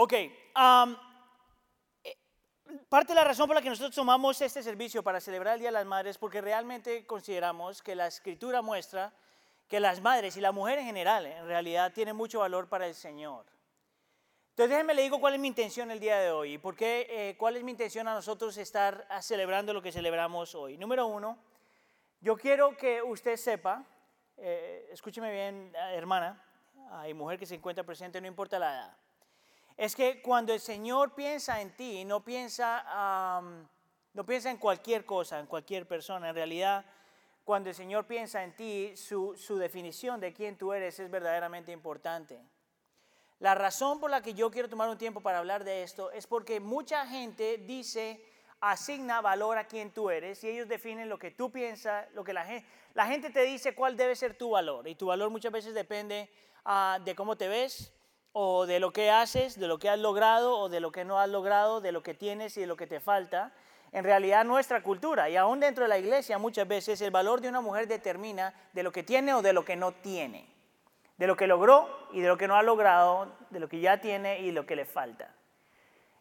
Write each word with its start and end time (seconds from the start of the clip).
Ok, 0.00 0.12
um, 0.12 0.96
eh, 2.04 2.16
parte 2.88 3.08
de 3.08 3.16
la 3.16 3.24
razón 3.24 3.48
por 3.48 3.56
la 3.56 3.62
que 3.62 3.68
nosotros 3.68 3.96
tomamos 3.96 4.40
este 4.40 4.62
servicio 4.62 5.02
para 5.02 5.20
celebrar 5.20 5.54
el 5.54 5.58
Día 5.58 5.70
de 5.70 5.72
las 5.72 5.86
Madres 5.86 6.12
es 6.12 6.18
porque 6.18 6.40
realmente 6.40 7.04
consideramos 7.04 7.82
que 7.82 7.96
la 7.96 8.06
escritura 8.06 8.62
muestra 8.62 9.12
que 9.66 9.80
las 9.80 10.00
madres 10.00 10.36
y 10.36 10.40
la 10.40 10.52
mujer 10.52 10.78
en 10.78 10.86
general 10.86 11.26
en 11.26 11.48
realidad 11.48 11.92
tienen 11.92 12.14
mucho 12.14 12.38
valor 12.38 12.68
para 12.68 12.86
el 12.86 12.94
Señor. 12.94 13.44
Entonces 14.50 14.70
déjenme 14.70 14.94
le 14.94 15.02
digo 15.02 15.18
cuál 15.18 15.34
es 15.34 15.40
mi 15.40 15.48
intención 15.48 15.90
el 15.90 15.98
día 15.98 16.20
de 16.20 16.30
hoy 16.30 16.52
y 16.52 16.58
por 16.58 16.76
qué, 16.76 17.08
eh, 17.10 17.36
cuál 17.36 17.56
es 17.56 17.64
mi 17.64 17.72
intención 17.72 18.06
a 18.06 18.14
nosotros 18.14 18.56
estar 18.56 19.04
celebrando 19.20 19.74
lo 19.74 19.82
que 19.82 19.90
celebramos 19.90 20.54
hoy. 20.54 20.76
Número 20.76 21.08
uno, 21.08 21.36
yo 22.20 22.36
quiero 22.36 22.76
que 22.76 23.02
usted 23.02 23.36
sepa, 23.36 23.84
eh, 24.36 24.90
escúcheme 24.92 25.32
bien, 25.32 25.72
hermana 25.92 26.40
y 27.08 27.14
mujer 27.14 27.36
que 27.36 27.46
se 27.46 27.56
encuentra 27.56 27.82
presente, 27.82 28.20
no 28.20 28.28
importa 28.28 28.60
la 28.60 28.74
edad, 28.74 28.96
es 29.78 29.94
que 29.94 30.20
cuando 30.20 30.52
el 30.52 30.58
Señor 30.58 31.14
piensa 31.14 31.60
en 31.60 31.70
ti, 31.70 32.04
no 32.04 32.24
piensa, 32.24 33.40
no 34.12 34.26
piensa 34.26 34.50
en 34.50 34.56
cualquier 34.56 35.06
cosa, 35.06 35.38
en 35.38 35.46
cualquier 35.46 35.86
persona, 35.86 36.30
en 36.30 36.34
realidad 36.34 36.84
cuando 37.44 37.70
el 37.70 37.76
Señor 37.76 38.04
piensa 38.04 38.42
en 38.42 38.56
ti, 38.56 38.96
su, 38.96 39.36
su 39.36 39.56
definición 39.56 40.20
de 40.20 40.34
quién 40.34 40.58
tú 40.58 40.72
eres 40.72 40.98
es 40.98 41.08
verdaderamente 41.08 41.70
importante. 41.70 42.42
La 43.38 43.54
razón 43.54 44.00
por 44.00 44.10
la 44.10 44.20
que 44.20 44.34
yo 44.34 44.50
quiero 44.50 44.68
tomar 44.68 44.88
un 44.88 44.98
tiempo 44.98 45.20
para 45.20 45.38
hablar 45.38 45.62
de 45.62 45.84
esto 45.84 46.10
es 46.10 46.26
porque 46.26 46.58
mucha 46.58 47.06
gente 47.06 47.58
dice, 47.58 48.20
asigna 48.60 49.20
valor 49.20 49.58
a 49.58 49.68
quién 49.68 49.92
tú 49.92 50.10
eres 50.10 50.42
y 50.42 50.48
ellos 50.48 50.66
definen 50.66 51.08
lo 51.08 51.20
que 51.20 51.30
tú 51.30 51.52
piensas, 51.52 52.10
lo 52.14 52.24
que 52.24 52.32
la 52.32 52.44
gente, 52.44 52.68
la 52.94 53.06
gente 53.06 53.30
te 53.30 53.42
dice 53.42 53.76
cuál 53.76 53.96
debe 53.96 54.16
ser 54.16 54.36
tu 54.36 54.50
valor 54.50 54.88
y 54.88 54.96
tu 54.96 55.06
valor 55.06 55.30
muchas 55.30 55.52
veces 55.52 55.72
depende 55.72 56.28
ah, 56.64 56.98
de 57.04 57.14
cómo 57.14 57.36
te 57.36 57.46
ves 57.46 57.94
o 58.32 58.66
de 58.66 58.80
lo 58.80 58.92
que 58.92 59.10
haces, 59.10 59.58
de 59.58 59.68
lo 59.68 59.78
que 59.78 59.88
has 59.88 59.98
logrado 59.98 60.58
o 60.58 60.68
de 60.68 60.80
lo 60.80 60.92
que 60.92 61.04
no 61.04 61.18
has 61.18 61.28
logrado, 61.28 61.80
de 61.80 61.92
lo 61.92 62.02
que 62.02 62.14
tienes 62.14 62.56
y 62.56 62.60
de 62.60 62.66
lo 62.66 62.76
que 62.76 62.86
te 62.86 63.00
falta. 63.00 63.52
En 63.92 64.04
realidad 64.04 64.44
nuestra 64.44 64.82
cultura 64.82 65.30
y 65.30 65.36
aún 65.36 65.60
dentro 65.60 65.84
de 65.84 65.88
la 65.88 65.98
iglesia 65.98 66.38
muchas 66.38 66.68
veces 66.68 67.00
el 67.00 67.10
valor 67.10 67.40
de 67.40 67.48
una 67.48 67.60
mujer 67.60 67.88
determina 67.88 68.54
de 68.72 68.82
lo 68.82 68.92
que 68.92 69.02
tiene 69.02 69.34
o 69.34 69.42
de 69.42 69.52
lo 69.52 69.64
que 69.64 69.76
no 69.76 69.92
tiene 69.92 70.58
de 71.18 71.26
lo 71.26 71.36
que 71.36 71.46
logró 71.46 71.88
y 72.12 72.20
de 72.20 72.28
lo 72.28 72.38
que 72.38 72.48
no 72.48 72.56
ha 72.56 72.62
logrado, 72.62 73.30
de 73.50 73.60
lo 73.60 73.68
que 73.68 73.80
ya 73.80 74.00
tiene 74.00 74.40
y 74.40 74.52
lo 74.52 74.64
que 74.64 74.76
le 74.76 74.86
falta. 74.86 75.34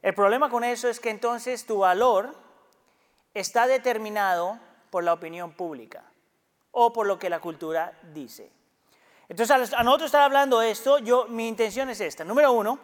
El 0.02 0.14
problema 0.14 0.50
con 0.50 0.64
eso 0.64 0.90
es 0.90 1.00
que 1.00 1.12
entonces 1.12 1.66
tu 1.66 1.80
valor 1.80 2.36
está 3.34 3.68
determinado 3.68 4.60
por 4.90 5.04
la 5.04 5.14
opinión 5.14 5.54
pública 5.54 6.04
o 6.72 6.94
por 6.94 7.06
lo 7.06 7.20
que 7.20 7.30
la 7.30 7.40
cultura 7.40 7.98
dice. 8.14 8.52
Entonces, 9.30 9.74
a 9.74 9.84
nosotros 9.84 10.08
estar 10.08 10.22
hablando 10.22 10.62
esto, 10.62 11.00
yo, 11.00 11.26
mi 11.26 11.48
intención 11.48 11.90
es 11.90 12.00
esta. 12.00 12.24
Número 12.24 12.52
uno, 12.54 12.80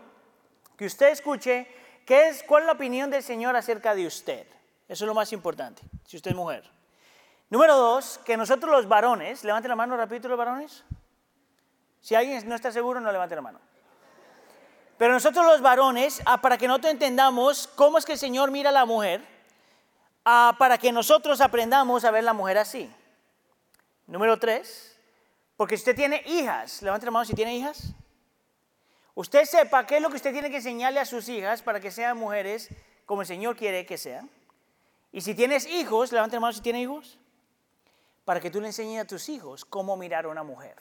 que 0.77 0.85
usted 0.85 1.09
escuche 1.09 1.67
qué 2.05 2.27
es, 2.27 2.43
cuál 2.43 2.63
es 2.63 2.67
la 2.67 2.73
opinión 2.73 3.09
del 3.09 3.23
Señor 3.23 3.55
acerca 3.55 3.95
de 3.95 4.05
usted. 4.05 4.45
Eso 4.87 5.05
es 5.05 5.07
lo 5.07 5.13
más 5.13 5.31
importante, 5.31 5.81
si 6.05 6.17
usted 6.17 6.31
es 6.31 6.37
mujer. 6.37 6.69
Número 7.49 7.77
dos, 7.77 8.19
que 8.25 8.35
nosotros 8.35 8.71
los 8.71 8.87
varones, 8.87 9.43
levanten 9.43 9.69
la 9.69 9.75
mano 9.75 9.95
rapidito 9.95 10.27
los 10.27 10.37
varones. 10.37 10.83
Si 12.01 12.15
alguien 12.15 12.47
no 12.49 12.55
está 12.55 12.71
seguro, 12.71 12.99
no 12.99 13.11
levante 13.11 13.35
la 13.35 13.41
mano. 13.41 13.59
Pero 14.97 15.13
nosotros 15.13 15.45
los 15.45 15.61
varones, 15.61 16.21
ah, 16.25 16.41
para 16.41 16.57
que 16.57 16.67
nosotros 16.67 16.91
entendamos 16.91 17.67
cómo 17.75 17.97
es 17.97 18.05
que 18.05 18.13
el 18.13 18.17
Señor 18.17 18.51
mira 18.51 18.69
a 18.69 18.73
la 18.73 18.85
mujer, 18.85 19.21
ah, 20.25 20.55
para 20.59 20.77
que 20.77 20.91
nosotros 20.91 21.41
aprendamos 21.41 22.03
a 22.03 22.11
ver 22.11 22.23
la 22.23 22.33
mujer 22.33 22.57
así. 22.57 22.93
Número 24.07 24.37
tres, 24.37 24.92
porque 25.57 25.77
si 25.77 25.81
usted 25.81 25.95
tiene 25.95 26.23
hijas, 26.25 26.81
levante 26.81 27.05
la 27.05 27.11
mano 27.11 27.25
si 27.25 27.33
tiene 27.33 27.55
hijas. 27.55 27.93
Usted 29.15 29.45
sepa 29.45 29.85
qué 29.85 29.97
es 29.97 30.01
lo 30.01 30.09
que 30.09 30.15
usted 30.15 30.31
tiene 30.31 30.49
que 30.49 30.57
enseñarle 30.57 30.99
a 30.99 31.05
sus 31.05 31.29
hijas 31.29 31.61
para 31.61 31.79
que 31.79 31.91
sean 31.91 32.17
mujeres 32.17 32.69
como 33.05 33.21
el 33.21 33.27
Señor 33.27 33.55
quiere 33.55 33.85
que 33.85 33.97
sean. 33.97 34.29
Y 35.11 35.21
si 35.21 35.35
tienes 35.35 35.67
hijos, 35.67 36.11
levante 36.11 36.35
la 36.35 36.39
mano 36.39 36.53
si 36.53 36.61
tiene 36.61 36.81
hijos, 36.81 37.19
para 38.25 38.39
que 38.39 38.49
tú 38.49 38.59
le 38.59 38.67
enseñes 38.67 39.03
a 39.03 39.05
tus 39.05 39.29
hijos 39.29 39.65
cómo 39.65 39.95
mirar 39.95 40.25
a 40.25 40.29
una 40.29 40.43
mujer. 40.43 40.75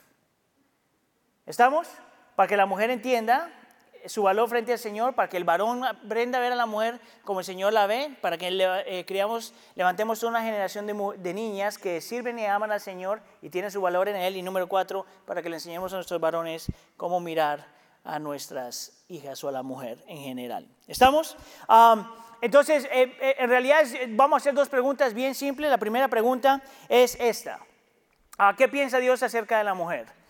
¿Estamos? 1.44 1.88
Para 2.34 2.48
que 2.48 2.56
la 2.56 2.64
mujer 2.64 2.88
entienda 2.88 3.50
su 4.06 4.22
valor 4.22 4.48
frente 4.48 4.72
al 4.72 4.78
Señor, 4.78 5.14
para 5.14 5.28
que 5.28 5.36
el 5.36 5.44
varón 5.44 5.84
aprenda 5.84 6.38
a 6.38 6.40
ver 6.40 6.52
a 6.52 6.56
la 6.56 6.66
mujer 6.66 7.00
como 7.24 7.40
el 7.40 7.46
Señor 7.46 7.72
la 7.72 7.86
ve, 7.86 8.16
para 8.20 8.38
que 8.38 8.48
eh, 8.50 9.04
criamos, 9.06 9.54
levantemos 9.74 10.22
una 10.22 10.42
generación 10.42 10.86
de, 10.86 11.34
niñas 11.34 11.78
que 11.78 12.00
sirven 12.00 12.38
y 12.38 12.46
aman 12.46 12.72
al 12.72 12.80
Señor 12.80 13.22
y 13.40 13.50
tienen 13.50 13.70
su 13.70 13.80
valor 13.80 14.08
en 14.08 14.16
Él. 14.16 14.36
Y 14.36 14.42
número 14.42 14.68
cuatro, 14.68 15.06
para 15.26 15.42
que 15.42 15.48
le 15.48 15.56
enseñemos 15.56 15.92
a 15.92 15.96
nuestros 15.96 16.20
varones 16.20 16.66
cómo 16.96 17.20
mirar 17.20 17.66
a 18.04 18.18
nuestras 18.18 19.04
hijas 19.08 19.42
o 19.44 19.48
a 19.48 19.52
la 19.52 19.62
mujer 19.62 20.02
en 20.06 20.18
general. 20.18 20.68
¿Estamos? 20.86 21.36
entonces, 22.40 22.84
eh, 22.86 23.16
eh, 23.20 23.36
en 23.38 23.48
realidad 23.48 23.84
vamos 24.10 24.36
a 24.36 24.38
hacer 24.38 24.54
dos 24.54 24.68
preguntas 24.68 25.14
bien 25.14 25.34
simples. 25.34 25.70
La 25.70 25.78
primera 25.78 26.08
pregunta 26.08 26.60
es 26.88 27.16
esta. 27.20 27.60
¿Qué 28.56 28.66
piensa 28.66 28.98
Dios 28.98 29.22
acerca 29.22 29.58
de 29.58 29.64
la 29.64 29.74
mujer? 29.74 30.21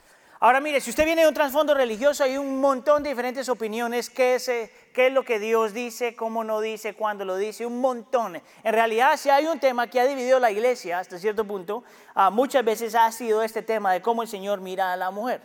Ahora 0.45 0.61
mire, 0.61 0.81
si 0.81 0.91
usted 0.91 1.05
viene 1.05 1.23
de 1.23 1.29
un 1.29 1.35
trasfondo 1.35 1.73
religioso, 1.73 2.25
hay 2.25 2.37
un 2.37 2.61
montón 2.61 3.05
de 3.05 3.11
diferentes 3.11 3.49
opiniones, 3.49 4.11
qué 4.11 4.35
es, 4.35 4.49
eh, 4.49 4.73
qué 4.93 5.07
es 5.07 5.13
lo 5.13 5.23
que 5.23 5.39
Dios 5.39 5.73
dice, 5.73 6.17
cómo 6.17 6.43
no 6.43 6.61
dice, 6.61 6.95
cuándo 6.95 7.25
lo 7.25 7.37
dice, 7.37 7.65
un 7.65 7.81
montón. 7.81 8.43
En 8.65 8.73
realidad, 8.73 9.17
si 9.19 9.31
hay 9.31 9.47
un 9.47 9.61
tema 9.61 9.87
que 9.87 10.01
ha 10.01 10.05
dividido 10.05 10.41
la 10.41 10.51
iglesia 10.51 10.99
hasta 10.99 11.17
cierto 11.17 11.45
punto, 11.45 11.85
ah, 12.17 12.31
muchas 12.31 12.65
veces 12.65 12.97
ha 12.97 13.13
sido 13.13 13.45
este 13.45 13.63
tema 13.63 13.93
de 13.93 14.03
cómo 14.03 14.23
el 14.23 14.29
Señor 14.29 14.61
mira 14.61 14.93
a 14.93 14.97
la 14.97 15.13
mujer. 15.13 15.43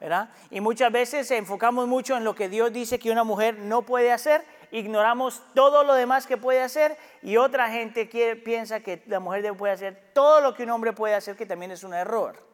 ¿verdad? 0.00 0.30
Y 0.50 0.62
muchas 0.62 0.90
veces 0.92 1.30
enfocamos 1.30 1.86
mucho 1.86 2.16
en 2.16 2.24
lo 2.24 2.34
que 2.34 2.48
Dios 2.48 2.72
dice 2.72 2.98
que 2.98 3.10
una 3.10 3.24
mujer 3.24 3.58
no 3.58 3.82
puede 3.82 4.12
hacer, 4.12 4.42
ignoramos 4.70 5.42
todo 5.52 5.84
lo 5.84 5.92
demás 5.92 6.26
que 6.26 6.38
puede 6.38 6.62
hacer 6.62 6.96
y 7.20 7.36
otra 7.36 7.68
gente 7.68 8.06
piensa 8.42 8.80
que 8.80 9.02
la 9.08 9.20
mujer 9.20 9.54
puede 9.58 9.74
hacer 9.74 10.10
todo 10.14 10.40
lo 10.40 10.54
que 10.54 10.62
un 10.62 10.70
hombre 10.70 10.94
puede 10.94 11.14
hacer, 11.14 11.36
que 11.36 11.44
también 11.44 11.70
es 11.70 11.84
un 11.84 11.92
error. 11.92 12.47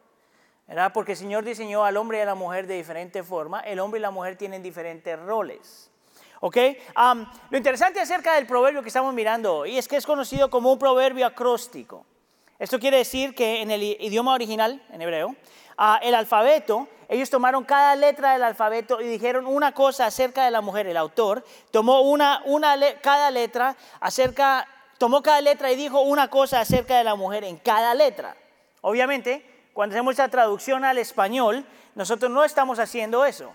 Porque 0.93 1.11
el 1.11 1.17
Señor 1.17 1.45
diseñó 1.45 1.85
al 1.85 1.97
hombre 1.97 2.17
y 2.17 2.21
a 2.21 2.25
la 2.25 2.35
mujer 2.35 2.65
de 2.65 2.75
diferente 2.75 3.23
forma. 3.23 3.59
El 3.61 3.79
hombre 3.79 3.99
y 3.99 4.01
la 4.01 4.11
mujer 4.11 4.35
tienen 4.35 4.63
diferentes 4.63 5.19
roles. 5.19 5.91
¿Ok? 6.41 6.57
lo 7.49 7.57
interesante 7.57 7.99
acerca 7.99 8.35
del 8.35 8.45
proverbio 8.45 8.81
que 8.81 8.89
estamos 8.89 9.13
mirando 9.13 9.57
hoy 9.57 9.77
es 9.77 9.87
que 9.87 9.95
es 9.95 10.05
conocido 10.05 10.49
como 10.49 10.71
un 10.71 10.79
proverbio 10.79 11.25
acróstico. 11.25 12.05
Esto 12.59 12.79
quiere 12.79 12.97
decir 12.97 13.33
que 13.35 13.61
en 13.61 13.71
el 13.71 13.83
idioma 13.83 14.33
original, 14.33 14.81
en 14.91 15.01
hebreo, 15.01 15.35
ah, 15.77 15.99
el 16.01 16.13
alfabeto, 16.13 16.87
ellos 17.09 17.29
tomaron 17.29 17.63
cada 17.63 17.95
letra 17.95 18.33
del 18.33 18.43
alfabeto 18.43 19.01
y 19.01 19.07
dijeron 19.07 19.45
una 19.45 19.73
cosa 19.73 20.05
acerca 20.05 20.45
de 20.45 20.51
la 20.51 20.61
mujer. 20.61 20.87
El 20.87 20.97
autor 20.97 21.43
tomó 21.71 22.01
una, 22.01 22.41
una 22.45 22.75
cada 23.01 23.31
letra 23.31 23.75
acerca, 23.99 24.67
tomó 24.97 25.21
cada 25.21 25.41
letra 25.41 25.71
y 25.71 25.75
dijo 25.75 26.01
una 26.01 26.29
cosa 26.29 26.61
acerca 26.61 26.97
de 26.97 27.03
la 27.03 27.15
mujer 27.15 27.43
en 27.43 27.57
cada 27.57 27.93
letra. 27.93 28.35
Obviamente, 28.81 29.54
cuando 29.75 29.93
hacemos 29.93 30.17
la 30.17 30.29
traducción 30.29 30.85
al 30.85 30.97
español, 30.99 31.65
nosotros 31.95 32.31
no 32.31 32.45
estamos 32.45 32.79
haciendo 32.79 33.25
eso. 33.25 33.51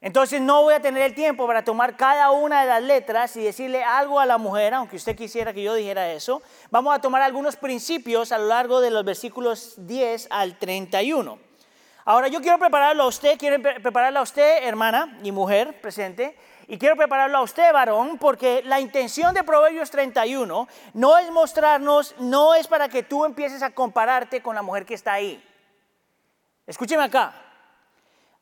Entonces 0.00 0.40
no 0.40 0.64
voy 0.64 0.74
a 0.74 0.82
tener 0.82 1.04
el 1.04 1.14
tiempo 1.14 1.46
para 1.46 1.62
tomar 1.62 1.96
cada 1.96 2.32
una 2.32 2.62
de 2.62 2.66
las 2.66 2.82
letras 2.82 3.36
y 3.36 3.44
decirle 3.44 3.84
algo 3.84 4.18
a 4.18 4.26
la 4.26 4.36
mujer, 4.36 4.74
aunque 4.74 4.96
usted 4.96 5.14
quisiera 5.14 5.52
que 5.52 5.62
yo 5.62 5.74
dijera 5.74 6.10
eso. 6.10 6.42
Vamos 6.72 6.92
a 6.92 7.00
tomar 7.00 7.22
algunos 7.22 7.54
principios 7.54 8.32
a 8.32 8.38
lo 8.38 8.46
largo 8.46 8.80
de 8.80 8.90
los 8.90 9.04
versículos 9.04 9.74
10 9.76 10.26
al 10.28 10.58
31. 10.58 11.38
Ahora 12.04 12.26
yo 12.26 12.40
quiero 12.40 12.58
prepararlo 12.58 13.04
a 13.04 13.06
usted, 13.06 13.38
quiero 13.38 13.62
prepararlo 13.62 14.18
a 14.18 14.22
usted, 14.22 14.64
hermana 14.64 15.20
y 15.22 15.30
mujer 15.30 15.80
presente, 15.80 16.36
y 16.70 16.76
quiero 16.76 16.96
prepararlo 16.96 17.38
a 17.38 17.42
usted, 17.42 17.72
varón, 17.72 18.18
porque 18.18 18.62
la 18.62 18.78
intención 18.78 19.32
de 19.32 19.42
Proverbios 19.42 19.90
31 19.90 20.68
no 20.92 21.18
es 21.18 21.30
mostrarnos, 21.30 22.14
no 22.18 22.54
es 22.54 22.68
para 22.68 22.90
que 22.90 23.02
tú 23.02 23.24
empieces 23.24 23.62
a 23.62 23.70
compararte 23.70 24.42
con 24.42 24.54
la 24.54 24.60
mujer 24.60 24.84
que 24.84 24.92
está 24.92 25.14
ahí. 25.14 25.42
Escúcheme 26.66 27.02
acá. 27.02 27.32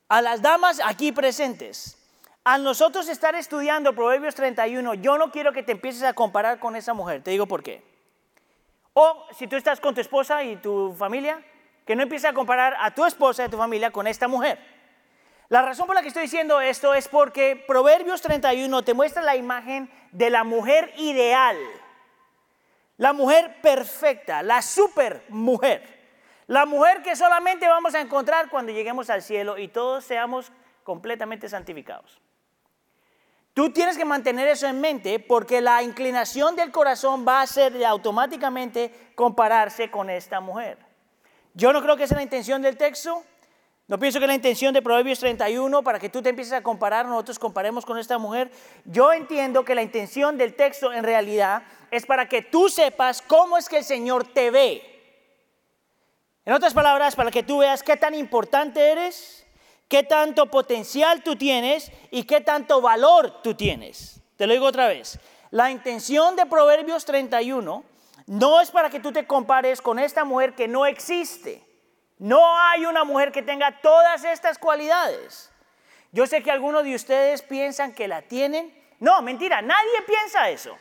A 0.09 0.21
las 0.21 0.41
damas 0.41 0.81
aquí 0.83 1.13
presentes, 1.13 1.97
a 2.43 2.57
nosotros 2.57 3.07
estar 3.07 3.33
estudiando 3.35 3.95
Proverbios 3.95 4.35
31, 4.35 4.95
yo 4.95 5.17
no 5.17 5.31
quiero 5.31 5.53
que 5.53 5.63
te 5.63 5.71
empieces 5.71 6.03
a 6.03 6.11
comparar 6.11 6.59
con 6.59 6.75
esa 6.75 6.93
mujer. 6.93 7.23
Te 7.23 7.31
digo 7.31 7.47
por 7.47 7.63
qué. 7.63 7.81
O 8.91 9.25
si 9.37 9.47
tú 9.47 9.55
estás 9.55 9.79
con 9.79 9.95
tu 9.95 10.01
esposa 10.01 10.43
y 10.43 10.57
tu 10.57 10.93
familia, 10.93 11.41
que 11.85 11.95
no 11.95 12.03
empieces 12.03 12.29
a 12.29 12.33
comparar 12.33 12.75
a 12.81 12.93
tu 12.93 13.05
esposa 13.05 13.45
y 13.45 13.49
tu 13.49 13.57
familia 13.57 13.91
con 13.91 14.05
esta 14.05 14.27
mujer. 14.27 14.59
La 15.49 15.61
razón 15.61 15.87
por 15.87 15.95
la 15.95 16.01
que 16.01 16.09
estoy 16.09 16.23
diciendo 16.23 16.59
esto 16.59 16.93
es 16.93 17.07
porque 17.07 17.63
Proverbios 17.67 18.21
31 18.21 18.83
te 18.83 18.93
muestra 18.93 19.21
la 19.21 19.37
imagen 19.37 19.89
de 20.11 20.29
la 20.29 20.43
mujer 20.43 20.93
ideal, 20.97 21.57
la 22.97 23.13
mujer 23.13 23.61
perfecta, 23.61 24.43
la 24.43 24.61
super 24.61 25.23
mujer, 25.29 25.83
la 26.47 26.65
mujer 26.65 27.01
que 27.01 27.15
solamente 27.15 27.67
vamos 27.67 27.95
a 27.95 28.01
encontrar 28.01 28.49
cuando 28.49 28.73
lleguemos 28.73 29.09
al 29.09 29.21
cielo 29.21 29.57
y 29.57 29.69
todos 29.69 30.03
seamos 30.03 30.51
completamente 30.83 31.47
santificados. 31.47 32.21
Tú 33.53 33.71
tienes 33.71 33.97
que 33.97 34.05
mantener 34.05 34.49
eso 34.49 34.67
en 34.67 34.79
mente 34.81 35.19
porque 35.19 35.61
la 35.61 35.81
inclinación 35.81 36.55
del 36.55 36.71
corazón 36.71 37.25
va 37.25 37.41
a 37.41 37.47
ser 37.47 37.83
automáticamente 37.85 39.11
compararse 39.15 39.89
con 39.89 40.09
esta 40.09 40.41
mujer. 40.41 40.77
Yo 41.53 41.73
no 41.73 41.81
creo 41.81 41.97
que 41.97 42.05
sea 42.05 42.17
la 42.17 42.23
intención 42.23 42.61
del 42.61 42.77
texto, 42.77 43.23
No 43.87 43.97
pienso 43.97 44.19
que 44.19 44.27
la 44.27 44.35
intención 44.35 44.73
de 44.73 44.81
Proverbios 44.81 45.19
31, 45.19 45.81
para 45.81 45.97
que 45.97 46.09
tú 46.09 46.21
te 46.21 46.29
empieces 46.29 46.53
a 46.53 46.61
comparar, 46.61 47.05
nosotros 47.05 47.39
comparemos 47.39 47.85
con 47.85 47.97
esta 47.97 48.17
mujer. 48.17 48.51
Yo 48.83 49.13
entiendo 49.13 49.63
que 49.63 49.75
la 49.75 49.81
intención 49.81 50.37
del 50.37 50.55
texto 50.55 50.91
en 50.91 51.05
realidad 51.05 51.63
es 51.89 52.05
para 52.05 52.27
que 52.27 52.41
tú 52.41 52.67
sepas 52.67 53.21
cómo 53.21 53.57
es 53.57 53.69
que 53.69 53.77
el 53.77 53.85
Señor 53.85 54.27
te 54.33 54.51
ve. 54.51 54.81
En 56.43 56.53
otras 56.53 56.73
palabras, 56.73 57.15
para 57.15 57.31
que 57.31 57.43
tú 57.43 57.59
veas 57.59 57.81
qué 57.81 57.95
tan 57.95 58.13
importante 58.13 58.91
eres, 58.91 59.45
qué 59.87 60.03
tanto 60.03 60.47
potencial 60.47 61.23
tú 61.23 61.37
tienes 61.37 61.89
y 62.11 62.23
qué 62.23 62.41
tanto 62.41 62.81
valor 62.81 63.41
tú 63.41 63.53
tienes. 63.53 64.21
Te 64.35 64.47
lo 64.47 64.53
digo 64.53 64.65
otra 64.65 64.87
vez. 64.87 65.17
La 65.49 65.71
intención 65.71 66.35
de 66.35 66.45
Proverbios 66.45 67.05
31 67.05 67.85
no 68.25 68.61
es 68.61 68.69
para 68.69 68.89
que 68.89 68.99
tú 68.99 69.13
te 69.13 69.25
compares 69.25 69.81
con 69.81 69.97
esta 69.97 70.25
mujer 70.25 70.55
que 70.55 70.67
no 70.67 70.85
existe. 70.85 71.66
No 72.19 72.59
hay 72.59 72.85
una 72.85 73.03
mujer 73.03 73.31
que 73.31 73.43
tenga 73.43 73.79
todas 73.81 74.23
estas 74.23 74.57
cualidades. 74.57 75.51
Yo 76.11 76.25
sé 76.25 76.41
que 76.41 76.51
algunos 76.51 76.83
de 76.83 76.95
ustedes 76.95 77.41
piensan 77.41 77.93
que 77.93 78.07
la 78.07 78.21
tienen. 78.23 78.73
No, 78.99 79.21
mentira, 79.21 79.61
nadie 79.61 80.01
piensa 80.05 80.49
eso. 80.49 80.75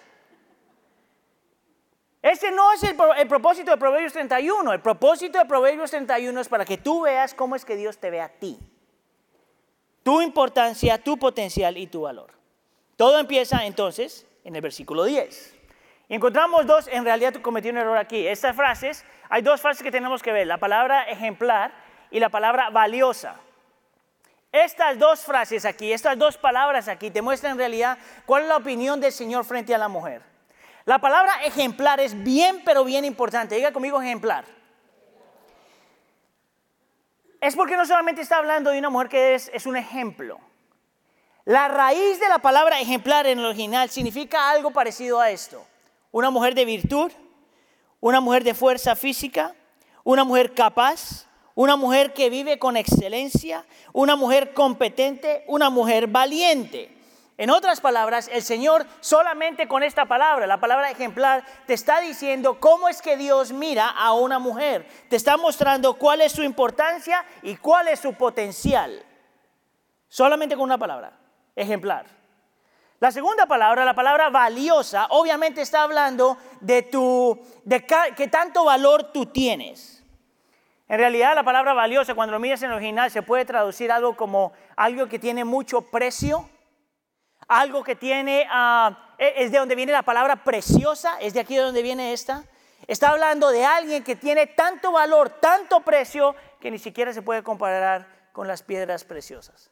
Ese 2.22 2.50
no 2.50 2.72
es 2.72 2.82
el, 2.82 3.28
propósito 3.28 3.70
de 3.70 3.76
Proverbios 3.76 4.12
31. 4.12 4.72
El 4.72 4.80
propósito 4.80 5.38
de 5.38 5.44
Proverbios 5.44 5.90
31 5.90 6.40
es 6.40 6.48
para 6.48 6.64
que 6.64 6.76
tú 6.76 7.02
veas 7.02 7.34
cómo 7.34 7.54
es 7.54 7.64
que 7.64 7.76
Dios 7.76 7.98
te 7.98 8.10
ve 8.10 8.20
a 8.20 8.28
ti. 8.28 8.58
Tu 10.02 10.22
importancia, 10.22 10.98
tu 10.98 11.18
potencial 11.18 11.76
y 11.76 11.86
tu 11.86 12.02
valor. 12.02 12.32
Todo 12.96 13.18
empieza 13.18 13.64
entonces 13.66 14.26
en 14.42 14.56
el 14.56 14.62
versículo 14.62 15.04
10. 15.04 15.54
Y 16.08 16.14
encontramos 16.14 16.66
dos, 16.66 16.88
en 16.88 17.04
realidad 17.04 17.32
tú 17.32 17.42
cometí 17.42 17.68
un 17.68 17.76
error 17.76 17.98
aquí. 17.98 18.26
Estas 18.26 18.56
frases, 18.56 19.04
hay 19.28 19.43
dos 19.43 19.61
frases 19.61 19.82
que 19.82 19.90
tenemos 19.90 20.23
que 20.23 20.32
ver, 20.32 20.46
la 20.46 20.58
palabra 20.58 21.05
ejemplar 21.05 21.73
y 22.11 22.20
la 22.20 22.28
palabra 22.28 22.70
valiosa. 22.70 23.37
Estas 24.52 24.99
dos 24.99 25.20
frases 25.20 25.64
aquí, 25.64 25.93
estas 25.93 26.17
dos 26.17 26.37
palabras 26.37 26.88
aquí, 26.88 27.11
te 27.11 27.23
muestran 27.23 27.52
en 27.52 27.58
realidad 27.58 27.99
cuál 28.25 28.44
es 28.44 28.49
la 28.49 28.56
opinión 28.56 29.00
del 29.00 29.12
Señor 29.12 29.44
frente 29.44 29.75
a 29.75 29.78
la 29.78 29.88
mujer. 29.88 30.23
La 30.84 30.99
palabra 30.99 31.44
ejemplar 31.44 32.00
es 32.00 32.23
bien, 32.23 32.62
pero 32.64 32.84
bien 32.84 33.05
importante. 33.05 33.56
Diga 33.56 33.73
conmigo 33.73 34.00
ejemplar. 34.00 34.44
Es 37.40 37.55
porque 37.56 37.76
no 37.76 37.84
solamente 37.84 38.22
está 38.22 38.38
hablando 38.38 38.70
de 38.70 38.79
una 38.79 38.88
mujer 38.88 39.08
que 39.08 39.34
es, 39.34 39.50
es 39.52 39.67
un 39.67 39.76
ejemplo. 39.76 40.38
La 41.44 41.69
raíz 41.69 42.19
de 42.20 42.29
la 42.29 42.38
palabra 42.38 42.81
ejemplar 42.81 43.26
en 43.26 43.40
el 43.40 43.44
original 43.44 43.90
significa 43.90 44.50
algo 44.50 44.70
parecido 44.70 45.20
a 45.20 45.31
esto 45.31 45.67
una 46.17 46.31
mujer 46.31 46.55
de 46.55 46.64
virtud, 46.64 47.12
una 48.00 48.20
mujer 48.20 48.44
de 48.44 48.54
fuerza 48.54 48.96
física, 48.96 49.54
una 50.04 50.25
mujer 50.25 50.54
capaz, 50.54 51.26
una 51.54 51.76
mujer 51.76 52.12
que 52.12 52.31
vive 52.31 52.58
con 52.58 52.76
excelencia, 52.76 53.64
una 53.93 54.14
mujer 54.14 54.52
competente, 54.52 55.44
una 55.48 55.70
mujer 55.70 56.06
valiente. 56.06 56.93
En 57.38 57.50
otras 57.50 57.81
palabras, 57.81 58.31
el 58.32 58.43
Señor 58.43 58.87
solamente 59.00 59.69
con 59.69 59.82
esta 59.82 60.06
palabra, 60.06 60.46
la 60.46 60.60
palabra 60.60 60.90
ejemplar, 60.90 61.44
te 61.66 61.75
está 61.75 62.00
diciendo 62.00 62.60
cómo 62.60 62.88
es 62.88 63.02
que 63.02 63.16
Dios 63.16 63.52
mira 63.52 63.88
a 63.88 64.12
una 64.14 64.38
mujer. 64.38 64.87
Te 65.10 65.16
está 65.16 65.37
mostrando 65.37 65.94
cuál 65.94 66.22
es 66.22 66.32
su 66.32 66.43
importancia 66.43 67.25
y 67.43 67.56
cuál 67.56 67.88
es 67.88 68.00
su 68.00 68.14
potencial. 68.14 69.02
Solamente 70.08 70.56
con 70.56 70.64
una 70.64 70.78
palabra, 70.78 71.12
ejemplar. 71.54 72.06
La 73.00 73.10
segunda 73.10 73.44
palabra, 73.44 73.84
la 73.84 73.94
palabra 73.94 74.31
valiosa, 74.31 75.06
obviamente 75.10 75.60
está 75.60 75.82
hablando 75.82 76.38
de 76.61 76.82
tu 76.82 77.38
de 77.64 77.85
qué 77.85 78.29
tanto 78.29 78.64
valor 78.64 79.12
tú 79.12 79.26
tienes. 79.26 80.05
En 80.88 80.99
realidad 80.99 81.35
la 81.35 81.43
palabra 81.43 81.75
valiosa 81.75 82.14
cuando 82.14 82.32
lo 82.32 82.38
miras 82.38 82.62
en 82.62 82.70
el 82.70 82.76
original 82.76 83.11
se 83.11 83.23
puede 83.23 83.44
traducir 83.44 83.91
algo 83.91 84.17
como 84.17 84.53
algo 84.76 85.08
que 85.08 85.19
tiene 85.19 85.44
mucho 85.44 85.82
precio, 85.82 86.49
algo 87.49 87.82
que 87.82 87.97
tiene 87.97 88.47
ah, 88.50 89.14
e, 89.19 89.35
es 89.44 89.50
de 89.50 89.58
donde 89.58 89.75
viene 89.75 89.93
la 89.93 90.03
palabra 90.03 90.44
preciosa, 90.44 91.19
es 91.20 91.35
de 91.35 91.41
aquí 91.41 91.56
de 91.56 91.62
donde 91.62 91.82
viene 91.82 92.12
esta. 92.12 92.44
Está 92.87 93.11
hablando 93.11 93.50
de 93.50 93.64
alguien 93.64 94.05
que 94.05 94.14
tiene 94.14 94.47
tanto 94.47 94.93
valor, 94.93 95.31
tanto 95.41 95.81
precio 95.81 96.37
que 96.61 96.70
ni 96.70 96.79
siquiera 96.79 97.12
se 97.12 97.23
puede 97.23 97.43
comparar 97.43 98.31
con 98.32 98.47
las 98.47 98.62
piedras 98.62 99.03
preciosas. 99.03 99.70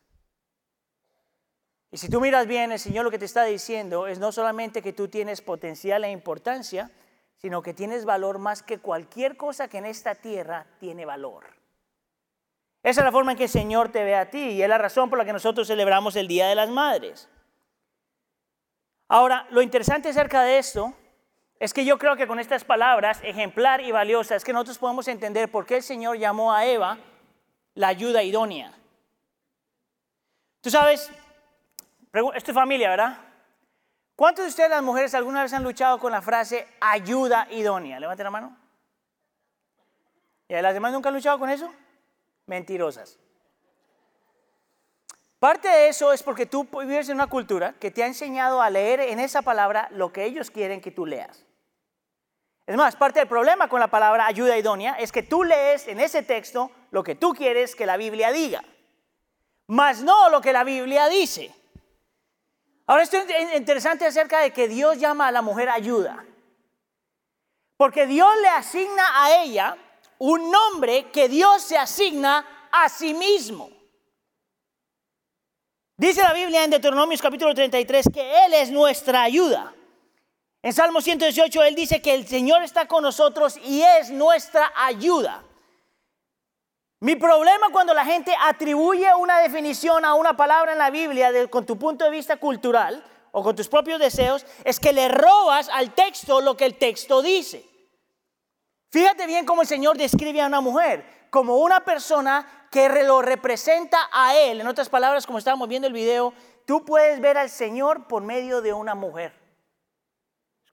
Y 1.94 1.96
si 1.96 2.08
tú 2.08 2.20
miras 2.20 2.48
bien, 2.48 2.72
el 2.72 2.80
Señor 2.80 3.04
lo 3.04 3.10
que 3.12 3.20
te 3.20 3.24
está 3.24 3.44
diciendo 3.44 4.08
es 4.08 4.18
no 4.18 4.32
solamente 4.32 4.82
que 4.82 4.92
tú 4.92 5.06
tienes 5.06 5.40
potencial 5.40 6.02
e 6.02 6.10
importancia, 6.10 6.90
sino 7.36 7.62
que 7.62 7.72
tienes 7.72 8.04
valor 8.04 8.40
más 8.40 8.64
que 8.64 8.78
cualquier 8.78 9.36
cosa 9.36 9.68
que 9.68 9.78
en 9.78 9.84
esta 9.84 10.16
tierra 10.16 10.66
tiene 10.80 11.04
valor. 11.04 11.44
Esa 12.82 13.00
es 13.00 13.04
la 13.04 13.12
forma 13.12 13.30
en 13.30 13.38
que 13.38 13.44
el 13.44 13.48
Señor 13.48 13.92
te 13.92 14.02
ve 14.02 14.16
a 14.16 14.28
ti 14.28 14.40
y 14.40 14.62
es 14.62 14.68
la 14.68 14.76
razón 14.76 15.08
por 15.08 15.20
la 15.20 15.24
que 15.24 15.32
nosotros 15.32 15.68
celebramos 15.68 16.16
el 16.16 16.26
Día 16.26 16.48
de 16.48 16.56
las 16.56 16.68
Madres. 16.68 17.28
Ahora, 19.06 19.46
lo 19.50 19.62
interesante 19.62 20.08
acerca 20.08 20.42
de 20.42 20.58
esto 20.58 20.94
es 21.60 21.72
que 21.72 21.84
yo 21.84 21.96
creo 21.96 22.16
que 22.16 22.26
con 22.26 22.40
estas 22.40 22.64
palabras, 22.64 23.20
ejemplar 23.22 23.80
y 23.80 23.92
valiosa, 23.92 24.34
es 24.34 24.42
que 24.42 24.52
nosotros 24.52 24.78
podemos 24.78 25.06
entender 25.06 25.48
por 25.48 25.64
qué 25.64 25.76
el 25.76 25.82
Señor 25.84 26.18
llamó 26.18 26.52
a 26.52 26.66
Eva 26.66 26.98
la 27.74 27.86
ayuda 27.86 28.24
idónea. 28.24 28.72
Tú 30.60 30.70
sabes, 30.70 31.12
esto 32.34 32.50
es 32.50 32.54
familia, 32.54 32.90
¿verdad? 32.90 33.18
¿Cuántos 34.16 34.44
de 34.44 34.48
ustedes, 34.50 34.70
las 34.70 34.82
mujeres, 34.82 35.14
alguna 35.14 35.42
vez 35.42 35.52
han 35.52 35.64
luchado 35.64 35.98
con 35.98 36.12
la 36.12 36.22
frase 36.22 36.68
ayuda 36.80 37.48
idónea? 37.50 37.98
Levanten 37.98 38.24
la 38.24 38.30
mano. 38.30 38.56
¿Y 40.48 40.54
las 40.54 40.74
demás 40.74 40.92
nunca 40.92 41.08
han 41.08 41.14
luchado 41.16 41.38
con 41.38 41.50
eso? 41.50 41.72
Mentirosas. 42.46 43.18
Parte 45.40 45.68
de 45.68 45.88
eso 45.88 46.12
es 46.12 46.22
porque 46.22 46.46
tú 46.46 46.64
vives 46.64 47.08
en 47.08 47.16
una 47.16 47.26
cultura 47.26 47.74
que 47.80 47.90
te 47.90 48.02
ha 48.02 48.06
enseñado 48.06 48.62
a 48.62 48.70
leer 48.70 49.00
en 49.00 49.18
esa 49.18 49.42
palabra 49.42 49.88
lo 49.90 50.12
que 50.12 50.24
ellos 50.24 50.50
quieren 50.50 50.80
que 50.80 50.92
tú 50.92 51.06
leas. 51.06 51.44
Es 52.66 52.76
más, 52.76 52.96
parte 52.96 53.18
del 53.18 53.28
problema 53.28 53.68
con 53.68 53.80
la 53.80 53.88
palabra 53.88 54.26
ayuda 54.26 54.56
idónea 54.56 54.94
es 54.94 55.12
que 55.12 55.22
tú 55.22 55.44
lees 55.44 55.86
en 55.88 56.00
ese 56.00 56.22
texto 56.22 56.70
lo 56.92 57.02
que 57.02 57.14
tú 57.14 57.34
quieres 57.34 57.74
que 57.74 57.84
la 57.84 57.98
Biblia 57.98 58.32
diga, 58.32 58.64
más 59.66 60.02
no 60.02 60.30
lo 60.30 60.40
que 60.40 60.52
la 60.52 60.64
Biblia 60.64 61.08
dice. 61.08 61.54
Ahora 62.86 63.02
esto 63.02 63.16
es 63.16 63.56
interesante 63.56 64.06
acerca 64.06 64.40
de 64.40 64.52
que 64.52 64.68
Dios 64.68 64.98
llama 64.98 65.28
a 65.28 65.32
la 65.32 65.42
mujer 65.42 65.68
ayuda. 65.70 66.24
Porque 67.76 68.06
Dios 68.06 68.30
le 68.42 68.48
asigna 68.48 69.24
a 69.24 69.42
ella 69.42 69.76
un 70.18 70.50
nombre 70.50 71.10
que 71.10 71.28
Dios 71.28 71.62
se 71.62 71.78
asigna 71.78 72.68
a 72.70 72.88
sí 72.88 73.14
mismo. 73.14 73.70
Dice 75.96 76.22
la 76.22 76.32
Biblia 76.32 76.64
en 76.64 76.70
Deuteronomios 76.70 77.22
capítulo 77.22 77.54
33 77.54 78.08
que 78.12 78.44
Él 78.44 78.54
es 78.54 78.70
nuestra 78.70 79.22
ayuda. 79.22 79.72
En 80.62 80.72
Salmo 80.72 81.00
118 81.00 81.62
Él 81.62 81.74
dice 81.74 82.02
que 82.02 82.14
el 82.14 82.26
Señor 82.26 82.62
está 82.62 82.86
con 82.86 83.02
nosotros 83.02 83.56
y 83.64 83.82
es 83.82 84.10
nuestra 84.10 84.72
ayuda. 84.76 85.42
Mi 87.04 87.16
problema 87.16 87.66
cuando 87.70 87.92
la 87.92 88.02
gente 88.02 88.34
atribuye 88.40 89.14
una 89.14 89.38
definición 89.40 90.06
a 90.06 90.14
una 90.14 90.38
palabra 90.38 90.72
en 90.72 90.78
la 90.78 90.88
Biblia 90.88 91.30
con 91.50 91.66
tu 91.66 91.76
punto 91.76 92.02
de 92.06 92.10
vista 92.10 92.38
cultural 92.38 93.04
o 93.30 93.42
con 93.42 93.54
tus 93.54 93.68
propios 93.68 94.00
deseos 94.00 94.46
es 94.64 94.80
que 94.80 94.94
le 94.94 95.08
robas 95.08 95.68
al 95.68 95.92
texto 95.92 96.40
lo 96.40 96.56
que 96.56 96.64
el 96.64 96.78
texto 96.78 97.20
dice. 97.20 97.62
Fíjate 98.90 99.26
bien 99.26 99.44
cómo 99.44 99.60
el 99.60 99.68
Señor 99.68 99.98
describe 99.98 100.40
a 100.40 100.46
una 100.46 100.62
mujer 100.62 101.28
como 101.28 101.58
una 101.58 101.84
persona 101.84 102.68
que 102.70 102.88
lo 103.02 103.20
representa 103.20 103.98
a 104.10 104.34
Él. 104.38 104.62
En 104.62 104.66
otras 104.66 104.88
palabras, 104.88 105.26
como 105.26 105.36
estábamos 105.36 105.68
viendo 105.68 105.86
el 105.86 105.92
video, 105.92 106.32
tú 106.64 106.86
puedes 106.86 107.20
ver 107.20 107.36
al 107.36 107.50
Señor 107.50 108.08
por 108.08 108.22
medio 108.22 108.62
de 108.62 108.72
una 108.72 108.94
mujer. 108.94 109.43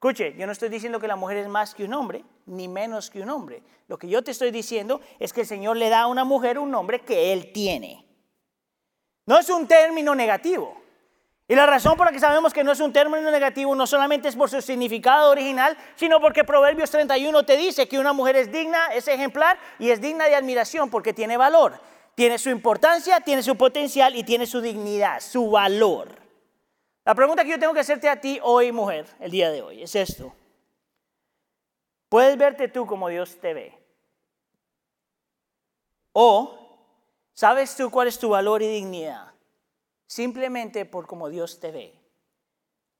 Escuche, 0.01 0.33
yo 0.35 0.47
no 0.47 0.51
estoy 0.51 0.69
diciendo 0.69 0.99
que 0.99 1.07
la 1.07 1.15
mujer 1.15 1.37
es 1.37 1.47
más 1.47 1.75
que 1.75 1.83
un 1.83 1.93
hombre, 1.93 2.25
ni 2.47 2.67
menos 2.67 3.11
que 3.11 3.21
un 3.21 3.29
hombre. 3.29 3.61
Lo 3.87 3.99
que 3.99 4.07
yo 4.07 4.23
te 4.23 4.31
estoy 4.31 4.49
diciendo 4.49 4.99
es 5.19 5.31
que 5.31 5.41
el 5.41 5.45
Señor 5.45 5.77
le 5.77 5.89
da 5.89 6.01
a 6.01 6.07
una 6.07 6.23
mujer 6.23 6.57
un 6.57 6.71
nombre 6.71 7.01
que 7.01 7.31
Él 7.31 7.51
tiene. 7.53 8.03
No 9.27 9.37
es 9.37 9.47
un 9.51 9.67
término 9.67 10.15
negativo. 10.15 10.75
Y 11.47 11.53
la 11.53 11.67
razón 11.67 11.97
por 11.97 12.07
la 12.07 12.11
que 12.11 12.19
sabemos 12.19 12.51
que 12.51 12.63
no 12.63 12.71
es 12.71 12.79
un 12.79 12.91
término 12.91 13.29
negativo 13.29 13.75
no 13.75 13.85
solamente 13.85 14.27
es 14.27 14.35
por 14.35 14.49
su 14.49 14.59
significado 14.59 15.29
original, 15.29 15.77
sino 15.93 16.19
porque 16.19 16.43
Proverbios 16.43 16.89
31 16.89 17.45
te 17.45 17.55
dice 17.55 17.87
que 17.87 17.99
una 17.99 18.11
mujer 18.11 18.37
es 18.37 18.51
digna, 18.51 18.87
es 18.87 19.07
ejemplar 19.07 19.59
y 19.77 19.91
es 19.91 20.01
digna 20.01 20.25
de 20.25 20.33
admiración 20.33 20.89
porque 20.89 21.13
tiene 21.13 21.37
valor. 21.37 21.79
Tiene 22.15 22.39
su 22.39 22.49
importancia, 22.49 23.19
tiene 23.19 23.43
su 23.43 23.55
potencial 23.55 24.15
y 24.15 24.23
tiene 24.23 24.47
su 24.47 24.61
dignidad, 24.61 25.19
su 25.19 25.51
valor. 25.51 26.20
La 27.03 27.15
pregunta 27.15 27.43
que 27.43 27.49
yo 27.49 27.59
tengo 27.59 27.73
que 27.73 27.79
hacerte 27.79 28.07
a 28.07 28.19
ti 28.19 28.39
hoy, 28.43 28.71
mujer, 28.71 29.07
el 29.19 29.31
día 29.31 29.49
de 29.49 29.61
hoy, 29.61 29.81
es 29.81 29.95
esto. 29.95 30.33
¿Puedes 32.09 32.37
verte 32.37 32.67
tú 32.67 32.85
como 32.85 33.09
Dios 33.09 33.39
te 33.39 33.53
ve? 33.53 33.77
¿O 36.13 36.57
sabes 37.33 37.75
tú 37.75 37.89
cuál 37.89 38.07
es 38.07 38.19
tu 38.19 38.29
valor 38.29 38.61
y 38.61 38.67
dignidad? 38.67 39.33
Simplemente 40.05 40.85
por 40.85 41.07
cómo 41.07 41.29
Dios 41.29 41.59
te 41.59 41.71
ve. 41.71 41.99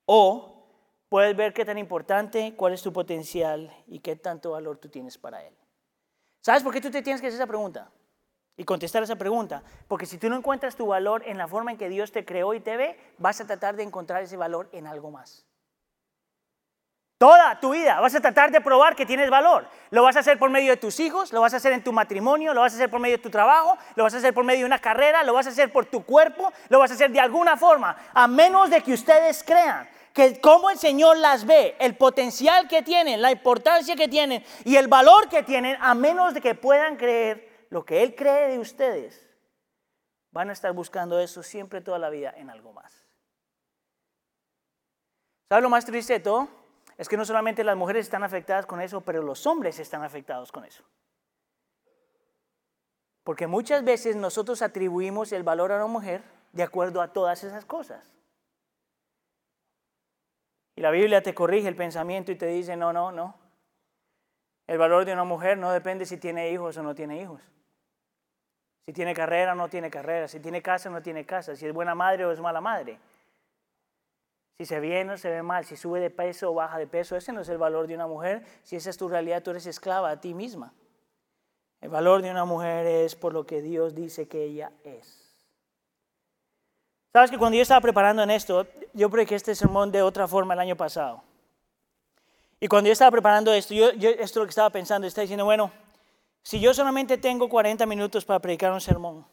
¿O 0.05 0.65
puedes 1.09 1.35
ver 1.35 1.53
qué 1.53 1.65
tan 1.65 1.77
importante, 1.77 2.55
cuál 2.55 2.73
es 2.73 2.81
tu 2.81 2.91
potencial 2.91 3.71
y 3.85 3.99
qué 3.99 4.15
tanto 4.15 4.51
valor 4.51 4.77
tú 4.77 4.89
tienes 4.89 5.17
para 5.17 5.45
Él? 5.45 5.55
¿Sabes 6.39 6.63
por 6.63 6.73
qué 6.73 6.81
tú 6.81 6.89
te 6.89 7.01
tienes 7.03 7.21
que 7.21 7.27
hacer 7.27 7.37
esa 7.39 7.47
pregunta? 7.47 7.91
Y 8.61 8.63
contestar 8.63 9.01
esa 9.01 9.15
pregunta. 9.15 9.63
Porque 9.87 10.05
si 10.05 10.19
tú 10.19 10.29
no 10.29 10.35
encuentras 10.35 10.75
tu 10.75 10.85
valor 10.85 11.23
en 11.25 11.39
la 11.39 11.47
forma 11.47 11.71
en 11.71 11.79
que 11.79 11.89
Dios 11.89 12.11
te 12.11 12.23
creó 12.23 12.53
y 12.53 12.59
te 12.59 12.77
ve, 12.77 12.95
vas 13.17 13.41
a 13.41 13.47
tratar 13.47 13.75
de 13.75 13.81
encontrar 13.81 14.21
ese 14.21 14.37
valor 14.37 14.69
en 14.71 14.85
algo 14.85 15.09
más. 15.09 15.47
Toda 17.17 17.59
tu 17.59 17.71
vida 17.71 17.99
vas 17.99 18.13
a 18.13 18.21
tratar 18.21 18.51
de 18.51 18.61
probar 18.61 18.95
que 18.95 19.07
tienes 19.07 19.31
valor. 19.31 19.65
Lo 19.89 20.03
vas 20.03 20.15
a 20.15 20.19
hacer 20.19 20.37
por 20.37 20.51
medio 20.51 20.69
de 20.69 20.77
tus 20.77 20.99
hijos, 20.99 21.33
lo 21.33 21.41
vas 21.41 21.55
a 21.55 21.57
hacer 21.57 21.73
en 21.73 21.83
tu 21.83 21.91
matrimonio, 21.91 22.53
lo 22.53 22.61
vas 22.61 22.73
a 22.73 22.75
hacer 22.75 22.89
por 22.91 22.99
medio 22.99 23.17
de 23.17 23.23
tu 23.23 23.31
trabajo, 23.31 23.79
lo 23.95 24.03
vas 24.03 24.13
a 24.13 24.17
hacer 24.17 24.31
por 24.31 24.43
medio 24.43 24.59
de 24.59 24.65
una 24.65 24.79
carrera, 24.79 25.23
lo 25.23 25.33
vas 25.33 25.47
a 25.47 25.49
hacer 25.49 25.71
por 25.71 25.85
tu 25.87 26.03
cuerpo, 26.03 26.53
lo 26.69 26.77
vas 26.77 26.91
a 26.91 26.93
hacer 26.93 27.09
de 27.09 27.19
alguna 27.19 27.57
forma, 27.57 27.97
a 28.13 28.27
menos 28.27 28.69
de 28.69 28.81
que 28.81 28.93
ustedes 28.93 29.43
crean 29.43 29.89
que 30.13 30.39
como 30.39 30.69
el 30.69 30.77
Señor 30.77 31.17
las 31.17 31.45
ve, 31.45 31.75
el 31.79 31.95
potencial 31.95 32.67
que 32.67 32.83
tienen, 32.83 33.23
la 33.23 33.31
importancia 33.31 33.95
que 33.95 34.07
tienen 34.07 34.43
y 34.65 34.75
el 34.75 34.87
valor 34.87 35.29
que 35.29 35.41
tienen, 35.41 35.77
a 35.79 35.95
menos 35.95 36.35
de 36.35 36.41
que 36.41 36.53
puedan 36.53 36.97
creer 36.97 37.50
lo 37.71 37.85
que 37.85 38.03
Él 38.03 38.15
cree 38.15 38.49
de 38.49 38.59
ustedes, 38.59 39.27
van 40.31 40.49
a 40.49 40.53
estar 40.53 40.73
buscando 40.73 41.19
eso 41.19 41.41
siempre 41.41 41.81
toda 41.81 41.97
la 41.97 42.09
vida 42.09 42.33
en 42.35 42.49
algo 42.49 42.73
más. 42.73 43.07
¿Sabes 45.49 45.63
lo 45.63 45.69
más 45.69 45.85
triste 45.85 46.13
de 46.13 46.19
todo? 46.19 46.49
Es 46.97 47.07
que 47.07 47.17
no 47.17 47.25
solamente 47.25 47.63
las 47.63 47.77
mujeres 47.77 48.05
están 48.05 48.23
afectadas 48.23 48.65
con 48.65 48.81
eso, 48.81 49.01
pero 49.01 49.23
los 49.23 49.47
hombres 49.47 49.79
están 49.79 50.03
afectados 50.03 50.51
con 50.51 50.65
eso. 50.65 50.83
Porque 53.23 53.47
muchas 53.47 53.83
veces 53.85 54.17
nosotros 54.17 54.61
atribuimos 54.61 55.31
el 55.31 55.43
valor 55.43 55.71
a 55.71 55.77
una 55.77 55.87
mujer 55.87 56.23
de 56.51 56.63
acuerdo 56.63 57.01
a 57.01 57.13
todas 57.13 57.43
esas 57.45 57.63
cosas. 57.63 58.13
Y 60.75 60.81
la 60.81 60.91
Biblia 60.91 61.23
te 61.23 61.33
corrige 61.33 61.69
el 61.69 61.75
pensamiento 61.75 62.33
y 62.33 62.35
te 62.35 62.47
dice, 62.47 62.75
no, 62.75 62.91
no, 62.91 63.13
no. 63.13 63.35
El 64.67 64.77
valor 64.77 65.05
de 65.05 65.13
una 65.13 65.23
mujer 65.23 65.57
no 65.57 65.71
depende 65.71 66.05
si 66.05 66.17
tiene 66.17 66.51
hijos 66.51 66.75
o 66.77 66.83
no 66.83 66.93
tiene 66.95 67.21
hijos. 67.21 67.41
Si 68.85 68.93
tiene 68.93 69.13
carrera 69.13 69.53
o 69.53 69.55
no 69.55 69.69
tiene 69.69 69.89
carrera, 69.89 70.27
si 70.27 70.39
tiene 70.39 70.61
casa 70.61 70.89
o 70.89 70.91
no 70.91 71.01
tiene 71.01 71.25
casa, 71.25 71.55
si 71.55 71.65
es 71.65 71.73
buena 71.73 71.95
madre 71.95 72.25
o 72.25 72.31
es 72.31 72.39
mala 72.39 72.61
madre. 72.61 72.97
Si 74.57 74.65
se 74.65 74.79
ve 74.79 74.87
bien 74.87 75.09
o 75.09 75.17
se 75.17 75.29
ve 75.29 75.41
mal, 75.41 75.65
si 75.65 75.75
sube 75.75 75.99
de 75.99 76.09
peso 76.09 76.51
o 76.51 76.53
baja 76.53 76.77
de 76.77 76.87
peso, 76.87 77.15
ese 77.15 77.33
no 77.33 77.41
es 77.41 77.49
el 77.49 77.57
valor 77.57 77.87
de 77.87 77.95
una 77.95 78.07
mujer. 78.07 78.43
Si 78.63 78.75
esa 78.75 78.89
es 78.89 78.97
tu 78.97 79.07
realidad, 79.07 79.41
tú 79.41 79.51
eres 79.51 79.65
esclava 79.65 80.09
a 80.09 80.21
ti 80.21 80.33
misma. 80.33 80.73
El 81.81 81.89
valor 81.89 82.21
de 82.21 82.29
una 82.29 82.45
mujer 82.45 82.85
es 82.85 83.15
por 83.15 83.33
lo 83.33 83.45
que 83.45 83.61
Dios 83.61 83.95
dice 83.95 84.27
que 84.27 84.43
ella 84.43 84.71
es. 84.83 85.21
Sabes 87.11 87.31
que 87.31 87.37
cuando 87.37 87.57
yo 87.57 87.63
estaba 87.63 87.81
preparando 87.81 88.23
esto, 88.23 88.67
yo 88.93 89.09
prediqué 89.09 89.35
este 89.35 89.55
sermón 89.55 89.91
de 89.91 90.01
otra 90.01 90.27
forma 90.27 90.53
el 90.53 90.59
año 90.59 90.77
pasado. 90.77 91.23
Y 92.59 92.67
cuando 92.67 92.87
yo 92.87 92.93
estaba 92.93 93.09
preparando 93.09 93.51
esto, 93.51 93.73
yo, 93.73 93.89
esto 93.89 94.21
es 94.21 94.35
lo 94.35 94.43
que 94.43 94.49
estaba 94.49 94.69
pensando, 94.69 95.07
estaba 95.07 95.23
diciendo, 95.23 95.43
bueno, 95.43 95.71
si 96.43 96.59
yo 96.59 96.73
solamente 96.73 97.17
tengo 97.17 97.49
40 97.49 97.85
minutos 97.85 98.25
para 98.25 98.39
predicar 98.39 98.71
un 98.71 98.81
sermón, 98.81 99.25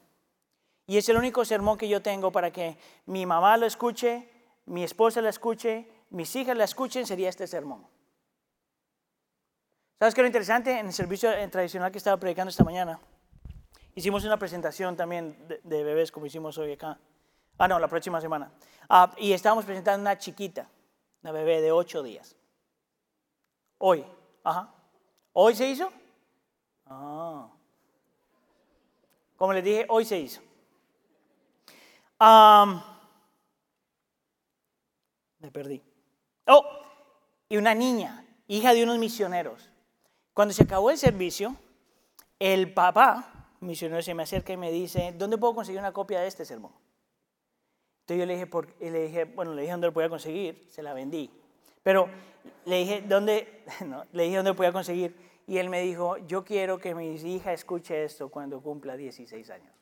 y 0.86 0.96
es 0.96 1.08
el 1.08 1.16
único 1.16 1.44
sermón 1.44 1.76
que 1.76 1.88
yo 1.88 2.00
tengo 2.00 2.32
para 2.32 2.50
que 2.50 2.78
mi 3.06 3.26
mamá 3.26 3.56
lo 3.56 3.66
escuche, 3.66 4.28
mi 4.64 4.82
esposa 4.84 5.20
lo 5.20 5.28
escuche, 5.28 5.86
mis 6.10 6.34
hijas 6.34 6.56
lo 6.56 6.64
escuchen, 6.64 7.06
sería 7.06 7.28
este 7.28 7.46
sermón. 7.46 7.86
¿Sabes 9.98 10.14
qué 10.14 10.20
es 10.20 10.22
lo 10.22 10.28
interesante? 10.28 10.78
En 10.78 10.86
el 10.86 10.92
servicio 10.92 11.30
tradicional 11.50 11.90
que 11.90 11.98
estaba 11.98 12.16
predicando 12.16 12.50
esta 12.50 12.64
mañana, 12.64 13.00
hicimos 13.94 14.24
una 14.24 14.38
presentación 14.38 14.96
también 14.96 15.36
de, 15.64 15.84
bebés 15.84 16.12
como 16.12 16.26
hicimos 16.26 16.56
hoy 16.56 16.72
acá. 16.72 16.98
Ah, 17.58 17.68
no, 17.68 17.78
la 17.78 17.88
próxima 17.88 18.20
semana. 18.20 18.50
Ah, 18.88 19.12
y 19.18 19.32
estábamos 19.32 19.64
presentando 19.64 20.00
una 20.00 20.16
chiquita, 20.16 20.68
una 21.22 21.32
bebé 21.32 21.60
de 21.60 21.72
8 21.72 22.02
días. 22.02 22.36
Hoy, 23.78 24.06
ajá. 24.44 24.72
¿Hoy 25.32 25.54
se 25.54 25.68
hizo? 25.68 25.92
Ah. 26.88 27.48
Como 29.36 29.52
les 29.52 29.64
dije, 29.64 29.86
hoy 29.88 30.04
se 30.04 30.18
hizo. 30.18 30.40
me 35.38 35.50
perdí. 35.52 35.82
Oh, 36.46 36.64
y 37.48 37.56
una 37.56 37.74
niña, 37.74 38.26
hija 38.48 38.74
de 38.74 38.82
unos 38.82 38.98
misioneros. 38.98 39.70
Cuando 40.34 40.52
se 40.54 40.64
acabó 40.64 40.90
el 40.90 40.98
servicio, 40.98 41.56
el 42.38 42.72
papá, 42.72 43.48
misionero, 43.60 44.02
se 44.02 44.14
me 44.14 44.22
acerca 44.22 44.52
y 44.52 44.56
me 44.56 44.70
dice, 44.70 45.14
¿dónde 45.16 45.38
puedo 45.38 45.54
conseguir 45.54 45.80
una 45.80 45.92
copia 45.92 46.20
de 46.20 46.28
este 46.28 46.44
sermón? 46.44 46.72
Entonces 48.00 48.20
yo 48.20 48.26
le 48.26 48.34
dije, 48.34 48.46
por, 48.46 48.74
le 48.80 49.06
dije 49.06 49.24
bueno, 49.24 49.52
le 49.54 49.62
dije 49.62 49.72
dónde 49.72 49.88
lo 49.88 49.92
podía 49.92 50.08
conseguir, 50.08 50.66
se 50.70 50.82
la 50.82 50.94
vendí. 50.94 51.30
Pero 51.82 52.08
le 52.64 52.78
dije, 52.78 53.02
¿dónde? 53.02 53.64
No, 53.86 54.04
le 54.12 54.24
dije 54.24 54.36
dónde 54.36 54.50
lo 54.50 54.56
podía 54.56 54.72
conseguir. 54.72 55.14
Y 55.48 55.56
él 55.56 55.70
me 55.70 55.80
dijo, 55.80 56.18
yo 56.18 56.44
quiero 56.44 56.78
que 56.78 56.94
mi 56.94 57.14
hija 57.14 57.54
escuche 57.54 58.04
esto 58.04 58.28
cuando 58.28 58.60
cumpla 58.60 58.98
16 58.98 59.48
años. 59.48 59.74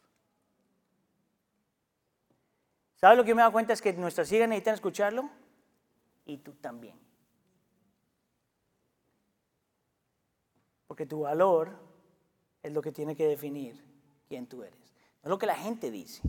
¿Sabes 2.94 3.18
lo 3.18 3.24
que 3.24 3.34
me 3.34 3.42
da 3.42 3.50
cuenta? 3.50 3.72
Es 3.72 3.82
que 3.82 3.92
nuestras 3.94 4.30
hijas 4.30 4.48
necesitan 4.48 4.74
escucharlo 4.74 5.28
y 6.24 6.38
tú 6.38 6.52
también. 6.52 6.94
Porque 10.86 11.04
tu 11.04 11.22
valor 11.22 11.72
es 12.62 12.72
lo 12.72 12.80
que 12.80 12.92
tiene 12.92 13.16
que 13.16 13.26
definir 13.26 13.84
quién 14.28 14.46
tú 14.46 14.62
eres. 14.62 14.94
No 15.24 15.30
lo 15.30 15.38
que 15.38 15.46
la 15.46 15.56
gente 15.56 15.90
dice, 15.90 16.22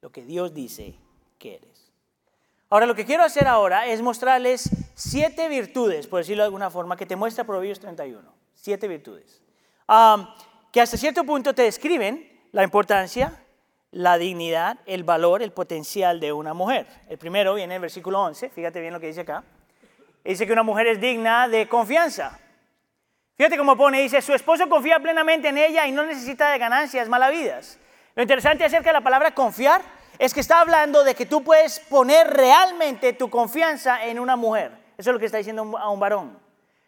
lo 0.00 0.10
que 0.10 0.24
Dios 0.24 0.54
dice 0.54 0.94
que 1.38 1.56
eres. 1.56 1.92
Ahora, 2.70 2.86
lo 2.86 2.94
que 2.94 3.04
quiero 3.04 3.22
hacer 3.22 3.46
ahora 3.48 3.86
es 3.86 4.00
mostrarles 4.00 4.70
siete 4.94 5.46
virtudes, 5.50 6.06
por 6.06 6.20
decirlo 6.20 6.42
de 6.42 6.46
alguna 6.46 6.70
forma, 6.70 6.96
que 6.96 7.04
te 7.04 7.16
muestra 7.16 7.44
Proverbios 7.44 7.80
31 7.80 8.35
siete 8.66 8.88
virtudes, 8.88 9.40
que 10.72 10.80
hasta 10.80 10.96
cierto 10.96 11.22
punto 11.22 11.54
te 11.54 11.62
describen 11.62 12.28
la 12.50 12.64
importancia, 12.64 13.40
la 13.92 14.18
dignidad, 14.18 14.78
el 14.86 15.04
valor, 15.04 15.40
el 15.40 15.52
potencial 15.52 16.18
de 16.18 16.32
una 16.32 16.52
mujer. 16.52 16.88
El 17.08 17.16
primero 17.16 17.54
viene 17.54 17.74
en 17.74 17.76
el 17.76 17.82
versículo 17.82 18.20
11, 18.22 18.50
fíjate 18.50 18.80
bien 18.80 18.92
lo 18.92 18.98
que 18.98 19.06
dice 19.06 19.20
acá. 19.20 19.44
Dice 20.24 20.48
que 20.48 20.52
una 20.52 20.64
mujer 20.64 20.88
es 20.88 21.00
digna 21.00 21.46
de 21.46 21.68
confianza. 21.68 22.40
Fíjate 23.36 23.56
cómo 23.56 23.76
pone, 23.76 24.02
dice, 24.02 24.20
su 24.20 24.34
esposo 24.34 24.68
confía 24.68 24.98
plenamente 24.98 25.46
en 25.46 25.58
ella 25.58 25.86
y 25.86 25.92
no 25.92 26.04
necesita 26.04 26.50
de 26.50 26.58
ganancias 26.58 27.08
malavidas. 27.08 27.78
Lo 28.16 28.22
interesante 28.22 28.64
acerca 28.64 28.88
de 28.88 28.94
la 28.94 29.00
palabra 29.00 29.32
confiar 29.32 29.80
es 30.18 30.34
que 30.34 30.40
está 30.40 30.60
hablando 30.60 31.04
de 31.04 31.14
que 31.14 31.26
tú 31.26 31.44
puedes 31.44 31.78
poner 31.78 32.26
realmente 32.26 33.12
tu 33.12 33.30
confianza 33.30 34.04
en 34.04 34.18
una 34.18 34.34
mujer. 34.34 34.72
Eso 34.98 35.10
es 35.10 35.14
lo 35.14 35.20
que 35.20 35.26
está 35.26 35.38
diciendo 35.38 35.78
a 35.78 35.88
un 35.88 36.00
varón. 36.00 36.45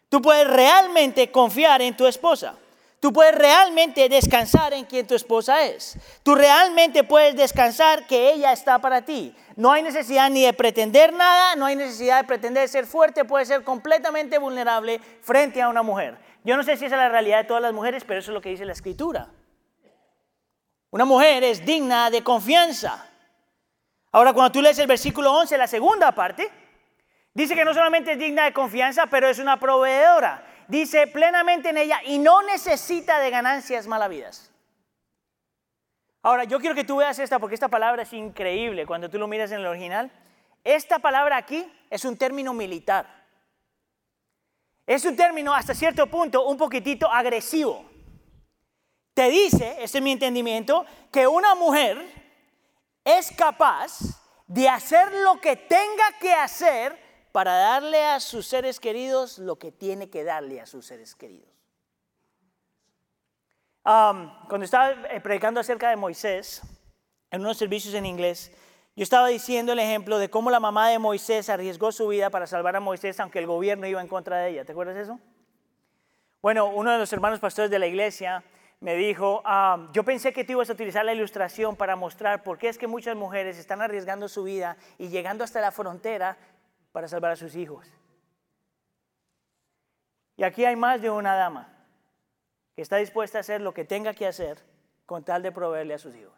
Tú 0.09 0.21
puedes 0.21 0.47
realmente 0.47 1.31
confiar 1.31 1.81
en 1.81 1.95
tu 1.95 2.07
esposa. 2.07 2.55
Tú 2.99 3.13
puedes 3.13 3.33
realmente 3.33 4.09
descansar 4.09 4.73
en 4.73 4.83
quien 4.83 5.07
tu 5.07 5.15
esposa 5.15 5.63
es. 5.63 5.97
Tú 6.21 6.35
realmente 6.35 7.05
puedes 7.05 7.35
descansar 7.35 8.05
que 8.07 8.33
ella 8.33 8.51
está 8.51 8.79
para 8.79 9.03
ti. 9.03 9.33
No 9.55 9.71
hay 9.71 9.83
necesidad 9.83 10.29
ni 10.29 10.43
de 10.43 10.51
pretender 10.51 11.13
nada, 11.13 11.55
no 11.55 11.65
hay 11.65 11.77
necesidad 11.77 12.21
de 12.21 12.27
pretender 12.27 12.67
ser 12.67 12.85
fuerte, 12.85 13.23
puedes 13.23 13.47
ser 13.47 13.63
completamente 13.63 14.37
vulnerable 14.37 14.99
frente 15.21 15.61
a 15.61 15.69
una 15.69 15.81
mujer. 15.81 16.17
Yo 16.43 16.57
no 16.57 16.63
sé 16.63 16.75
si 16.75 16.85
esa 16.85 16.95
es 16.95 17.01
la 17.01 17.09
realidad 17.09 17.37
de 17.37 17.43
todas 17.45 17.61
las 17.61 17.73
mujeres, 17.73 18.03
pero 18.05 18.19
eso 18.19 18.31
es 18.31 18.33
lo 18.33 18.41
que 18.41 18.49
dice 18.49 18.65
la 18.65 18.73
escritura. 18.73 19.29
Una 20.91 21.05
mujer 21.05 21.43
es 21.43 21.65
digna 21.65 22.09
de 22.09 22.23
confianza. 22.23 23.05
Ahora, 24.11 24.33
cuando 24.33 24.51
tú 24.51 24.61
lees 24.61 24.79
el 24.79 24.87
versículo 24.87 25.31
11, 25.33 25.57
la 25.57 25.67
segunda 25.67 26.11
parte, 26.11 26.49
Dice 27.39 27.55
que 27.55 27.63
no 27.63 27.73
solamente 27.73 28.11
es 28.11 28.19
digna 28.19 28.43
de 28.43 28.51
confianza, 28.51 29.05
pero 29.05 29.29
es 29.29 29.39
una 29.39 29.57
proveedora. 29.57 30.45
Dice 30.67 31.07
plenamente 31.07 31.69
en 31.69 31.77
ella 31.77 32.01
y 32.03 32.17
no 32.17 32.41
necesita 32.41 33.17
de 33.21 33.29
ganancias 33.29 33.87
malavidas. 33.87 34.51
Ahora, 36.21 36.43
yo 36.43 36.59
quiero 36.59 36.75
que 36.75 36.83
tú 36.83 36.97
veas 36.97 37.17
esta 37.17 37.39
porque 37.39 37.53
esta 37.53 37.69
palabra 37.69 38.03
es 38.03 38.11
increíble 38.11 38.85
cuando 38.85 39.09
tú 39.09 39.17
lo 39.17 39.25
miras 39.29 39.53
en 39.53 39.61
el 39.61 39.67
original. 39.67 40.11
Esta 40.65 40.99
palabra 40.99 41.37
aquí 41.37 41.65
es 41.89 42.03
un 42.03 42.17
término 42.17 42.53
militar. 42.53 43.07
Es 44.85 45.05
un 45.05 45.15
término 45.15 45.53
hasta 45.53 45.73
cierto 45.73 46.07
punto 46.07 46.45
un 46.45 46.57
poquitito 46.57 47.09
agresivo. 47.09 47.89
Te 49.13 49.29
dice, 49.29 49.77
este 49.79 49.99
es 49.99 50.03
mi 50.03 50.11
entendimiento, 50.11 50.85
que 51.09 51.25
una 51.25 51.55
mujer 51.55 52.05
es 53.05 53.31
capaz 53.31 53.97
de 54.45 54.67
hacer 54.67 55.09
lo 55.23 55.39
que 55.39 55.55
tenga 55.55 56.11
que 56.19 56.33
hacer 56.33 57.07
para 57.31 57.53
darle 57.53 58.03
a 58.03 58.19
sus 58.19 58.47
seres 58.47 58.79
queridos 58.79 59.37
lo 59.39 59.57
que 59.57 59.71
tiene 59.71 60.09
que 60.09 60.23
darle 60.23 60.61
a 60.61 60.65
sus 60.65 60.85
seres 60.85 61.15
queridos. 61.15 61.49
cuando 63.83 64.63
estaba 64.63 64.91
eh, 65.09 65.19
predicando 65.21 65.59
acerca 65.59 65.89
de 65.89 65.95
Moisés, 65.95 66.61
en 67.31 67.41
unos 67.41 67.57
servicios 67.57 67.93
en 67.93 68.05
inglés, 68.05 68.51
yo 68.95 69.03
estaba 69.03 69.27
diciendo 69.27 69.73
el 69.73 69.79
ejemplo 69.79 70.19
de 70.19 70.29
cómo 70.29 70.51
la 70.51 70.59
mamá 70.59 70.89
de 70.89 70.99
Moisés 70.99 71.49
arriesgó 71.49 71.91
su 71.91 72.07
vida 72.07 72.29
para 72.29 72.47
salvar 72.47 72.75
a 72.75 72.79
Moisés 72.79 73.19
aunque 73.19 73.39
el 73.39 73.47
gobierno 73.47 73.87
iba 73.87 74.01
en 74.01 74.07
contra 74.07 74.37
de 74.37 74.49
ella. 74.49 74.65
¿Te 74.65 74.73
acuerdas 74.73 74.97
eso? 74.97 75.19
Bueno, 76.41 76.67
uno 76.67 76.91
de 76.91 76.97
los 76.97 77.11
hermanos 77.13 77.39
pastores 77.39 77.71
de 77.71 77.79
la 77.79 77.87
iglesia 77.87 78.43
me 78.81 78.95
dijo, 78.95 79.43
yo 79.93 80.03
pensé 80.03 80.31
que 80.31 80.43
tú 80.43 80.53
ibas 80.53 80.69
a 80.69 80.73
utilizar 80.73 81.03
la 81.03 81.13
ilustración 81.13 81.75
para 81.75 81.95
mostrar 81.95 82.43
por 82.43 82.57
qué 82.57 82.69
es 82.69 82.77
que 82.77 82.87
muchas 82.87 83.15
mujeres 83.15 83.57
están 83.57 83.81
arriesgando 83.81 84.29
su 84.29 84.43
vida 84.43 84.77
y 84.97 85.09
llegando 85.09 85.43
hasta 85.43 85.59
la 85.59 85.71
frontera 85.71 86.37
para 86.91 87.07
salvar 87.07 87.31
a 87.31 87.35
sus 87.35 87.55
hijos. 87.55 87.87
Y 90.37 90.43
aquí 90.43 90.65
hay 90.65 90.75
más 90.75 91.01
de 91.01 91.09
una 91.09 91.35
dama 91.35 91.67
que 92.75 92.81
está 92.81 92.97
dispuesta 92.97 93.37
a 93.37 93.41
hacer 93.41 93.61
lo 93.61 93.73
que 93.73 93.83
tenga 93.83 94.13
que 94.13 94.25
hacer 94.25 94.57
con 95.05 95.23
tal 95.23 95.43
de 95.43 95.51
proveerle 95.51 95.95
a 95.95 95.97
sus 95.97 96.15
hijos. 96.15 96.33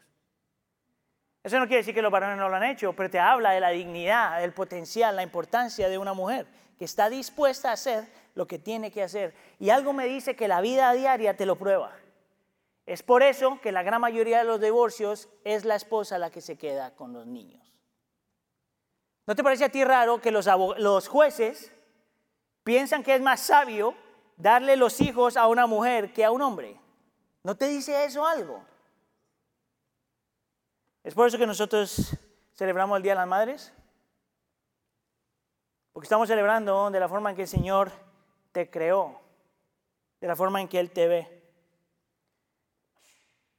Eso 1.43 1.60
no 1.60 1.65
quiere 1.65 1.81
decir 1.81 1.96
que 1.96 2.01
los 2.01 2.12
varones 2.12 2.38
no 2.38 2.50
lo 2.50 2.55
han 2.55 2.63
hecho, 2.63 2.93
pero 2.93 3.10
te 3.10 3.20
habla 3.20 3.51
de 3.51 3.60
la 3.60 3.70
dignidad, 3.70 4.41
del 4.41 4.53
potencial, 4.53 5.15
la 5.15 5.24
importancia 5.24 5.89
de 5.89 5.98
una 5.98 6.13
mujer 6.13 6.48
que 6.77 6.86
está 6.86 7.10
dispuesta 7.10 7.70
a 7.70 7.74
hacer 7.74 8.08
lo 8.36 8.48
que 8.48 8.60
tiene 8.60 8.91
que 8.91 9.03
hacer. 9.03 9.36
Y 9.60 9.70
algo 9.70 9.93
me 9.93 10.05
dice 10.05 10.36
que 10.36 10.48
la 10.48 10.62
vida 10.62 10.91
diaria 10.93 11.36
te 11.36 11.46
lo 11.46 11.55
prueba. 11.55 11.96
Es 12.86 13.03
por 13.03 13.24
eso 13.24 13.60
que 13.62 13.72
la 13.72 13.84
gran 13.84 14.01
mayoría 14.01 14.39
de 14.39 14.43
los 14.46 14.60
divorcios 14.60 15.29
es 15.43 15.65
la 15.65 15.75
esposa 15.75 16.17
la 16.17 16.31
que 16.31 16.41
se 16.41 16.58
queda 16.58 16.96
con 16.96 17.13
los 17.13 17.27
niños. 17.27 17.71
¿No 19.28 19.36
te 19.36 19.44
parece 19.44 19.66
a 19.66 19.70
ti 19.70 19.84
raro 19.84 20.20
que 20.20 20.32
los, 20.32 21.08
jueces 21.08 21.72
piensan 22.63 23.04
que 23.04 23.16
es 23.16 23.22
más 23.22 23.40
sabio 23.40 23.96
darle 24.38 24.75
los 24.75 25.00
hijos 25.01 25.38
a 25.38 25.48
una 25.48 25.68
mujer 25.68 26.12
que 26.13 26.25
a 26.25 26.32
un 26.32 26.42
hombre? 26.42 26.80
¿No 27.44 27.56
te 27.56 27.68
dice 27.68 28.04
eso 28.06 28.25
algo? 28.25 28.63
Es 31.04 31.13
por 31.13 31.28
eso 31.28 31.38
que 31.38 31.48
nosotros 31.48 32.18
celebramos 32.54 32.98
el 32.98 33.04
Día 33.04 33.13
de 33.13 33.20
las 33.20 33.28
Madres. 33.28 33.74
Porque 35.94 36.06
estamos 36.06 36.28
celebrando 36.28 36.90
de 36.90 37.00
la 37.00 37.10
forma 37.10 37.32
en 37.32 37.36
que 37.36 37.42
el 37.44 37.48
Señor 37.48 37.92
te 38.51 38.70
creó, 38.70 39.20
de 40.20 40.28
la 40.28 40.36
forma 40.36 40.62
en 40.62 40.68
que 40.68 40.80
Él 40.80 40.92
te 40.92 41.08
ve. 41.08 41.42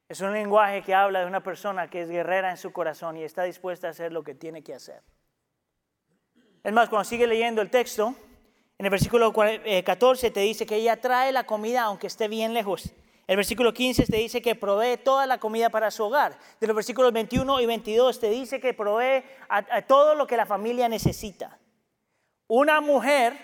Es 0.09 0.21
un 0.21 0.33
lenguaje 0.33 0.83
que 0.83 0.93
habla 0.93 1.21
de 1.21 1.25
una 1.25 1.41
persona 1.41 1.89
que 1.89 2.01
es 2.01 2.09
guerrera 2.09 2.51
en 2.51 2.57
su 2.57 2.71
corazón 2.71 3.17
y 3.17 3.23
está 3.23 3.43
dispuesta 3.43 3.87
a 3.87 3.91
hacer 3.91 4.11
lo 4.11 4.23
que 4.23 4.35
tiene 4.35 4.63
que 4.63 4.73
hacer. 4.73 5.03
Es 6.63 6.71
más, 6.71 6.87
cuando 6.87 7.03
sigue 7.03 7.27
leyendo 7.27 7.61
el 7.61 7.69
texto, 7.69 8.15
en 8.77 8.85
el 8.85 8.89
versículo 8.89 9.33
14 9.33 10.27
eh, 10.27 10.31
te 10.31 10.39
dice 10.39 10.65
que 10.65 10.77
ella 10.77 10.99
trae 10.99 11.31
la 11.31 11.45
comida 11.45 11.83
aunque 11.83 12.07
esté 12.07 12.27
bien 12.27 12.53
lejos. 12.53 12.93
El 13.27 13.37
versículo 13.37 13.73
15 13.73 14.05
te 14.05 14.17
dice 14.17 14.41
que 14.41 14.55
provee 14.55 14.97
toda 14.97 15.25
la 15.25 15.39
comida 15.39 15.69
para 15.69 15.91
su 15.91 16.03
hogar. 16.03 16.37
De 16.59 16.67
los 16.67 16.75
versículos 16.75 17.13
21 17.13 17.61
y 17.61 17.65
22 17.65 18.19
te 18.19 18.29
dice 18.29 18.59
que 18.59 18.73
provee 18.73 19.23
todo 19.87 20.15
lo 20.15 20.27
que 20.27 20.37
la 20.37 20.45
familia 20.45 20.89
necesita. 20.89 21.57
Una 22.47 22.81
mujer 22.81 23.37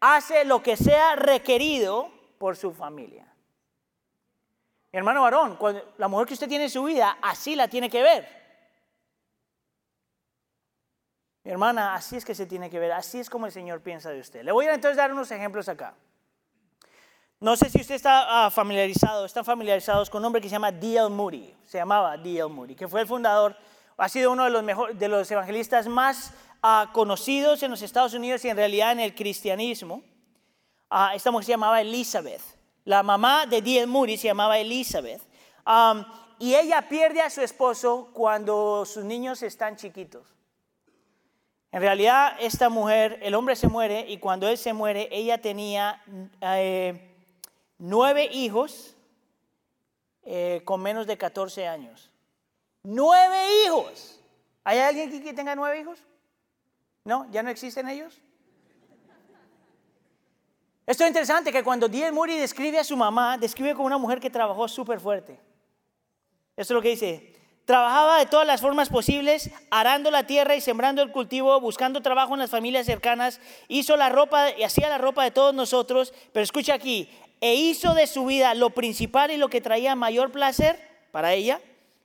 hace 0.00 0.44
lo 0.44 0.62
que 0.62 0.76
sea 0.76 1.14
requerido 1.14 2.10
por 2.38 2.56
su 2.56 2.72
familia. 2.72 3.32
Mi 4.92 4.98
hermano 4.98 5.22
varón, 5.22 5.56
cuando 5.56 5.92
la 5.98 6.08
mujer 6.08 6.26
que 6.26 6.34
usted 6.34 6.48
tiene 6.48 6.64
en 6.64 6.70
su 6.70 6.82
vida, 6.82 7.18
así 7.22 7.54
la 7.54 7.68
tiene 7.68 7.88
que 7.88 8.02
ver. 8.02 8.39
Mi 11.42 11.50
hermana, 11.50 11.94
así 11.94 12.16
es 12.16 12.24
que 12.24 12.34
se 12.34 12.46
tiene 12.46 12.68
que 12.68 12.78
ver, 12.78 12.92
así 12.92 13.18
es 13.18 13.30
como 13.30 13.46
el 13.46 13.52
Señor 13.52 13.80
piensa 13.80 14.10
de 14.10 14.20
usted. 14.20 14.42
Le 14.44 14.52
voy 14.52 14.66
a 14.66 14.74
entonces 14.74 14.96
dar 14.96 15.12
unos 15.12 15.30
ejemplos 15.30 15.68
acá. 15.68 15.94
No 17.40 17.56
sé 17.56 17.70
si 17.70 17.80
usted 17.80 17.94
está 17.94 18.44
ah, 18.44 18.50
familiarizado, 18.50 19.24
están 19.24 19.46
familiarizados 19.46 20.10
con 20.10 20.20
un 20.20 20.26
hombre 20.26 20.42
que 20.42 20.48
se 20.48 20.52
llama 20.52 20.70
D.L. 20.70 21.08
Moody, 21.08 21.56
se 21.64 21.78
llamaba 21.78 22.18
D.L. 22.18 22.48
Moody, 22.48 22.74
que 22.74 22.86
fue 22.86 23.00
el 23.00 23.06
fundador, 23.06 23.56
ha 23.96 24.08
sido 24.10 24.30
uno 24.32 24.44
de 24.44 24.50
los, 24.50 24.62
mejor, 24.62 24.94
de 24.94 25.08
los 25.08 25.30
evangelistas 25.30 25.86
más 25.88 26.34
ah, 26.62 26.90
conocidos 26.92 27.62
en 27.62 27.70
los 27.70 27.80
Estados 27.80 28.12
Unidos 28.12 28.44
y 28.44 28.50
en 28.50 28.58
realidad 28.58 28.92
en 28.92 29.00
el 29.00 29.14
cristianismo. 29.14 30.02
Ah, 30.90 31.14
esta 31.14 31.30
mujer 31.30 31.46
se 31.46 31.52
llamaba 31.52 31.80
Elizabeth. 31.80 32.42
La 32.84 33.02
mamá 33.02 33.46
de 33.46 33.62
D.L. 33.62 33.86
Moody 33.86 34.18
se 34.18 34.28
llamaba 34.28 34.58
Elizabeth. 34.58 35.22
Y 36.38 36.54
ella 36.54 36.88
pierde 36.88 37.20
a 37.20 37.30
su 37.30 37.42
esposo 37.42 38.10
cuando 38.12 38.84
sus 38.84 39.04
niños 39.04 39.42
están 39.42 39.76
chiquitos. 39.76 40.26
En 41.72 41.80
realidad, 41.80 42.36
esta 42.40 42.68
mujer, 42.68 43.20
el 43.22 43.34
hombre 43.34 43.54
se 43.54 43.68
muere 43.68 44.04
y 44.08 44.18
cuando 44.18 44.48
él 44.48 44.58
se 44.58 44.72
muere, 44.72 45.08
ella 45.12 45.40
tenía 45.40 46.02
eh, 46.40 47.14
nueve 47.78 48.28
hijos 48.32 48.96
eh, 50.24 50.62
con 50.64 50.82
menos 50.82 51.06
de 51.06 51.16
14 51.16 51.68
años. 51.68 52.10
Nueve 52.82 53.64
hijos. 53.64 54.20
¿Hay 54.64 54.78
alguien 54.78 55.08
aquí 55.08 55.22
que 55.22 55.32
tenga 55.32 55.54
nueve 55.54 55.80
hijos? 55.80 56.02
¿No? 57.04 57.30
¿Ya 57.30 57.42
no 57.42 57.50
existen 57.50 57.88
ellos? 57.88 58.20
Esto 60.86 61.04
es 61.04 61.08
interesante 61.08 61.52
que 61.52 61.62
cuando 61.62 61.88
D.L. 61.88 62.10
Moody 62.10 62.36
describe 62.36 62.80
a 62.80 62.84
su 62.84 62.96
mamá, 62.96 63.38
describe 63.38 63.74
como 63.74 63.86
una 63.86 63.98
mujer 63.98 64.18
que 64.18 64.28
trabajó 64.28 64.66
súper 64.66 64.98
fuerte. 64.98 65.38
Esto 66.56 66.74
es 66.74 66.76
lo 66.76 66.82
que 66.82 66.88
dice. 66.88 67.39
Trabajaba 67.70 68.18
de 68.18 68.26
todas 68.26 68.48
las 68.48 68.60
formas 68.60 68.88
posibles, 68.88 69.48
arando 69.70 70.10
la 70.10 70.26
tierra 70.26 70.56
y 70.56 70.60
sembrando 70.60 71.02
el 71.02 71.12
cultivo, 71.12 71.60
buscando 71.60 72.02
trabajo 72.02 72.34
en 72.34 72.40
las 72.40 72.50
familias 72.50 72.84
cercanas, 72.84 73.40
hizo 73.68 73.96
la 73.96 74.08
ropa 74.08 74.50
y 74.58 74.64
hacía 74.64 74.88
la 74.88 74.98
ropa 74.98 75.22
de 75.22 75.30
todos 75.30 75.54
nosotros, 75.54 76.12
pero 76.32 76.42
escucha 76.42 76.74
aquí, 76.74 77.08
e 77.40 77.54
hizo 77.54 77.94
de 77.94 78.08
su 78.08 78.26
vida 78.26 78.54
lo 78.54 78.70
principal 78.70 79.30
y 79.30 79.36
lo 79.36 79.48
que 79.48 79.60
traía 79.60 79.94
mayor 79.94 80.32
placer 80.32 80.80
para 81.12 81.32
ella, 81.32 81.60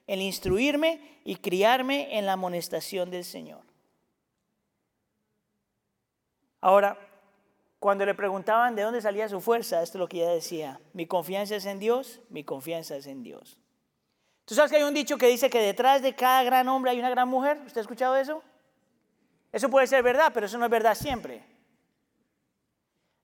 el 0.06 0.22
instruirme 0.22 1.02
y 1.24 1.38
criarme 1.38 2.16
en 2.16 2.28
la 2.28 2.34
amonestación 2.34 3.10
del 3.10 3.26
Señor. 3.26 3.64
Ahora, 6.62 6.96
cuando 7.80 8.06
le 8.06 8.14
preguntaban 8.14 8.76
de 8.76 8.84
dónde 8.84 9.02
salía 9.02 9.28
su 9.28 9.42
fuerza, 9.42 9.82
esto 9.82 9.98
es 9.98 10.00
lo 10.00 10.08
que 10.08 10.18
ella 10.18 10.30
decía, 10.30 10.80
mi 10.94 11.08
confianza 11.08 11.56
es 11.56 11.66
en 11.66 11.80
Dios, 11.80 12.20
mi 12.30 12.44
confianza 12.44 12.96
es 12.98 13.08
en 13.08 13.24
Dios. 13.24 13.58
¿Tú 14.46 14.54
sabes 14.54 14.72
que 14.72 14.78
hay 14.78 14.84
un 14.84 14.94
dicho 14.94 15.18
que 15.18 15.28
dice 15.28 15.50
que 15.50 15.60
detrás 15.60 16.02
de 16.02 16.14
cada 16.14 16.44
gran 16.44 16.68
hombre 16.70 16.92
hay 16.92 17.00
una 17.00 17.10
gran 17.10 17.28
mujer? 17.28 17.60
¿Usted 17.66 17.80
ha 17.80 17.82
escuchado 17.82 18.16
eso? 18.16 18.44
Eso 19.52 19.70
puede 19.70 19.88
ser 19.88 20.04
verdad, 20.04 20.32
pero 20.34 20.46
eso 20.46 20.58
no 20.58 20.66
es 20.66 20.72
verdad 20.72 20.96
siempre. 20.96 21.44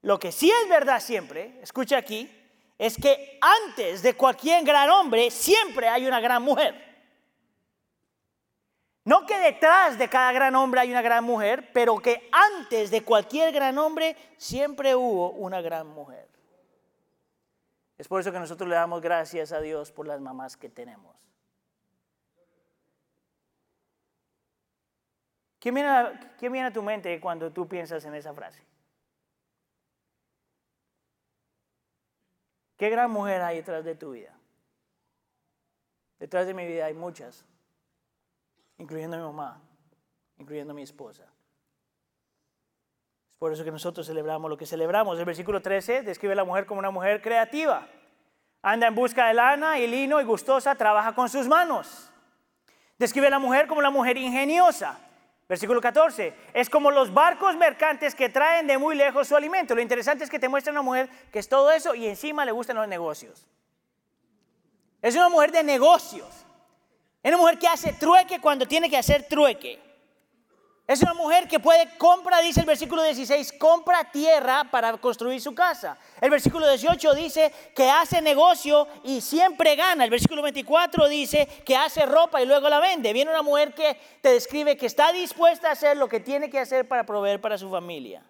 Lo 0.01 0.17
que 0.17 0.31
sí 0.31 0.49
es 0.49 0.69
verdad 0.69 0.99
siempre, 0.99 1.60
escucha 1.62 1.97
aquí, 1.97 2.29
es 2.79 2.97
que 2.97 3.38
antes 3.39 4.01
de 4.01 4.15
cualquier 4.15 4.63
gran 4.63 4.89
hombre 4.89 5.29
siempre 5.29 5.88
hay 5.88 6.07
una 6.07 6.19
gran 6.19 6.41
mujer. 6.41 6.91
No 9.03 9.25
que 9.27 9.38
detrás 9.38 9.99
de 9.99 10.10
cada 10.10 10.31
gran 10.31 10.55
hombre 10.55 10.81
hay 10.81 10.89
una 10.89 11.03
gran 11.03 11.23
mujer, 11.23 11.71
pero 11.71 11.99
que 11.99 12.29
antes 12.31 12.89
de 12.89 13.03
cualquier 13.03 13.51
gran 13.51 13.77
hombre 13.77 14.15
siempre 14.38 14.95
hubo 14.95 15.31
una 15.31 15.62
gran 15.62 15.88
mujer. 15.88 16.30
Es 18.01 18.07
por 18.07 18.19
eso 18.19 18.31
que 18.31 18.39
nosotros 18.39 18.67
le 18.67 18.73
damos 18.73 18.99
gracias 18.99 19.51
a 19.51 19.61
Dios 19.61 19.91
por 19.91 20.07
las 20.07 20.19
mamás 20.19 20.57
que 20.57 20.69
tenemos. 20.69 21.15
¿Qué 25.59 25.69
viene, 25.69 25.87
a, 25.87 26.35
¿Qué 26.39 26.49
viene 26.49 26.69
a 26.69 26.73
tu 26.73 26.81
mente 26.81 27.21
cuando 27.21 27.53
tú 27.53 27.67
piensas 27.67 28.03
en 28.05 28.15
esa 28.15 28.33
frase? 28.33 28.65
¿Qué 32.75 32.89
gran 32.89 33.11
mujer 33.11 33.43
hay 33.43 33.57
detrás 33.57 33.85
de 33.85 33.93
tu 33.93 34.13
vida? 34.13 34.35
Detrás 36.17 36.47
de 36.47 36.55
mi 36.55 36.65
vida 36.65 36.87
hay 36.87 36.95
muchas 36.95 37.45
incluyendo 38.79 39.15
mi 39.15 39.21
mamá, 39.21 39.61
incluyendo 40.39 40.73
mi 40.73 40.81
esposa. 40.81 41.27
Por 43.41 43.51
eso 43.51 43.63
que 43.63 43.71
nosotros 43.71 44.06
celebramos 44.06 44.51
lo 44.51 44.56
que 44.56 44.67
celebramos. 44.67 45.17
El 45.17 45.25
versículo 45.25 45.63
13 45.63 46.04
describe 46.04 46.34
a 46.34 46.36
la 46.36 46.43
mujer 46.43 46.67
como 46.67 46.77
una 46.77 46.91
mujer 46.91 47.23
creativa. 47.23 47.88
Anda 48.62 48.86
en 48.86 48.93
busca 48.93 49.30
de 49.30 49.34
lana 49.34 49.80
y 49.80 49.88
lino 49.88 50.21
y 50.21 50.23
gustosa, 50.23 50.75
trabaja 50.75 51.15
con 51.15 51.27
sus 51.27 51.47
manos. 51.47 52.12
Describe 52.99 53.25
a 53.25 53.30
la 53.32 53.39
mujer 53.39 53.65
como 53.65 53.80
una 53.80 53.89
mujer 53.89 54.15
ingeniosa. 54.15 54.95
Versículo 55.49 55.82
14, 55.82 56.36
es 56.54 56.69
como 56.69 56.91
los 56.91 57.12
barcos 57.12 57.56
mercantes 57.56 58.13
que 58.13 58.30
traen 58.30 58.67
de 58.67 58.77
muy 58.77 58.95
lejos 58.95 59.27
su 59.27 59.36
alimento. 59.36 59.73
Lo 59.73 59.82
interesante 59.82 60.23
es 60.23 60.30
que 60.30 60.38
te 60.38 60.47
muestra 60.47 60.71
una 60.71 60.84
mujer 60.84 61.10
que 61.32 61.39
es 61.39 61.49
todo 61.49 61.71
eso 61.71 61.95
y 61.95 62.06
encima 62.06 62.45
le 62.45 62.51
gustan 62.51 62.75
los 62.75 62.88
negocios. 62.88 63.47
Es 65.01 65.15
una 65.15 65.30
mujer 65.30 65.51
de 65.51 65.63
negocios. 65.63 66.45
Es 67.23 67.30
una 67.32 67.38
mujer 67.38 67.58
que 67.58 67.67
hace 67.67 67.91
trueque 67.93 68.39
cuando 68.39 68.67
tiene 68.67 68.88
que 68.88 68.97
hacer 68.97 69.27
trueque. 69.27 69.90
Es 70.91 71.01
una 71.01 71.13
mujer 71.13 71.47
que 71.47 71.58
puede 71.58 71.88
compra, 71.97 72.41
dice 72.41 72.60
el 72.60 72.65
versículo 72.65 73.01
16, 73.01 73.54
compra 73.54 74.12
tierra 74.12 74.65
para 74.69 74.97
construir 74.97 75.39
su 75.39 75.56
casa. 75.56 75.97
El 76.19 76.30
versículo 76.30 76.67
18 76.67 77.13
dice 77.13 77.54
que 77.73 77.89
hace 77.89 78.21
negocio 78.21 78.86
y 79.06 79.21
siempre 79.21 79.77
gana. 79.77 80.04
El 80.04 80.10
versículo 80.10 80.41
24 80.41 81.08
dice 81.08 81.47
que 81.65 81.77
hace 81.77 82.06
ropa 82.06 82.41
y 82.41 82.45
luego 82.45 82.67
la 82.67 82.82
vende. 82.82 83.13
Viene 83.13 83.32
una 83.32 83.41
mujer 83.41 83.73
que 83.73 83.97
te 84.21 84.34
describe 84.34 84.75
que 84.75 84.86
está 84.86 85.13
dispuesta 85.13 85.69
a 85.69 85.71
hacer 85.71 85.95
lo 85.95 86.10
que 86.10 86.19
tiene 86.19 86.49
que 86.49 86.60
hacer 86.60 86.86
para 86.86 87.06
proveer 87.06 87.39
para 87.39 87.58
su 87.58 87.69
familia. 87.69 88.21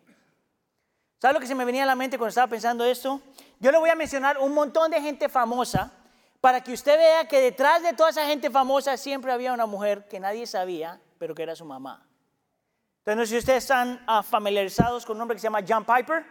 ¿Sabes 1.17 1.34
lo 1.34 1.39
que 1.39 1.47
se 1.47 1.56
me 1.56 1.65
venía 1.65 1.82
a 1.82 1.88
la 1.88 1.95
mente 1.95 2.19
cuando 2.19 2.30
estaba 2.30 2.45
pensando 2.45 2.86
esto? 2.86 3.21
Yo 3.60 3.71
le 3.71 3.80
voy 3.80 3.89
a 3.89 3.95
mencionar 3.95 4.38
un 4.38 4.54
montón 4.54 4.91
de 4.91 5.02
gente 5.02 5.30
famosa 5.30 5.91
para 6.39 6.62
que 6.62 6.74
usted 6.74 6.95
vea 6.95 7.28
que 7.28 7.41
detrás 7.41 7.82
de 7.82 7.93
toda 7.93 8.12
esa 8.12 8.28
gente 8.28 8.52
famosa 8.52 8.97
siempre 8.97 9.32
había 9.32 9.52
una 9.52 9.65
mujer 9.65 10.08
que 10.08 10.19
nadie 10.19 10.45
sabía, 10.45 11.02
pero 11.17 11.34
que 11.34 11.41
era 11.41 11.56
su 11.56 11.65
mamá. 11.65 12.06
Entonces, 13.05 13.29
si 13.29 13.37
ustedes 13.37 13.63
están 13.63 14.03
ah, 14.07 14.21
familiarizados 14.21 15.05
con 15.05 15.17
un 15.17 15.21
hombre 15.21 15.35
que 15.35 15.41
se 15.41 15.47
llama 15.47 15.61
John 15.67 15.83
Piper, 15.83 16.23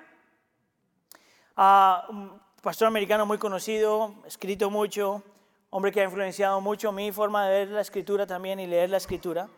uh, 1.57 2.13
un 2.13 2.41
pastor 2.63 2.89
americano 2.89 3.27
muy 3.27 3.39
conocido, 3.39 4.15
escrito 4.25 4.71
mucho, 4.71 5.23
hombre 5.71 5.91
que 5.91 6.01
ha 6.01 6.05
influenciado 6.05 6.61
mucho 6.61 6.93
mi 6.93 7.11
forma 7.11 7.47
de 7.47 7.51
ver 7.51 7.69
la 7.69 7.81
escritura 7.81 8.27
también 8.27 8.61
y 8.61 8.67
leer 8.67 8.91
la 8.91 8.99
escritura. 8.99 9.49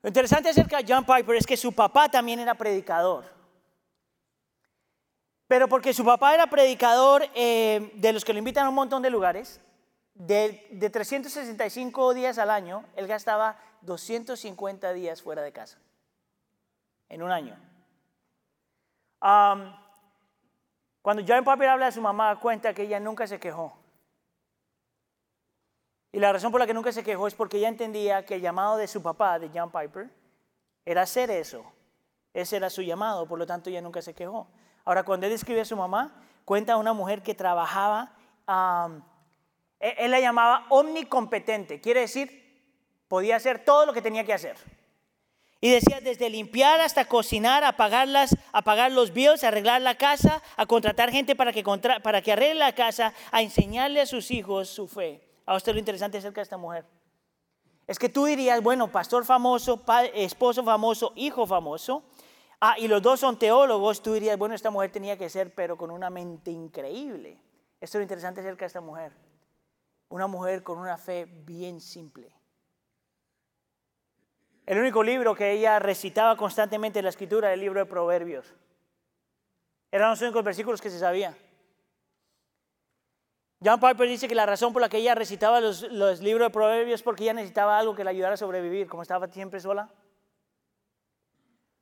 Lo 0.00 0.08
interesante 0.08 0.48
acerca 0.48 0.82
de 0.82 0.92
John 0.92 1.04
Piper 1.04 1.36
es 1.36 1.46
que 1.46 1.56
su 1.56 1.72
papá 1.72 2.08
también 2.08 2.40
era 2.40 2.54
predicador. 2.54 3.24
Pero 5.46 5.68
porque 5.68 5.92
su 5.92 6.04
papá 6.04 6.34
era 6.34 6.46
predicador 6.48 7.24
eh, 7.34 7.92
de 7.94 8.12
los 8.12 8.24
que 8.24 8.32
lo 8.32 8.38
invitan 8.38 8.66
a 8.66 8.68
un 8.68 8.74
montón 8.74 9.02
de 9.02 9.10
lugares, 9.10 9.60
de, 10.14 10.66
de 10.70 10.90
365 10.90 12.14
días 12.14 12.38
al 12.38 12.50
año, 12.50 12.84
él 12.96 13.06
gastaba 13.06 13.58
250 13.82 14.92
días 14.92 15.22
fuera 15.22 15.42
de 15.42 15.52
casa, 15.52 15.78
en 17.12 17.22
un 17.22 17.30
año. 17.30 17.54
Cuando 21.02 21.22
John 21.28 21.44
Piper 21.44 21.68
habla 21.68 21.86
de 21.86 21.92
su 21.92 22.00
mamá, 22.00 22.40
cuenta 22.40 22.72
que 22.72 22.82
ella 22.82 22.98
nunca 22.98 23.26
se 23.26 23.38
quejó. 23.38 23.76
Y 26.10 26.18
la 26.18 26.32
razón 26.32 26.50
por 26.50 26.60
la 26.60 26.66
que 26.66 26.74
nunca 26.74 26.90
se 26.90 27.04
quejó 27.04 27.26
es 27.26 27.34
porque 27.34 27.58
ella 27.58 27.68
entendía 27.68 28.24
que 28.24 28.36
el 28.36 28.40
llamado 28.40 28.76
de 28.76 28.88
su 28.88 29.02
papá, 29.02 29.38
de 29.38 29.50
John 29.54 29.70
Piper, 29.70 30.10
era 30.84 31.02
hacer 31.02 31.30
eso. 31.30 31.64
Ese 32.32 32.56
era 32.56 32.70
su 32.70 32.80
llamado, 32.80 33.28
por 33.28 33.38
lo 33.38 33.46
tanto 33.46 33.68
ella 33.68 33.82
nunca 33.82 34.00
se 34.00 34.14
quejó. 34.14 34.48
Ahora, 34.84 35.04
cuando 35.04 35.26
él 35.26 35.32
escribe 35.32 35.60
a 35.60 35.64
su 35.66 35.76
mamá, 35.76 36.14
cuenta 36.46 36.76
una 36.78 36.94
mujer 36.94 37.22
que 37.22 37.34
trabajaba, 37.34 38.12
e, 39.78 39.94
él 39.98 40.10
la 40.10 40.20
llamaba 40.20 40.66
omnicompetente, 40.70 41.80
quiere 41.80 42.00
decir, 42.00 42.42
podía 43.06 43.36
hacer 43.36 43.64
todo 43.64 43.84
lo 43.84 43.92
que 43.92 44.00
tenía 44.00 44.24
que 44.24 44.32
hacer. 44.32 44.56
Y 45.64 45.70
decía, 45.70 46.00
desde 46.00 46.28
limpiar 46.28 46.80
hasta 46.80 47.04
cocinar, 47.04 47.62
apagarlas, 47.62 48.36
apagar 48.50 48.90
los 48.90 49.12
bills, 49.12 49.44
arreglar 49.44 49.80
la 49.80 49.94
casa, 49.94 50.42
a 50.56 50.66
contratar 50.66 51.12
gente 51.12 51.36
para 51.36 51.52
que, 51.52 51.62
para 52.02 52.20
que 52.20 52.32
arregle 52.32 52.56
la 52.56 52.74
casa, 52.74 53.14
a 53.30 53.42
enseñarle 53.42 54.00
a 54.00 54.06
sus 54.06 54.32
hijos 54.32 54.68
su 54.68 54.88
fe. 54.88 55.22
A 55.46 55.54
usted 55.54 55.72
lo 55.72 55.78
interesante 55.78 56.18
acerca 56.18 56.40
de 56.40 56.42
esta 56.42 56.56
mujer. 56.56 56.84
Es 57.86 57.96
que 57.96 58.08
tú 58.08 58.24
dirías, 58.24 58.60
bueno, 58.60 58.90
pastor 58.90 59.24
famoso, 59.24 59.80
esposo 60.14 60.64
famoso, 60.64 61.12
hijo 61.14 61.46
famoso, 61.46 62.02
ah, 62.60 62.74
y 62.76 62.88
los 62.88 63.00
dos 63.00 63.20
son 63.20 63.38
teólogos, 63.38 64.02
tú 64.02 64.14
dirías, 64.14 64.36
bueno, 64.36 64.56
esta 64.56 64.72
mujer 64.72 64.90
tenía 64.90 65.16
que 65.16 65.30
ser, 65.30 65.54
pero 65.54 65.76
con 65.76 65.92
una 65.92 66.10
mente 66.10 66.50
increíble. 66.50 67.40
Esto 67.80 67.98
es 67.98 68.00
lo 68.00 68.02
interesante 68.02 68.40
acerca 68.40 68.64
de 68.64 68.66
esta 68.66 68.80
mujer. 68.80 69.12
Una 70.08 70.26
mujer 70.26 70.64
con 70.64 70.80
una 70.80 70.98
fe 70.98 71.24
bien 71.24 71.80
simple. 71.80 72.34
El 74.66 74.78
único 74.78 75.02
libro 75.02 75.34
que 75.34 75.50
ella 75.50 75.78
recitaba 75.78 76.36
constantemente 76.36 77.00
en 77.00 77.04
la 77.04 77.10
escritura 77.10 77.48
era 77.48 77.54
el 77.54 77.60
libro 77.60 77.80
de 77.80 77.86
Proverbios. 77.86 78.54
Eran 79.90 80.10
los 80.10 80.22
únicos 80.22 80.44
versículos 80.44 80.80
que 80.80 80.90
se 80.90 80.98
sabía. 80.98 81.36
John 83.64 83.78
Piper 83.78 84.08
dice 84.08 84.28
que 84.28 84.34
la 84.34 84.46
razón 84.46 84.72
por 84.72 84.82
la 84.82 84.88
que 84.88 84.98
ella 84.98 85.14
recitaba 85.14 85.60
los, 85.60 85.82
los 85.82 86.20
libros 86.20 86.46
de 86.46 86.52
Proverbios 86.52 87.00
es 87.00 87.02
porque 87.02 87.24
ella 87.24 87.34
necesitaba 87.34 87.78
algo 87.78 87.94
que 87.94 88.04
la 88.04 88.10
ayudara 88.10 88.34
a 88.34 88.36
sobrevivir, 88.36 88.88
como 88.88 89.02
estaba 89.02 89.28
siempre 89.28 89.60
sola. 89.60 89.88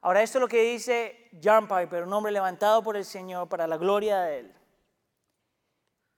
Ahora, 0.03 0.23
esto 0.23 0.39
es 0.39 0.43
lo 0.43 0.49
que 0.49 0.63
dice 0.63 1.29
John 1.43 1.69
Piper, 1.69 2.05
un 2.05 2.13
hombre 2.13 2.33
levantado 2.33 2.83
por 2.83 2.97
el 2.97 3.05
Señor 3.05 3.49
para 3.49 3.67
la 3.67 3.77
gloria 3.77 4.21
de 4.23 4.39
Él. 4.41 4.55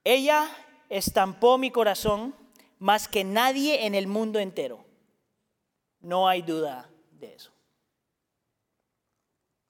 Ella 0.05 0.49
estampó 0.89 1.57
mi 1.57 1.71
corazón 1.71 2.35
más 2.79 3.07
que 3.07 3.23
nadie 3.23 3.85
en 3.85 3.95
el 3.95 4.07
mundo 4.07 4.39
entero. 4.39 4.83
No 6.03 6.27
hay 6.27 6.41
duda 6.41 6.89
de 7.11 7.33
eso. 7.33 7.51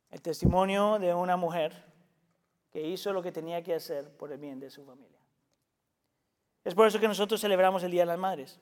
El 0.10 0.22
testimonio 0.22 0.98
de 1.00 1.14
una 1.14 1.38
mujer 1.38 1.86
que 2.72 2.82
hizo 2.82 3.14
lo 3.14 3.22
que 3.22 3.32
tenía 3.32 3.64
que 3.64 3.76
hacer 3.76 4.16
por 4.18 4.32
el 4.32 4.40
bien 4.40 4.60
de 4.60 4.72
su 4.72 4.84
familia. 4.84 5.20
Es 6.64 6.74
por 6.74 6.88
eso 6.88 7.00
que 7.00 7.08
nosotros 7.08 7.40
celebramos 7.40 7.84
el 7.84 7.92
Día 7.92 8.02
de 8.02 8.08
las 8.08 8.18
Madres. 8.18 8.60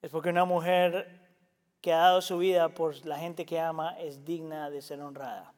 Es 0.00 0.12
porque 0.12 0.28
una 0.28 0.44
mujer 0.44 1.28
que 1.80 1.92
ha 1.92 1.98
dado 1.98 2.22
su 2.22 2.38
vida 2.38 2.68
por 2.68 3.04
la 3.04 3.18
gente 3.18 3.44
que 3.44 3.58
ama 3.58 3.98
es 3.98 4.24
digna 4.24 4.70
de 4.70 4.80
ser 4.80 5.00
honrada. 5.00 5.52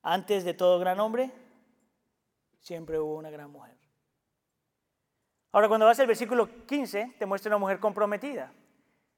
Antes 0.00 0.44
de 0.44 0.54
todo 0.54 0.78
gran 0.78 1.00
hombre, 1.00 1.32
siempre 2.60 3.00
hubo 3.00 3.16
una 3.16 3.30
gran 3.30 3.50
mujer. 3.50 3.83
Ahora, 5.54 5.68
cuando 5.68 5.86
vas 5.86 6.00
al 6.00 6.08
versículo 6.08 6.66
15, 6.66 7.14
te 7.16 7.26
muestra 7.26 7.48
una 7.48 7.58
mujer 7.58 7.78
comprometida. 7.78 8.52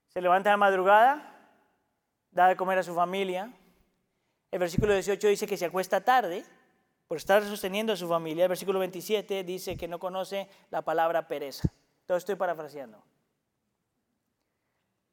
Se 0.08 0.20
levanta 0.20 0.50
de 0.50 0.58
madrugada, 0.58 1.34
da 2.30 2.48
de 2.48 2.56
comer 2.56 2.76
a 2.76 2.82
su 2.82 2.94
familia. 2.94 3.50
El 4.50 4.58
versículo 4.58 4.92
18 4.92 5.28
dice 5.28 5.46
que 5.46 5.56
se 5.56 5.64
acuesta 5.64 6.04
tarde 6.04 6.44
por 7.08 7.16
estar 7.16 7.42
sosteniendo 7.42 7.94
a 7.94 7.96
su 7.96 8.06
familia. 8.06 8.44
El 8.44 8.50
versículo 8.50 8.78
27 8.80 9.44
dice 9.44 9.78
que 9.78 9.88
no 9.88 9.98
conoce 9.98 10.46
la 10.68 10.82
palabra 10.82 11.26
pereza. 11.26 11.72
Todo 12.04 12.18
estoy 12.18 12.34
parafraseando. 12.34 13.02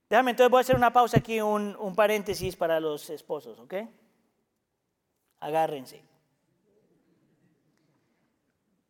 Déjame, 0.10 0.32
entonces 0.32 0.52
voy 0.52 0.58
a 0.58 0.60
hacer 0.60 0.76
una 0.76 0.92
pausa 0.92 1.20
aquí, 1.20 1.40
un, 1.40 1.78
un 1.78 1.96
paréntesis 1.96 2.58
para 2.58 2.82
los 2.82 3.10
esposos, 3.10 3.60
¿ok? 3.60 3.76
Agárrense. 5.40 6.04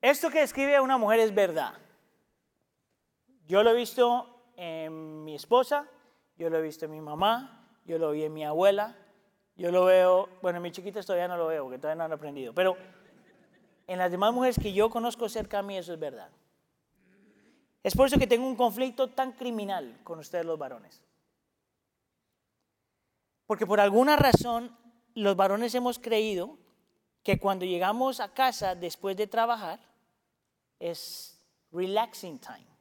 Esto 0.01 0.31
que 0.31 0.41
escribe 0.41 0.79
una 0.79 0.97
mujer 0.97 1.19
es 1.19 1.31
verdad. 1.31 1.75
Yo 3.47 3.63
lo 3.63 3.71
he 3.71 3.75
visto 3.75 4.51
en 4.55 5.23
mi 5.23 5.35
esposa, 5.35 5.87
yo 6.37 6.49
lo 6.49 6.57
he 6.57 6.61
visto 6.61 6.85
en 6.85 6.91
mi 6.91 7.01
mamá, 7.01 7.67
yo 7.85 7.97
lo 7.97 8.11
vi 8.11 8.23
en 8.23 8.33
mi 8.33 8.43
abuela, 8.43 8.95
yo 9.55 9.71
lo 9.71 9.85
veo, 9.85 10.29
bueno, 10.41 10.57
en 10.57 10.63
mis 10.63 10.71
chiquitas 10.71 11.05
todavía 11.05 11.27
no 11.27 11.37
lo 11.37 11.47
veo, 11.47 11.63
porque 11.63 11.77
todavía 11.77 11.97
no 11.97 12.03
han 12.05 12.13
aprendido, 12.13 12.53
pero 12.53 12.77
en 13.87 13.97
las 13.97 14.11
demás 14.11 14.33
mujeres 14.33 14.57
que 14.59 14.73
yo 14.73 14.89
conozco 14.89 15.27
cerca 15.29 15.59
a 15.59 15.63
mí 15.63 15.77
eso 15.77 15.93
es 15.93 15.99
verdad. 15.99 16.29
Es 17.83 17.95
por 17.95 18.07
eso 18.07 18.17
que 18.17 18.27
tengo 18.27 18.47
un 18.47 18.55
conflicto 18.55 19.09
tan 19.09 19.33
criminal 19.33 19.99
con 20.03 20.19
ustedes 20.19 20.45
los 20.45 20.57
varones. 20.57 21.01
Porque 23.45 23.67
por 23.67 23.81
alguna 23.81 24.15
razón 24.15 24.75
los 25.15 25.35
varones 25.35 25.75
hemos 25.75 25.99
creído 25.99 26.57
que 27.23 27.39
cuando 27.39 27.65
llegamos 27.65 28.21
a 28.21 28.33
casa 28.33 28.73
después 28.75 29.17
de 29.17 29.27
trabajar, 29.27 29.79
es 30.79 31.37
relaxing 31.71 32.39
time. 32.39 32.72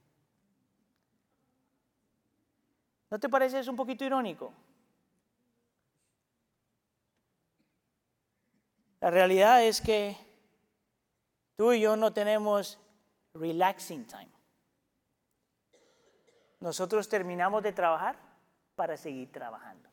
¿No 3.12 3.20
te 3.20 3.29
parece 3.29 3.59
eso 3.59 3.70
un 3.70 3.77
poquito 3.77 4.07
irónico? 4.07 4.55
La 9.01 9.11
realidad 9.11 9.62
es 9.62 9.83
que 9.83 10.16
tú 11.55 11.75
y 11.75 11.83
yo 11.83 11.94
no 11.94 12.14
tenemos 12.14 12.79
relaxing 13.35 14.07
time. 14.07 14.33
Nosotros 16.61 17.07
terminamos 17.07 17.62
de 17.62 17.75
trabajar 17.75 18.18
para 18.77 18.96
seguir 18.96 19.31
trabajando. 19.31 19.90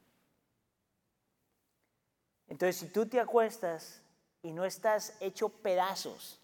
Entonces, 2.47 2.77
si 2.77 2.87
tú 2.87 3.05
te 3.05 3.19
acuestas 3.19 4.01
y 4.43 4.53
no 4.53 4.63
estás 4.63 5.17
hecho 5.19 5.49
pedazos 5.49 6.39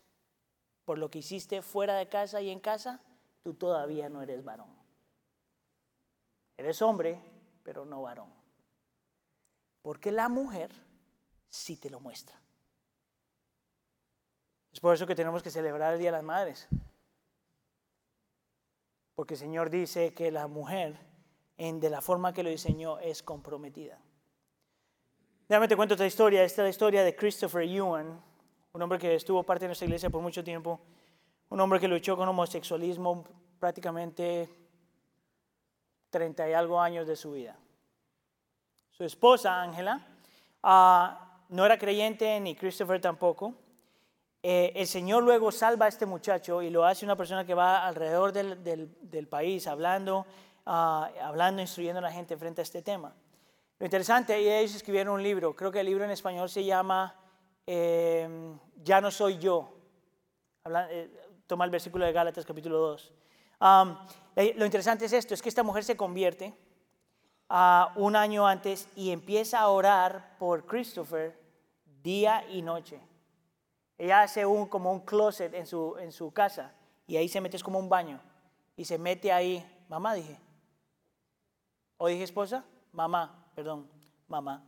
por 0.83 0.97
lo 0.97 1.09
que 1.09 1.19
hiciste 1.19 1.61
fuera 1.61 1.95
de 1.95 2.09
casa 2.09 2.41
y 2.41 2.49
en 2.49 2.59
casa, 2.59 2.99
tú 3.43 3.53
todavía 3.53 4.09
no 4.09 4.21
eres 4.21 4.43
varón. 4.43 4.84
Eres 6.57 6.81
hombre, 6.81 7.21
pero 7.63 7.85
no 7.85 8.01
varón. 8.01 8.29
Porque 9.81 10.11
la 10.11 10.29
mujer 10.29 10.71
sí 11.49 11.77
te 11.77 11.89
lo 11.89 11.99
muestra. 11.99 12.39
Es 14.71 14.79
por 14.79 14.93
eso 14.93 15.07
que 15.07 15.15
tenemos 15.15 15.41
que 15.41 15.49
celebrar 15.49 15.93
el 15.93 15.99
Día 15.99 16.09
de 16.11 16.17
las 16.17 16.23
Madres. 16.23 16.67
Porque 19.15 19.35
el 19.35 19.39
Señor 19.39 19.69
dice 19.69 20.13
que 20.13 20.31
la 20.31 20.47
mujer, 20.47 20.99
en, 21.57 21.79
de 21.79 21.89
la 21.89 22.01
forma 22.01 22.33
que 22.33 22.43
lo 22.43 22.49
diseñó, 22.49 22.99
es 22.99 23.23
comprometida. 23.23 23.97
Déjame 25.47 25.67
te 25.67 25.75
cuento 25.75 25.93
esta 25.93 26.05
historia. 26.05 26.43
Esta 26.43 26.61
es 26.61 26.65
la 26.65 26.69
historia 26.69 27.03
de 27.03 27.15
Christopher 27.15 27.61
Ewan, 27.63 28.21
un 28.73 28.81
hombre 28.81 28.99
que 28.99 29.15
estuvo 29.15 29.43
parte 29.43 29.65
de 29.65 29.69
nuestra 29.69 29.85
iglesia 29.85 30.09
por 30.09 30.21
mucho 30.21 30.43
tiempo, 30.43 30.81
un 31.49 31.59
hombre 31.59 31.79
que 31.79 31.87
luchó 31.87 32.17
con 32.17 32.27
homosexualismo 32.27 33.23
prácticamente 33.59 34.49
30 36.17 36.49
y 36.49 36.53
algo 36.53 36.79
años 36.79 37.05
de 37.07 37.15
su 37.15 37.33
vida. 37.33 37.55
Su 38.91 39.03
esposa, 39.03 39.61
Ángela, 39.61 40.07
ah, 40.63 41.41
no 41.49 41.65
era 41.65 41.77
creyente 41.77 42.39
ni 42.39 42.55
Christopher 42.55 43.01
tampoco. 43.01 43.53
Eh, 44.41 44.71
el 44.75 44.87
Señor 44.87 45.23
luego 45.23 45.51
salva 45.51 45.85
a 45.85 45.89
este 45.89 46.05
muchacho 46.05 46.61
y 46.61 46.69
lo 46.69 46.85
hace 46.85 47.03
una 47.03 47.15
persona 47.15 47.45
que 47.45 47.53
va 47.53 47.85
alrededor 47.85 48.31
del, 48.31 49.27
país 49.27 49.67
hablando, 49.67 50.25
ah, 50.65 51.09
hablando, 51.21 51.61
instruyendo 51.61 51.99
a 51.99 52.03
la 52.03 52.11
gente 52.11 52.37
frente 52.37 52.61
a 52.61 52.63
este 52.63 52.81
tema. 52.81 53.13
Lo 53.79 53.85
interesante, 53.85 54.37
ellos 54.37 54.75
escribieron 54.75 55.15
un 55.15 55.23
libro, 55.23 55.55
creo 55.55 55.71
que 55.71 55.81
el 55.81 55.85
libro 55.85 56.05
en 56.05 56.11
español 56.11 56.49
se 56.49 56.63
llama 56.63 57.15
Em, 57.67 58.59
ya 58.83 59.01
no 59.01 59.09
soy 59.09 59.39
yo. 59.39 59.73
Eh, 60.89 61.09
toma 61.47 61.65
el 61.65 61.71
versículo 61.71 62.05
de 62.05 62.11
Gálatas 62.11 62.45
capítulo 62.45 62.77
2. 62.77 63.13
Eh, 64.35 64.53
lo 64.57 64.65
interesante 64.65 65.05
es 65.05 65.13
esto, 65.13 65.33
es 65.33 65.41
que 65.41 65.49
esta 65.49 65.63
mujer 65.63 65.83
se 65.83 65.95
convierte 65.95 66.53
uh, 67.49 67.87
un 67.95 68.15
año 68.15 68.45
antes 68.45 68.89
y 68.95 69.11
empieza 69.11 69.59
a 69.59 69.69
orar 69.69 70.35
por 70.37 70.65
Christopher 70.65 71.39
día 72.03 72.45
y 72.49 72.61
noche. 72.61 72.99
Ella 73.97 74.23
hace 74.23 74.45
un, 74.45 74.67
como 74.67 74.91
un 74.91 74.99
closet 75.01 75.53
en 75.53 75.65
su, 75.65 75.95
en 75.97 76.11
su 76.11 76.31
casa 76.31 76.73
y 77.07 77.15
ahí 77.15 77.29
se 77.29 77.39
mete, 77.39 77.55
es 77.55 77.63
como 77.63 77.79
un 77.79 77.87
baño. 77.87 78.19
Y 78.75 78.83
se 78.83 78.97
mete 78.97 79.31
ahí, 79.31 79.65
mamá 79.87 80.13
dije. 80.13 80.37
¿O 81.97 82.07
dije 82.07 82.23
esposa? 82.23 82.65
Mamá, 82.91 83.51
perdón, 83.55 83.89
mamá. 84.27 84.65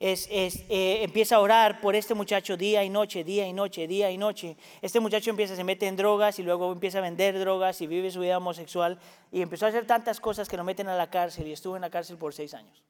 Es, 0.00 0.28
eh, 0.30 1.02
empieza 1.02 1.36
a 1.36 1.40
orar 1.40 1.82
por 1.82 1.94
este 1.94 2.14
muchacho 2.14 2.56
día 2.56 2.82
y 2.82 2.88
noche, 2.88 3.22
día 3.22 3.46
y 3.46 3.52
noche, 3.52 3.86
día 3.86 4.10
y 4.10 4.16
noche. 4.16 4.56
Este 4.80 4.98
muchacho 4.98 5.28
empieza, 5.28 5.54
se 5.54 5.62
mete 5.62 5.86
en 5.86 5.96
drogas 5.96 6.38
y 6.38 6.42
luego 6.42 6.72
empieza 6.72 6.98
a 6.98 7.02
vender 7.02 7.38
drogas 7.38 7.82
y 7.82 7.86
vive 7.86 8.10
su 8.10 8.20
vida 8.20 8.38
homosexual 8.38 8.98
y 9.30 9.42
empezó 9.42 9.66
a 9.66 9.68
hacer 9.68 9.86
tantas 9.86 10.18
cosas 10.18 10.48
que 10.48 10.56
lo 10.56 10.64
meten 10.64 10.88
a 10.88 10.96
la 10.96 11.10
cárcel 11.10 11.46
y 11.46 11.52
estuvo 11.52 11.76
en 11.76 11.82
la 11.82 11.90
cárcel 11.90 12.16
por 12.16 12.32
seis 12.32 12.54
años. 12.54 12.82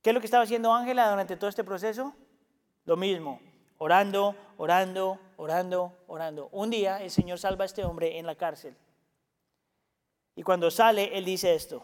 ¿Qué 0.00 0.10
es 0.10 0.14
lo 0.14 0.20
que 0.20 0.26
estaba 0.26 0.44
haciendo 0.44 0.72
Ángela 0.72 1.10
durante 1.10 1.36
todo 1.36 1.50
este 1.50 1.64
proceso? 1.64 2.14
Lo 2.86 2.96
mismo, 2.96 3.42
orando, 3.76 4.34
orando, 4.56 5.18
orando, 5.36 5.92
orando. 6.06 6.48
Un 6.52 6.70
día 6.70 7.02
el 7.02 7.10
Señor 7.10 7.38
salva 7.38 7.64
a 7.64 7.66
este 7.66 7.84
hombre 7.84 8.18
en 8.18 8.24
la 8.24 8.36
cárcel. 8.36 8.74
Y 10.34 10.42
cuando 10.42 10.70
sale, 10.70 11.10
él 11.18 11.26
dice 11.26 11.54
esto. 11.54 11.82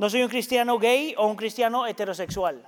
No 0.00 0.08
soy 0.08 0.22
un 0.22 0.30
cristiano 0.30 0.78
gay 0.78 1.14
o 1.18 1.26
un 1.26 1.36
cristiano 1.36 1.86
heterosexual. 1.86 2.66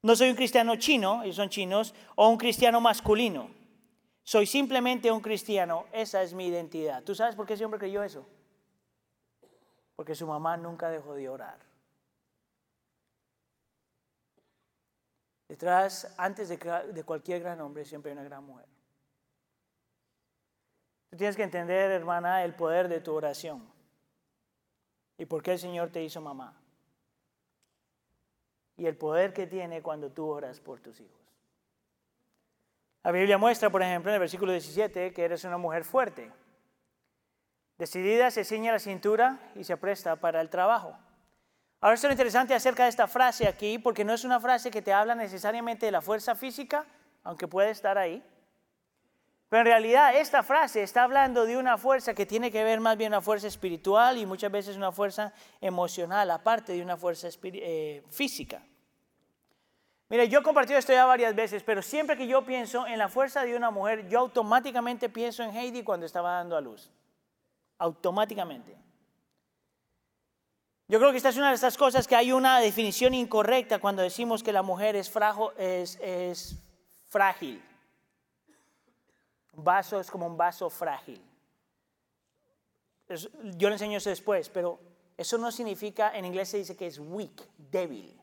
No 0.00 0.16
soy 0.16 0.30
un 0.30 0.34
cristiano 0.34 0.74
chino, 0.76 1.22
ellos 1.22 1.36
son 1.36 1.50
chinos, 1.50 1.94
o 2.14 2.30
un 2.30 2.38
cristiano 2.38 2.80
masculino. 2.80 3.50
Soy 4.22 4.46
simplemente 4.46 5.12
un 5.12 5.20
cristiano. 5.20 5.84
Esa 5.92 6.22
es 6.22 6.32
mi 6.32 6.46
identidad. 6.46 7.02
¿Tú 7.02 7.14
sabes 7.14 7.34
por 7.34 7.44
qué 7.44 7.52
ese 7.52 7.66
hombre 7.66 7.78
creyó 7.78 8.02
eso? 8.02 8.26
Porque 9.94 10.14
su 10.14 10.26
mamá 10.26 10.56
nunca 10.56 10.88
dejó 10.88 11.12
de 11.12 11.28
orar. 11.28 11.58
Detrás, 15.48 16.14
antes 16.16 16.48
de, 16.48 16.56
de 16.94 17.04
cualquier 17.04 17.40
gran 17.40 17.60
hombre, 17.60 17.84
siempre 17.84 18.10
hay 18.10 18.16
una 18.16 18.24
gran 18.24 18.42
mujer. 18.42 18.64
Tú 21.10 21.18
tienes 21.18 21.36
que 21.36 21.42
entender, 21.42 21.90
hermana, 21.90 22.42
el 22.42 22.54
poder 22.54 22.88
de 22.88 23.02
tu 23.02 23.12
oración. 23.12 23.75
¿Y 25.18 25.24
por 25.26 25.42
qué 25.42 25.52
el 25.52 25.58
Señor 25.58 25.90
te 25.90 26.02
hizo 26.02 26.20
mamá? 26.20 26.54
Y 28.76 28.86
el 28.86 28.96
poder 28.96 29.32
que 29.32 29.46
tiene 29.46 29.82
cuando 29.82 30.10
tú 30.10 30.26
oras 30.28 30.60
por 30.60 30.80
tus 30.80 31.00
hijos. 31.00 31.20
La 33.02 33.12
Biblia 33.12 33.38
muestra, 33.38 33.70
por 33.70 33.82
ejemplo, 33.82 34.10
en 34.10 34.14
el 34.14 34.20
versículo 34.20 34.52
17, 34.52 35.12
que 35.12 35.24
eres 35.24 35.44
una 35.44 35.56
mujer 35.56 35.84
fuerte. 35.84 36.32
Decidida, 37.78 38.30
se 38.30 38.44
ciña 38.44 38.72
la 38.72 38.78
cintura 38.78 39.52
y 39.54 39.64
se 39.64 39.72
apresta 39.72 40.16
para 40.16 40.40
el 40.40 40.50
trabajo. 40.50 40.98
Ahora, 41.80 41.94
esto 41.94 42.06
es 42.06 42.10
lo 42.10 42.14
interesante 42.14 42.54
acerca 42.54 42.84
de 42.84 42.88
esta 42.88 43.06
frase 43.06 43.46
aquí, 43.46 43.78
porque 43.78 44.04
no 44.04 44.12
es 44.12 44.24
una 44.24 44.40
frase 44.40 44.70
que 44.70 44.82
te 44.82 44.92
habla 44.92 45.14
necesariamente 45.14 45.86
de 45.86 45.92
la 45.92 46.00
fuerza 46.00 46.34
física, 46.34 46.84
aunque 47.22 47.46
puede 47.46 47.70
estar 47.70 47.96
ahí. 47.96 48.24
Pero 49.48 49.60
en 49.60 49.66
realidad 49.66 50.16
esta 50.16 50.42
frase 50.42 50.82
está 50.82 51.04
hablando 51.04 51.46
de 51.46 51.56
una 51.56 51.78
fuerza 51.78 52.14
que 52.14 52.26
tiene 52.26 52.50
que 52.50 52.64
ver 52.64 52.80
más 52.80 52.96
bien 52.96 53.12
una 53.12 53.20
fuerza 53.20 53.46
espiritual 53.46 54.18
y 54.18 54.26
muchas 54.26 54.50
veces 54.50 54.76
una 54.76 54.90
fuerza 54.90 55.32
emocional, 55.60 56.30
aparte 56.32 56.72
de 56.72 56.82
una 56.82 56.96
fuerza 56.96 57.28
eh, 57.42 58.02
física. 58.10 58.60
Mire, 60.08 60.28
yo 60.28 60.40
he 60.40 60.42
compartido 60.42 60.78
esto 60.78 60.92
ya 60.92 61.04
varias 61.04 61.34
veces, 61.34 61.62
pero 61.62 61.80
siempre 61.80 62.16
que 62.16 62.26
yo 62.26 62.44
pienso 62.44 62.86
en 62.86 62.98
la 62.98 63.08
fuerza 63.08 63.42
de 63.44 63.56
una 63.56 63.70
mujer, 63.70 64.08
yo 64.08 64.20
automáticamente 64.20 65.08
pienso 65.08 65.42
en 65.44 65.56
Heidi 65.56 65.82
cuando 65.82 66.06
estaba 66.06 66.32
dando 66.32 66.56
a 66.56 66.60
luz. 66.60 66.90
Automáticamente. 67.78 68.76
Yo 70.88 70.98
creo 70.98 71.10
que 71.10 71.16
esta 71.16 71.30
es 71.30 71.36
una 71.36 71.48
de 71.48 71.56
estas 71.56 71.76
cosas 71.76 72.06
que 72.06 72.14
hay 72.14 72.32
una 72.32 72.60
definición 72.60 73.14
incorrecta 73.14 73.80
cuando 73.80 74.02
decimos 74.02 74.42
que 74.42 74.52
la 74.52 74.62
mujer 74.62 74.94
es, 74.96 75.12
es, 75.58 75.98
es 76.00 76.56
frágil 77.08 77.62
vaso 79.56 80.00
es 80.00 80.10
como 80.10 80.26
un 80.26 80.36
vaso 80.36 80.70
frágil. 80.70 81.22
yo 83.08 83.68
le 83.68 83.74
enseño 83.74 83.98
eso 83.98 84.10
después, 84.10 84.48
pero 84.48 84.78
eso 85.16 85.38
no 85.38 85.50
significa, 85.50 86.16
en 86.16 86.24
inglés 86.24 86.48
se 86.50 86.58
dice 86.58 86.76
que 86.76 86.86
es 86.86 86.98
weak, 86.98 87.48
débil. 87.56 88.20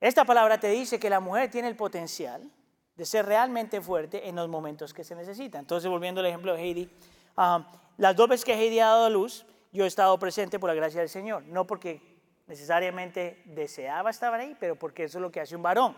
Esta 0.00 0.24
palabra 0.24 0.58
te 0.58 0.68
dice 0.68 0.98
que 0.98 1.10
la 1.10 1.20
mujer 1.20 1.50
tiene 1.50 1.68
el 1.68 1.76
potencial 1.76 2.50
de 2.96 3.04
ser 3.04 3.26
realmente 3.26 3.80
fuerte 3.80 4.28
en 4.28 4.36
los 4.36 4.48
momentos 4.48 4.94
que 4.94 5.04
se 5.04 5.14
necesita. 5.14 5.58
Entonces, 5.58 5.90
volviendo 5.90 6.20
al 6.20 6.26
ejemplo 6.26 6.54
de 6.54 6.62
Heidi, 6.62 6.90
um, 7.36 7.64
las 7.98 8.16
dos 8.16 8.28
veces 8.28 8.44
que 8.44 8.54
Heidi 8.54 8.80
ha 8.80 8.86
dado 8.86 9.04
a 9.04 9.10
luz, 9.10 9.44
yo 9.72 9.84
he 9.84 9.86
estado 9.86 10.18
presente 10.18 10.58
por 10.58 10.68
la 10.68 10.74
gracia 10.74 11.00
del 11.00 11.10
Señor, 11.10 11.42
no 11.44 11.66
porque 11.66 12.00
necesariamente 12.46 13.42
deseaba 13.44 14.10
estar 14.10 14.32
ahí, 14.34 14.56
pero 14.58 14.76
porque 14.76 15.04
eso 15.04 15.18
es 15.18 15.22
lo 15.22 15.30
que 15.30 15.40
hace 15.40 15.54
un 15.54 15.62
varón. 15.62 15.94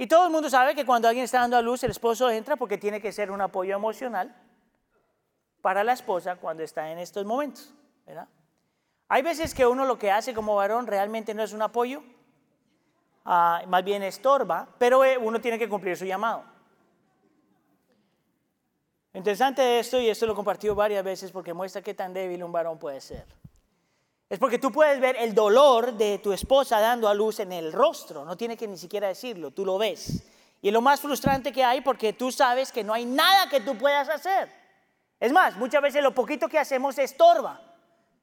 Y 0.00 0.06
todo 0.06 0.24
el 0.24 0.32
mundo 0.32 0.48
sabe 0.48 0.74
que 0.74 0.86
cuando 0.86 1.08
alguien 1.08 1.26
está 1.26 1.40
dando 1.40 1.58
a 1.58 1.60
luz, 1.60 1.84
el 1.84 1.90
esposo 1.90 2.30
entra 2.30 2.56
porque 2.56 2.78
tiene 2.78 3.02
que 3.02 3.12
ser 3.12 3.30
un 3.30 3.42
apoyo 3.42 3.76
emocional 3.76 4.34
para 5.60 5.84
la 5.84 5.92
esposa 5.92 6.36
cuando 6.36 6.62
está 6.62 6.90
en 6.90 6.98
estos 6.98 7.26
momentos. 7.26 7.74
Hay 9.08 9.20
veces 9.20 9.54
que 9.54 9.66
uno 9.66 9.84
lo 9.84 9.98
que 9.98 10.10
hace 10.10 10.32
como 10.32 10.54
varón 10.54 10.86
realmente 10.86 11.34
no 11.34 11.42
es 11.42 11.52
un 11.52 11.60
apoyo, 11.60 12.02
ah, 13.26 13.60
más 13.68 13.84
bien 13.84 14.02
estorba, 14.02 14.68
pero 14.78 15.04
eh, 15.04 15.18
uno 15.18 15.38
tiene 15.38 15.58
que 15.58 15.68
cumplir 15.68 15.98
su 15.98 16.06
llamado. 16.06 16.44
Interesante 19.12 19.80
esto, 19.80 20.00
y 20.00 20.08
esto 20.08 20.24
lo 20.24 20.32
he 20.32 20.36
compartido 20.36 20.74
varias 20.74 21.04
veces 21.04 21.30
porque 21.30 21.52
muestra 21.52 21.82
qué 21.82 21.92
tan 21.92 22.14
débil 22.14 22.42
un 22.42 22.52
varón 22.52 22.78
puede 22.78 23.02
ser. 23.02 23.26
Es 24.30 24.38
porque 24.38 24.60
tú 24.60 24.70
puedes 24.70 25.00
ver 25.00 25.16
el 25.16 25.34
dolor 25.34 25.94
de 25.94 26.18
tu 26.18 26.32
esposa 26.32 26.78
dando 26.78 27.08
a 27.08 27.14
luz 27.14 27.40
en 27.40 27.50
el 27.50 27.72
rostro, 27.72 28.24
no 28.24 28.36
tiene 28.36 28.56
que 28.56 28.68
ni 28.68 28.78
siquiera 28.78 29.08
decirlo, 29.08 29.50
tú 29.50 29.66
lo 29.66 29.76
ves. 29.76 30.22
Y 30.62 30.68
es 30.68 30.72
lo 30.72 30.80
más 30.80 31.00
frustrante 31.00 31.52
que 31.52 31.64
hay 31.64 31.80
porque 31.80 32.12
tú 32.12 32.30
sabes 32.30 32.70
que 32.70 32.84
no 32.84 32.94
hay 32.94 33.04
nada 33.04 33.48
que 33.48 33.60
tú 33.60 33.76
puedas 33.76 34.08
hacer. 34.08 34.48
Es 35.18 35.32
más, 35.32 35.56
muchas 35.56 35.82
veces 35.82 36.02
lo 36.02 36.14
poquito 36.14 36.48
que 36.48 36.60
hacemos 36.60 36.96
estorba. 36.98 37.60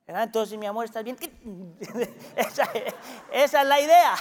Entonces, 0.08 0.58
mi 0.58 0.66
amor, 0.66 0.86
¿estás 0.86 1.04
bien? 1.04 1.18
esa, 2.38 2.72
esa 3.34 3.62
es 3.62 3.68
la 3.68 3.82
idea. 3.82 4.16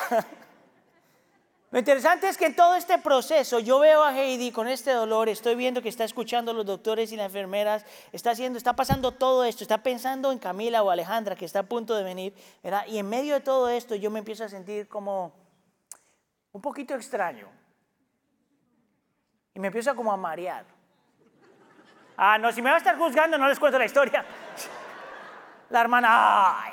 Lo 1.76 1.80
interesante 1.80 2.26
es 2.26 2.38
que 2.38 2.46
en 2.46 2.56
todo 2.56 2.74
este 2.74 2.96
proceso 2.96 3.58
yo 3.60 3.78
veo 3.78 4.02
a 4.02 4.18
Heidi 4.18 4.50
con 4.50 4.66
este 4.66 4.92
dolor, 4.92 5.28
estoy 5.28 5.56
viendo 5.56 5.82
que 5.82 5.90
está 5.90 6.04
escuchando 6.04 6.52
a 6.52 6.54
los 6.54 6.64
doctores 6.64 7.12
y 7.12 7.16
las 7.16 7.26
enfermeras, 7.26 7.84
está 8.12 8.30
haciendo, 8.30 8.56
está 8.56 8.74
pasando 8.74 9.12
todo 9.12 9.44
esto, 9.44 9.62
está 9.62 9.82
pensando 9.82 10.32
en 10.32 10.38
Camila 10.38 10.82
o 10.82 10.88
Alejandra 10.88 11.36
que 11.36 11.44
está 11.44 11.58
a 11.58 11.62
punto 11.64 11.94
de 11.94 12.02
venir, 12.02 12.34
¿verdad? 12.64 12.86
Y 12.86 12.96
en 12.96 13.06
medio 13.06 13.34
de 13.34 13.42
todo 13.42 13.68
esto 13.68 13.94
yo 13.94 14.10
me 14.10 14.20
empiezo 14.20 14.44
a 14.44 14.48
sentir 14.48 14.88
como 14.88 15.34
un 16.52 16.62
poquito 16.62 16.94
extraño. 16.94 17.46
Y 19.52 19.60
me 19.60 19.66
empiezo 19.66 19.94
como 19.94 20.10
a 20.10 20.16
marear. 20.16 20.64
Ah, 22.16 22.38
no, 22.38 22.52
si 22.52 22.62
me 22.62 22.70
va 22.70 22.76
a 22.76 22.78
estar 22.78 22.96
juzgando 22.96 23.36
no 23.36 23.48
les 23.48 23.60
cuento 23.60 23.78
la 23.78 23.84
historia. 23.84 24.24
La 25.68 25.82
hermana, 25.82 26.62
ay. 26.62 26.72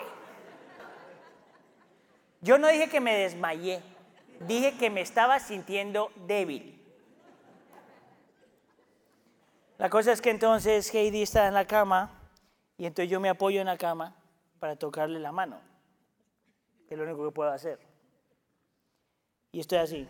Yo 2.39 2.57
no 2.57 2.69
dije 2.69 2.87
que 2.87 3.01
me 3.01 3.15
desmayé 3.15 3.83
dije 4.47 4.77
que 4.77 4.89
me 4.89 5.01
estaba 5.01 5.39
sintiendo 5.39 6.11
débil. 6.27 6.79
La 9.77 9.89
cosa 9.89 10.11
es 10.11 10.21
que 10.21 10.29
entonces 10.29 10.93
Heidi 10.93 11.23
está 11.23 11.47
en 11.47 11.53
la 11.53 11.65
cama 11.65 12.11
y 12.77 12.85
entonces 12.85 13.09
yo 13.09 13.19
me 13.19 13.29
apoyo 13.29 13.59
en 13.59 13.67
la 13.67 13.77
cama 13.77 14.15
para 14.59 14.75
tocarle 14.75 15.19
la 15.19 15.31
mano, 15.31 15.59
es 16.89 16.97
lo 16.97 17.03
único 17.03 17.25
que 17.25 17.31
puedo 17.31 17.51
hacer. 17.51 17.79
Y 19.51 19.59
estoy 19.59 19.79
así. 19.79 20.07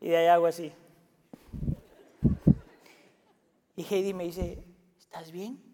Y 0.00 0.08
de 0.08 0.16
ahí 0.16 0.26
hago 0.26 0.46
así. 0.46 0.72
Y 3.76 3.82
Heidi 3.82 4.14
me 4.14 4.24
dice, 4.24 4.64
¿estás 4.98 5.32
bien? 5.32 5.73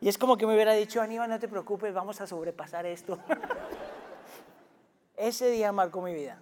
Y 0.00 0.08
es 0.08 0.16
como 0.16 0.36
que 0.36 0.46
me 0.46 0.54
hubiera 0.54 0.72
dicho, 0.72 1.02
Aníbal, 1.02 1.28
no 1.28 1.38
te 1.38 1.46
preocupes, 1.46 1.92
vamos 1.92 2.20
a 2.20 2.26
sobrepasar 2.26 2.86
esto. 2.86 3.18
Ese 5.16 5.50
día 5.50 5.70
marcó 5.72 6.00
mi 6.00 6.14
vida. 6.14 6.40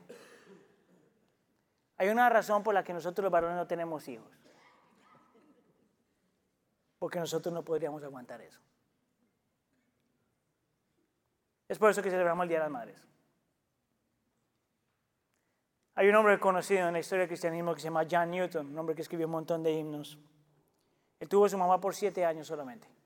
Hay 1.96 2.08
una 2.08 2.28
razón 2.28 2.62
por 2.62 2.72
la 2.72 2.84
que 2.84 2.92
nosotros 2.92 3.24
los 3.24 3.32
varones 3.32 3.56
no 3.56 3.66
tenemos 3.66 4.06
hijos. 4.06 4.30
Porque 7.00 7.18
nosotros 7.18 7.52
no 7.52 7.64
podríamos 7.64 8.04
aguantar 8.04 8.40
eso. 8.40 8.60
Es 11.66 11.78
por 11.78 11.90
eso 11.90 12.00
que 12.00 12.10
celebramos 12.10 12.44
el 12.44 12.48
Día 12.48 12.58
de 12.58 12.64
las 12.64 12.72
Madres. 12.72 13.04
Hay 15.96 16.08
un 16.08 16.14
hombre 16.14 16.38
conocido 16.38 16.86
en 16.86 16.92
la 16.92 17.00
historia 17.00 17.22
del 17.22 17.28
cristianismo 17.28 17.74
que 17.74 17.80
se 17.80 17.88
llama 17.88 18.06
John 18.08 18.30
Newton, 18.30 18.68
un 18.68 18.78
hombre 18.78 18.94
que 18.94 19.02
escribió 19.02 19.26
un 19.26 19.32
montón 19.32 19.64
de 19.64 19.72
himnos. 19.72 20.16
Él 21.18 21.28
tuvo 21.28 21.46
a 21.46 21.48
su 21.48 21.58
mamá 21.58 21.80
por 21.80 21.96
siete 21.96 22.24
años 22.24 22.46
solamente 22.46 22.97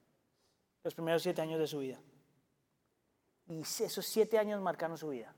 los 0.84 0.94
primeros 0.94 1.22
siete 1.22 1.40
años 1.40 1.58
de 1.58 1.66
su 1.66 1.78
vida. 1.78 1.98
Y 3.48 3.60
esos 3.60 4.06
siete 4.06 4.38
años 4.38 4.60
marcaron 4.60 4.96
su 4.98 5.08
vida. 5.08 5.34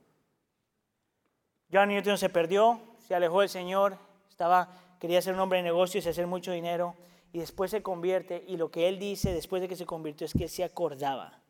John 1.71 1.89
Newton 1.89 2.17
se 2.17 2.29
perdió, 2.29 2.79
se 2.99 3.15
alejó 3.15 3.41
del 3.41 3.49
Señor, 3.49 3.97
estaba, 4.29 4.69
quería 4.99 5.21
ser 5.21 5.33
un 5.33 5.39
hombre 5.39 5.57
de 5.57 5.63
negocios 5.63 6.05
y 6.05 6.09
hacer 6.09 6.27
mucho 6.27 6.51
dinero, 6.51 6.95
y 7.33 7.39
después 7.39 7.71
se 7.71 7.81
convierte, 7.81 8.43
y 8.47 8.57
lo 8.57 8.71
que 8.71 8.87
él 8.87 8.99
dice 8.99 9.33
después 9.33 9.61
de 9.61 9.67
que 9.67 9.75
se 9.75 9.85
convirtió 9.85 10.25
es 10.25 10.33
que 10.33 10.47
se 10.47 10.63
acordaba 10.63 11.41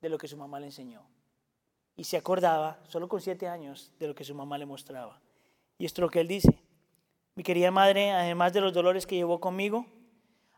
de 0.00 0.08
lo 0.08 0.18
que 0.18 0.28
su 0.28 0.36
mamá 0.36 0.60
le 0.60 0.66
enseñó. 0.66 1.02
Y 1.96 2.04
se 2.04 2.16
acordaba, 2.16 2.78
solo 2.86 3.08
con 3.08 3.20
siete 3.20 3.48
años, 3.48 3.90
de 3.98 4.06
lo 4.06 4.14
que 4.14 4.22
su 4.22 4.34
mamá 4.34 4.56
le 4.58 4.66
mostraba. 4.66 5.20
Y 5.78 5.86
esto 5.86 6.00
es 6.00 6.02
lo 6.02 6.10
que 6.10 6.20
él 6.20 6.28
dice. 6.28 6.62
Mi 7.34 7.42
querida 7.42 7.70
madre, 7.70 8.12
además 8.12 8.52
de 8.52 8.60
los 8.60 8.72
dolores 8.72 9.06
que 9.06 9.16
llevó 9.16 9.40
conmigo, 9.40 9.86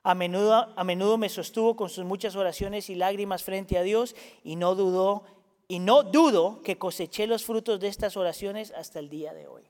A 0.03 0.15
menudo, 0.15 0.73
a 0.75 0.85
menudo 0.85 1.19
me 1.19 1.29
sostuvo 1.29 1.77
con 1.77 1.91
sus 1.91 2.05
muchas 2.05 2.35
oraciones 2.37 2.89
y 2.89 2.95
lágrimas 2.95 3.45
frente 3.45 3.77
a 3.77 3.83
Dios 3.83 4.17
y 4.43 4.57
no 4.57 4.75
dudó 4.75 5.25
y 5.69 5.79
no 5.79 6.03
dudo 6.03 6.63
que 6.63 6.79
coseché 6.79 7.29
los 7.29 7.45
frutos 7.45 7.79
de 7.79 7.87
estas 7.87 8.17
oraciones 8.17 8.73
hasta 8.73 8.99
el 8.99 9.09
día 9.09 9.33
de 9.33 9.47
hoy. 9.47 9.63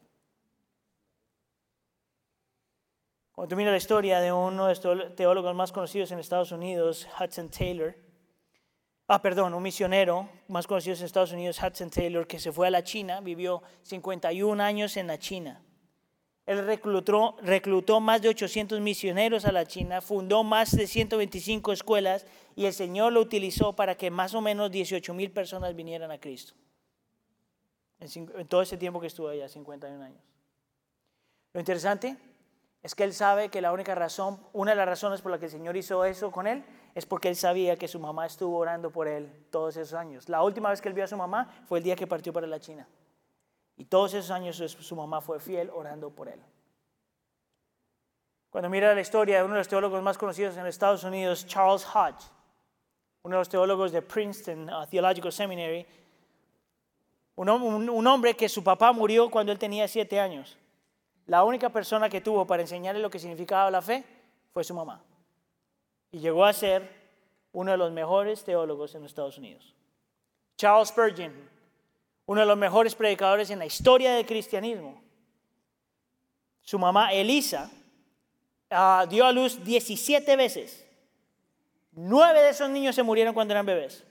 Cuando 3.33 3.55
mira 3.55 3.71
la 3.71 3.77
historia 3.77 4.21
de 4.21 4.33
uno 4.33 4.67
de 4.67 4.75
los 4.83 5.15
teólogos 5.15 5.55
más 5.55 5.73
conocidos 5.73 6.11
en 6.11 6.19
Estados 6.19 6.53
Unidos, 6.53 7.07
Hudson 7.19 7.51
Taylor, 7.51 7.95
ah, 9.09 9.21
perdón, 9.21 9.53
un 9.53 9.63
misionero 9.63 10.29
más 10.49 10.67
conocido 10.67 10.97
en 10.97 11.05
Estados 11.05 11.33
Unidos, 11.33 11.61
Hudson 11.63 11.91
Taylor, 11.91 12.27
que 12.27 12.39
se 12.39 12.51
fue 12.51 12.69
a 12.69 12.71
la 12.71 12.83
China, 12.83 13.21
vivió 13.21 13.63
51 13.83 14.63
años 14.63 14.97
en 14.97 15.07
la 15.07 15.19
China. 15.19 15.63
Él 16.51 16.67
reclutó, 16.67 17.37
reclutó 17.43 18.01
más 18.01 18.23
de 18.23 18.29
800 18.29 18.81
misioneros 18.81 19.45
a 19.45 19.53
la 19.53 19.67
China, 19.67 20.01
fundó 20.01 20.43
más 20.43 20.73
de 20.73 20.89
125 20.89 21.71
escuelas 21.71 22.27
y 22.57 22.65
el 22.65 22.73
Señor 22.73 23.13
lo 23.13 23.21
utilizó 23.21 23.77
para 23.77 23.95
que 23.95 24.11
más 24.11 24.35
o 24.35 24.41
menos 24.41 24.69
18 24.69 25.15
mil 25.15 25.31
personas 25.31 25.77
vinieran 25.77 26.11
a 26.11 26.19
Cristo. 26.19 26.55
En, 28.01 28.09
en 28.37 28.49
todo 28.49 28.63
ese 28.63 28.77
tiempo 28.77 29.01
que 29.01 29.07
estuvo 29.07 29.29
allá, 29.29 29.49
51 29.49 30.03
años. 30.03 30.21
Lo 31.53 31.61
interesante 31.61 32.17
es 32.83 32.97
que 32.97 33.05
él 33.05 33.15
sabe 33.15 33.49
que 33.49 33.61
la 33.61 33.71
única 33.71 33.95
razón, 33.95 34.41
una 34.53 34.73
de 34.73 34.77
las 34.77 34.89
razones 34.89 35.23
por 35.23 35.31
la 35.31 35.39
que 35.39 35.45
el 35.45 35.53
Señor 35.53 35.77
hizo 35.77 36.05
eso 36.05 36.33
con 36.33 36.49
él, 36.49 36.65
es 36.97 37.07
porque 37.07 37.29
él 37.29 37.37
sabía 37.37 37.77
que 37.77 37.87
su 37.87 38.01
mamá 38.01 38.27
estuvo 38.27 38.59
orando 38.59 38.91
por 38.91 39.07
él 39.07 39.31
todos 39.51 39.77
esos 39.77 39.95
años. 39.95 40.29
La 40.29 40.43
última 40.43 40.71
vez 40.71 40.81
que 40.81 40.89
él 40.89 40.95
vio 40.95 41.05
a 41.05 41.07
su 41.07 41.17
mamá 41.17 41.63
fue 41.69 41.79
el 41.79 41.85
día 41.85 41.95
que 41.95 42.09
partió 42.09 42.33
para 42.33 42.49
la 42.49 42.59
China. 42.59 42.89
Y 43.81 43.87
todos 43.87 44.13
esos 44.13 44.31
años 44.31 44.59
su 44.59 44.95
mamá 44.95 45.23
fue 45.23 45.41
fiel 45.41 45.71
orando 45.71 46.11
por 46.11 46.29
él. 46.29 46.39
Cuando 48.51 48.69
mira 48.69 48.95
la 48.95 49.01
historia 49.01 49.39
de 49.39 49.45
uno 49.45 49.55
de 49.55 49.61
los 49.61 49.69
teólogos 49.69 50.03
más 50.03 50.19
conocidos 50.19 50.55
en 50.59 50.67
Estados 50.67 51.03
Unidos, 51.03 51.47
Charles 51.47 51.87
Hodge, 51.87 52.23
uno 53.23 53.37
de 53.37 53.41
los 53.41 53.49
teólogos 53.49 53.91
de 53.91 54.03
Princeton 54.03 54.69
uh, 54.69 54.87
Theological 54.87 55.33
Seminary, 55.33 55.87
un 57.37 58.07
hombre 58.07 58.37
que 58.37 58.51
su 58.51 58.63
papá 58.63 58.93
murió 58.93 59.31
cuando 59.31 59.51
él 59.51 59.59
tenía 59.59 59.89
siete 59.89 60.21
años. 60.21 60.59
La 61.25 61.43
única 61.43 61.71
persona 61.71 62.11
que 62.11 62.21
tuvo 62.21 62.47
para 62.47 62.61
enseñarle 62.61 63.01
lo 63.01 63.09
que 63.09 63.19
significaba 63.19 63.71
la 63.71 63.81
fe 63.81 64.05
fue 64.53 64.63
su 64.63 64.75
mamá. 64.75 65.03
Y 66.11 66.19
llegó 66.19 66.45
a 66.45 66.53
ser 66.53 66.87
uno 67.53 67.71
de 67.71 67.79
los 67.79 67.93
mejores 67.93 68.45
teólogos 68.45 68.95
en 68.95 69.07
Estados 69.07 69.39
Unidos. 69.39 69.75
Charles 70.59 70.91
Spurgeon, 70.91 71.50
uno 72.31 72.43
de 72.43 72.47
los 72.47 72.57
mejores 72.57 72.95
predicadores 72.95 73.51
en 73.51 73.59
la 73.59 73.67
historia 73.67 74.13
del 74.13 74.25
cristianismo. 74.25 75.03
Su 76.63 76.79
mamá 76.79 77.13
Elisa 77.13 77.69
ah, 78.71 79.05
dio 79.11 79.27
a 79.27 79.33
luz 79.33 79.65
17 79.65 80.37
veces. 80.37 80.87
Nueve 81.91 82.41
de 82.41 82.51
esos 82.51 82.71
niños 82.71 82.95
se 82.95 83.03
murieron 83.03 83.35
cuando 83.35 83.53
eran 83.53 83.67
bebés. 83.67 84.07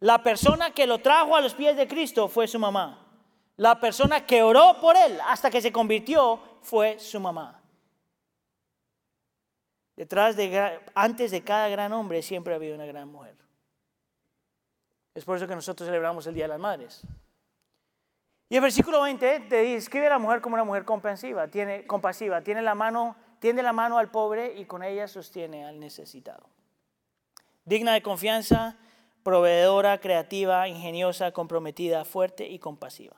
La 0.00 0.22
persona 0.22 0.72
que 0.72 0.86
lo 0.86 0.98
trajo 0.98 1.34
a 1.34 1.40
los 1.40 1.54
pies 1.54 1.78
de 1.78 1.88
Cristo 1.88 2.28
fue 2.28 2.46
su 2.46 2.58
mamá. 2.58 3.08
La 3.56 3.80
persona 3.80 4.26
que 4.26 4.42
oró 4.42 4.76
por 4.78 4.94
él 4.94 5.18
hasta 5.26 5.50
que 5.50 5.62
se 5.62 5.72
convirtió 5.72 6.38
fue 6.60 6.98
su 6.98 7.18
mamá. 7.20 7.58
Detrás 9.96 10.36
de, 10.36 10.78
antes 10.94 11.30
de 11.30 11.42
cada 11.42 11.70
gran 11.70 11.90
hombre 11.94 12.20
siempre 12.20 12.52
ha 12.52 12.56
habido 12.56 12.74
una 12.74 12.84
gran 12.84 13.08
mujer. 13.08 13.43
Es 15.14 15.24
por 15.24 15.36
eso 15.36 15.46
que 15.46 15.54
nosotros 15.54 15.86
celebramos 15.86 16.26
el 16.26 16.34
Día 16.34 16.44
de 16.44 16.48
las 16.48 16.58
Madres. 16.58 17.02
Y 18.48 18.56
el 18.56 18.62
versículo 18.62 19.02
20 19.02 19.40
te 19.40 19.56
describe 19.56 20.06
a 20.06 20.10
la 20.10 20.18
mujer 20.18 20.40
como 20.40 20.54
una 20.54 20.64
mujer 20.64 20.84
compasiva, 20.84 21.48
tiene, 21.48 21.86
compasiva, 21.86 22.42
tiene 22.42 22.62
la 22.62 22.74
mano, 22.74 23.16
tiende 23.38 23.62
la 23.62 23.72
mano 23.72 23.98
al 23.98 24.10
pobre 24.10 24.54
y 24.54 24.64
con 24.64 24.82
ella 24.82 25.08
sostiene 25.08 25.64
al 25.64 25.80
necesitado. 25.80 26.48
Digna 27.64 27.94
de 27.94 28.02
confianza, 28.02 28.76
proveedora, 29.22 29.98
creativa, 29.98 30.68
ingeniosa, 30.68 31.32
comprometida, 31.32 32.04
fuerte 32.04 32.46
y 32.46 32.58
compasiva. 32.58 33.16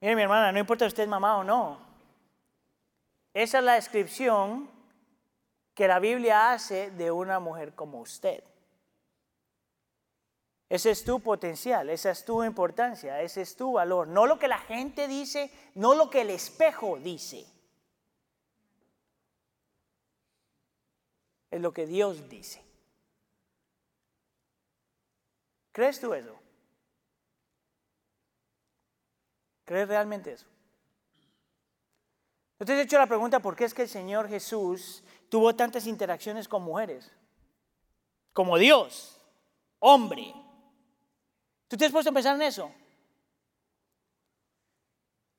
Mire, 0.00 0.16
mi 0.16 0.22
hermana, 0.22 0.50
no 0.50 0.58
importa 0.58 0.84
usted 0.86 1.06
mamá 1.06 1.36
o 1.38 1.44
no. 1.44 1.78
Esa 3.32 3.58
es 3.58 3.64
la 3.64 3.74
descripción 3.74 4.68
que 5.74 5.86
la 5.86 6.00
Biblia 6.00 6.52
hace 6.52 6.90
de 6.90 7.12
una 7.12 7.38
mujer 7.38 7.74
como 7.74 8.00
usted. 8.00 8.42
Ese 10.72 10.90
es 10.90 11.04
tu 11.04 11.20
potencial, 11.20 11.90
esa 11.90 12.12
es 12.12 12.24
tu 12.24 12.42
importancia, 12.42 13.20
ese 13.20 13.42
es 13.42 13.54
tu 13.56 13.72
valor. 13.72 14.08
No 14.08 14.24
lo 14.24 14.38
que 14.38 14.48
la 14.48 14.56
gente 14.56 15.06
dice, 15.06 15.52
no 15.74 15.94
lo 15.94 16.08
que 16.08 16.22
el 16.22 16.30
espejo 16.30 16.96
dice. 16.96 17.44
Es 21.50 21.60
lo 21.60 21.74
que 21.74 21.86
Dios 21.86 22.26
dice. 22.30 22.64
¿Crees 25.72 26.00
tú 26.00 26.14
eso? 26.14 26.40
¿Crees 29.66 29.88
realmente 29.88 30.32
eso? 30.32 30.46
¿No 32.58 32.64
te 32.64 32.72
has 32.72 32.80
hecho 32.80 32.96
la 32.96 33.06
pregunta 33.06 33.40
por 33.40 33.56
qué 33.56 33.64
es 33.64 33.74
que 33.74 33.82
el 33.82 33.90
Señor 33.90 34.26
Jesús 34.26 35.04
tuvo 35.28 35.54
tantas 35.54 35.86
interacciones 35.86 36.48
con 36.48 36.62
mujeres? 36.62 37.12
Como 38.32 38.56
Dios, 38.56 39.20
hombre. 39.78 40.34
¿Tú 41.72 41.78
te 41.78 41.86
has 41.86 41.90
puesto 41.90 42.10
a 42.10 42.12
pensar 42.12 42.36
en 42.36 42.42
eso? 42.42 42.70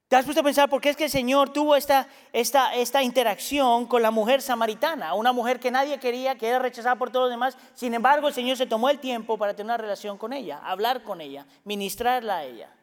¿Te 0.07 0.15
has 0.15 0.25
puesto 0.25 0.41
a 0.41 0.43
pensar 0.43 0.67
por 0.67 0.81
qué 0.81 0.89
es 0.89 0.97
que 0.97 1.03
el 1.03 1.11
Señor 1.11 1.53
tuvo 1.53 1.75
esta, 1.75 2.07
esta, 2.31 2.73
esta 2.73 3.03
interacción 3.03 3.85
con 3.85 4.01
la 4.01 4.09
mujer 4.09 4.41
samaritana? 4.41 5.13
Una 5.13 5.31
mujer 5.31 5.59
que 5.59 5.69
nadie 5.69 5.99
quería, 5.99 6.35
que 6.35 6.47
era 6.47 6.57
rechazada 6.57 6.95
por 6.95 7.11
todos 7.11 7.25
los 7.25 7.33
demás. 7.33 7.55
Sin 7.75 7.93
embargo, 7.93 8.27
el 8.27 8.33
Señor 8.33 8.57
se 8.57 8.65
tomó 8.65 8.89
el 8.89 8.97
tiempo 8.97 9.37
para 9.37 9.53
tener 9.53 9.65
una 9.65 9.77
relación 9.77 10.17
con 10.17 10.33
ella, 10.33 10.57
hablar 10.63 11.03
con 11.03 11.21
ella, 11.21 11.45
ministrarla 11.65 12.37
a 12.37 12.45
ella. 12.45 12.73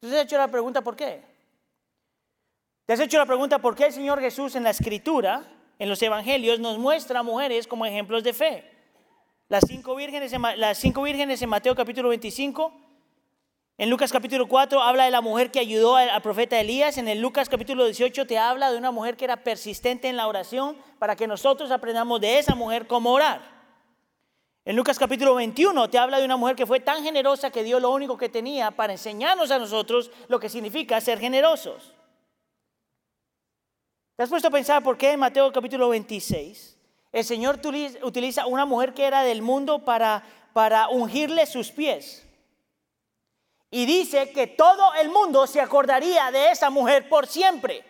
¿Te 0.00 0.08
has 0.08 0.24
hecho 0.24 0.36
la 0.36 0.48
pregunta 0.48 0.82
por 0.82 0.94
qué? 0.94 1.22
¿Te 2.84 2.92
has 2.92 3.00
hecho 3.00 3.16
la 3.16 3.24
pregunta 3.24 3.60
por 3.60 3.74
qué 3.74 3.86
el 3.86 3.94
Señor 3.94 4.20
Jesús 4.20 4.56
en 4.56 4.64
la 4.64 4.70
Escritura, 4.70 5.42
en 5.78 5.88
los 5.88 6.02
Evangelios, 6.02 6.60
nos 6.60 6.76
muestra 6.76 7.20
a 7.20 7.22
mujeres 7.22 7.66
como 7.66 7.86
ejemplos 7.86 8.22
de 8.22 8.34
fe? 8.34 8.71
Las 9.52 9.64
cinco 9.66 9.94
vírgenes 9.96 11.42
en, 11.42 11.50
Mateo 11.50 11.74
capítulo 11.74 12.08
25. 12.08 12.72
En 13.76 13.90
Lucas 13.90 14.10
capítulo 14.10 14.48
4 14.48 14.80
habla 14.80 15.04
de 15.04 15.10
la 15.10 15.20
mujer 15.20 15.50
que 15.50 15.58
ayudó 15.58 15.96
al, 15.96 16.22
profeta 16.22 16.58
Elías. 16.58 16.96
En 16.96 17.06
el 17.06 17.20
Lucas 17.20 17.50
capítulo 17.50 17.84
18 17.84 18.26
te 18.26 18.38
habla 18.38 18.72
de 18.72 18.78
una 18.78 18.90
mujer 18.92 19.14
que 19.14 19.26
era 19.26 19.44
persistente 19.44 20.08
en 20.08 20.16
la 20.16 20.26
oración 20.26 20.78
para 20.98 21.16
que 21.16 21.26
nosotros 21.26 21.70
aprendamos 21.70 22.18
de 22.22 22.38
esa 22.38 22.54
mujer 22.54 22.86
cómo 22.86 23.12
orar. 23.12 23.42
En 24.64 24.74
Lucas 24.74 24.98
capítulo 24.98 25.34
21 25.34 25.90
te 25.90 25.98
habla 25.98 26.18
de 26.18 26.24
una 26.24 26.38
mujer 26.38 26.56
que 26.56 26.64
fue 26.64 26.80
tan 26.80 27.02
generosa 27.02 27.50
que 27.50 27.62
dio 27.62 27.78
lo 27.78 27.90
único 27.90 28.16
que 28.16 28.30
tenía 28.30 28.70
para 28.70 28.94
enseñarnos 28.94 29.50
a 29.50 29.58
nosotros 29.58 30.10
lo 30.28 30.40
que 30.40 30.48
significa 30.48 30.98
ser 31.02 31.18
generosos. 31.20 31.92
¿Te 34.16 34.22
has 34.22 34.30
puesto 34.30 34.48
a 34.48 34.50
pensar 34.50 34.82
por 34.82 34.96
qué 34.96 35.12
en 35.12 35.20
Mateo 35.20 35.52
capítulo 35.52 35.90
26 35.90 36.71
el 37.12 37.24
Señor 37.24 37.60
utiliza 38.02 38.46
una 38.46 38.64
mujer 38.64 38.94
que 38.94 39.04
era 39.04 39.22
del 39.22 39.42
mundo 39.42 39.84
para, 39.84 40.22
para 40.52 40.88
ungirle 40.88 41.46
sus 41.46 41.70
pies? 41.70 42.26
Y 43.70 43.86
dice 43.86 44.30
que 44.32 44.46
todo 44.46 44.94
el 44.94 45.08
mundo 45.08 45.46
se 45.46 45.60
acordaría 45.60 46.30
de 46.30 46.50
esa 46.50 46.70
mujer 46.70 47.08
por 47.08 47.26
siempre. 47.26 47.84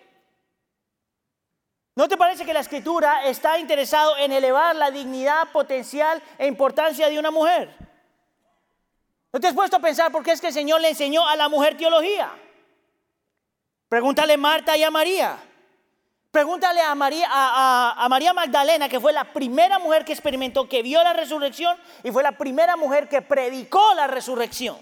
¿No 1.94 2.08
te 2.08 2.16
parece 2.16 2.44
que 2.44 2.54
la 2.54 2.60
escritura 2.60 3.26
está 3.26 3.58
interesado 3.58 4.16
en 4.16 4.32
elevar 4.32 4.74
la 4.76 4.90
dignidad 4.90 5.50
potencial 5.52 6.22
e 6.38 6.46
importancia 6.46 7.08
de 7.08 7.18
una 7.18 7.30
mujer? 7.30 7.76
¿No 9.32 9.40
te 9.40 9.46
has 9.46 9.54
puesto 9.54 9.76
a 9.76 9.80
pensar 9.80 10.10
por 10.10 10.22
qué 10.22 10.32
es 10.32 10.40
que 10.40 10.48
el 10.48 10.52
Señor 10.52 10.80
le 10.80 10.90
enseñó 10.90 11.26
a 11.26 11.36
la 11.36 11.48
mujer 11.48 11.76
teología? 11.76 12.30
Pregúntale 13.88 14.34
a 14.34 14.38
Marta 14.38 14.76
y 14.76 14.84
a 14.84 14.90
María. 14.90 15.38
Pregúntale 16.32 16.80
a 16.80 16.94
María, 16.94 17.28
a, 17.30 18.06
María 18.08 18.32
Magdalena, 18.32 18.88
que 18.88 18.98
fue 18.98 19.12
la 19.12 19.34
primera 19.34 19.78
mujer 19.78 20.02
que 20.02 20.14
experimentó, 20.14 20.66
que 20.66 20.82
vio 20.82 21.04
la 21.04 21.12
resurrección 21.12 21.76
y 22.02 22.10
fue 22.10 22.22
la 22.22 22.38
primera 22.38 22.74
mujer 22.74 23.06
que 23.06 23.20
predicó 23.20 23.92
la 23.92 24.06
resurrección. 24.06 24.78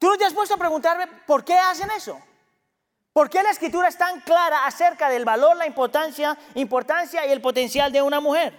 ¿Tú 0.00 0.08
no 0.08 0.18
te 0.18 0.24
has 0.24 0.34
puesto 0.34 0.56
a 0.56 0.58
preguntarme 0.58 1.06
por 1.24 1.44
qué 1.44 1.56
hacen 1.56 1.88
eso? 1.92 2.20
¿Por 3.12 3.30
qué 3.30 3.44
la 3.44 3.52
escritura 3.52 3.86
es 3.86 3.96
tan 3.96 4.22
clara 4.22 4.66
acerca 4.66 5.08
del 5.08 5.24
valor, 5.24 5.56
la 5.56 5.68
importancia, 5.68 6.36
importancia 6.56 7.24
y 7.24 7.30
el 7.30 7.40
potencial 7.40 7.92
de 7.92 8.02
una 8.02 8.18
mujer? 8.18 8.52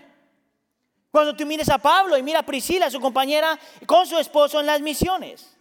Cuando 1.11 1.35
tú 1.35 1.45
mires 1.45 1.67
a 1.67 1.77
Pablo 1.77 2.17
y 2.17 2.23
mira 2.23 2.39
a 2.39 2.43
Priscila, 2.43 2.89
su 2.89 3.01
compañera, 3.01 3.59
con 3.85 4.07
su 4.07 4.17
esposo 4.17 4.61
en 4.61 4.67
las 4.67 4.79
misiones. 4.79 5.57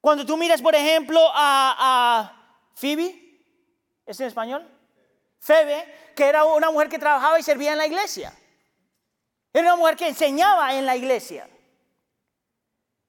Cuando 0.00 0.24
tú 0.24 0.36
miras, 0.36 0.62
por 0.62 0.76
ejemplo, 0.76 1.20
a 1.34 2.54
Phoebe, 2.76 3.27
¿es 4.08 4.18
en 4.18 4.26
español? 4.26 4.66
Febe, 5.38 6.12
que 6.16 6.24
era 6.24 6.44
una 6.44 6.70
mujer 6.70 6.88
que 6.88 6.98
trabajaba 6.98 7.38
y 7.38 7.42
servía 7.42 7.72
en 7.72 7.78
la 7.78 7.86
iglesia. 7.86 8.32
Era 9.52 9.68
una 9.68 9.76
mujer 9.76 9.96
que 9.96 10.08
enseñaba 10.08 10.74
en 10.74 10.86
la 10.86 10.96
iglesia. 10.96 11.48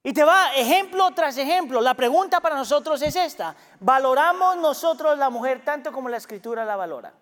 Y 0.03 0.13
te 0.13 0.23
va 0.23 0.53
ejemplo 0.55 1.11
tras 1.11 1.37
ejemplo. 1.37 1.81
La 1.81 1.93
pregunta 1.93 2.39
para 2.39 2.55
nosotros 2.55 3.01
es 3.01 3.15
esta. 3.15 3.55
¿Valoramos 3.79 4.57
nosotros 4.57 5.17
la 5.17 5.29
mujer 5.29 5.63
tanto 5.63 5.91
como 5.91 6.09
la 6.09 6.17
escritura 6.17 6.65
la 6.65 6.75
valora? 6.75 7.13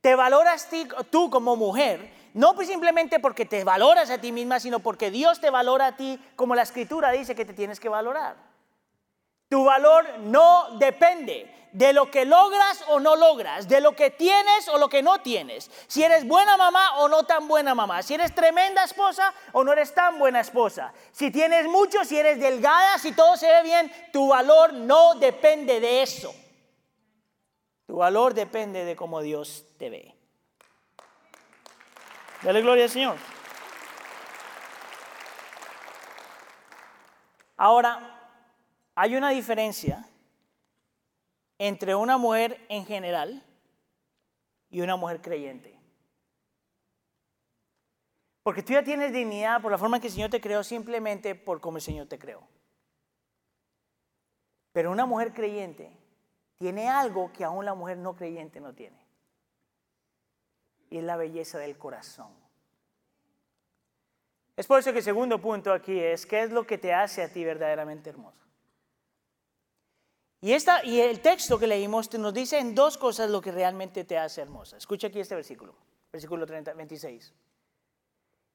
¿Te 0.00 0.14
valoras 0.16 0.68
tú 1.10 1.30
como 1.30 1.54
mujer? 1.54 2.12
No 2.34 2.54
pues 2.54 2.68
simplemente 2.68 3.20
porque 3.20 3.44
te 3.44 3.62
valoras 3.62 4.10
a 4.10 4.18
ti 4.18 4.32
misma, 4.32 4.58
sino 4.58 4.80
porque 4.80 5.10
Dios 5.10 5.40
te 5.40 5.50
valora 5.50 5.86
a 5.88 5.96
ti 5.96 6.18
como 6.34 6.54
la 6.54 6.62
escritura 6.62 7.10
dice 7.10 7.34
que 7.34 7.44
te 7.44 7.54
tienes 7.54 7.78
que 7.78 7.88
valorar. 7.88 8.51
Tu 9.52 9.62
valor 9.62 10.18
no 10.20 10.78
depende 10.78 11.68
de 11.72 11.92
lo 11.92 12.10
que 12.10 12.24
logras 12.24 12.82
o 12.88 12.98
no 12.98 13.16
logras, 13.16 13.68
de 13.68 13.82
lo 13.82 13.94
que 13.94 14.08
tienes 14.08 14.66
o 14.68 14.78
lo 14.78 14.88
que 14.88 15.02
no 15.02 15.20
tienes, 15.20 15.70
si 15.88 16.02
eres 16.02 16.26
buena 16.26 16.56
mamá 16.56 16.96
o 17.00 17.08
no 17.10 17.24
tan 17.24 17.46
buena 17.46 17.74
mamá, 17.74 18.02
si 18.02 18.14
eres 18.14 18.34
tremenda 18.34 18.82
esposa 18.82 19.34
o 19.52 19.62
no 19.62 19.74
eres 19.74 19.92
tan 19.92 20.18
buena 20.18 20.40
esposa, 20.40 20.94
si 21.12 21.30
tienes 21.30 21.66
mucho, 21.66 22.02
si 22.02 22.18
eres 22.18 22.40
delgada, 22.40 22.96
si 22.96 23.12
todo 23.12 23.36
se 23.36 23.46
ve 23.46 23.62
bien, 23.62 23.92
tu 24.10 24.28
valor 24.28 24.72
no 24.72 25.16
depende 25.16 25.80
de 25.80 26.02
eso. 26.02 26.34
Tu 27.86 27.94
valor 27.94 28.32
depende 28.32 28.86
de 28.86 28.96
cómo 28.96 29.20
Dios 29.20 29.66
te 29.76 29.90
ve. 29.90 30.16
Dale 32.40 32.62
gloria 32.62 32.84
al 32.84 32.90
Señor. 32.90 33.16
Ahora, 37.58 38.11
hay 38.94 39.16
una 39.16 39.30
diferencia 39.30 40.06
entre 41.58 41.94
una 41.94 42.18
mujer 42.18 42.64
en 42.68 42.84
general 42.84 43.42
y 44.70 44.80
una 44.80 44.96
mujer 44.96 45.20
creyente. 45.20 45.78
Porque 48.42 48.62
tú 48.62 48.72
ya 48.72 48.82
tienes 48.82 49.12
dignidad 49.12 49.62
por 49.62 49.70
la 49.70 49.78
forma 49.78 49.96
en 49.96 50.00
que 50.00 50.08
el 50.08 50.12
Señor 50.12 50.30
te 50.30 50.40
creó, 50.40 50.64
simplemente 50.64 51.34
por 51.34 51.60
cómo 51.60 51.76
el 51.76 51.82
Señor 51.82 52.08
te 52.08 52.18
creó. 52.18 52.42
Pero 54.72 54.90
una 54.90 55.06
mujer 55.06 55.32
creyente 55.32 55.96
tiene 56.58 56.88
algo 56.88 57.32
que 57.32 57.44
aún 57.44 57.64
la 57.64 57.74
mujer 57.74 57.98
no 57.98 58.16
creyente 58.16 58.60
no 58.60 58.74
tiene. 58.74 58.98
Y 60.90 60.98
es 60.98 61.04
la 61.04 61.16
belleza 61.16 61.58
del 61.58 61.78
corazón. 61.78 62.32
Es 64.56 64.66
por 64.66 64.80
eso 64.80 64.92
que 64.92 64.98
el 64.98 65.04
segundo 65.04 65.40
punto 65.40 65.72
aquí 65.72 65.98
es, 65.98 66.26
¿qué 66.26 66.42
es 66.42 66.50
lo 66.50 66.66
que 66.66 66.78
te 66.78 66.92
hace 66.92 67.22
a 67.22 67.32
ti 67.32 67.44
verdaderamente 67.44 68.10
hermoso? 68.10 68.51
Y, 70.44 70.54
esta, 70.54 70.84
y 70.84 71.00
el 71.00 71.20
texto 71.20 71.56
que 71.56 71.68
leímos 71.68 72.12
nos 72.14 72.34
dice 72.34 72.58
en 72.58 72.74
dos 72.74 72.98
cosas 72.98 73.30
lo 73.30 73.40
que 73.40 73.52
realmente 73.52 74.02
te 74.02 74.18
hace 74.18 74.40
hermosa. 74.40 74.76
Escucha 74.76 75.06
aquí 75.06 75.20
este 75.20 75.36
versículo, 75.36 75.72
versículo 76.10 76.44
30, 76.44 76.74
26. 76.74 77.32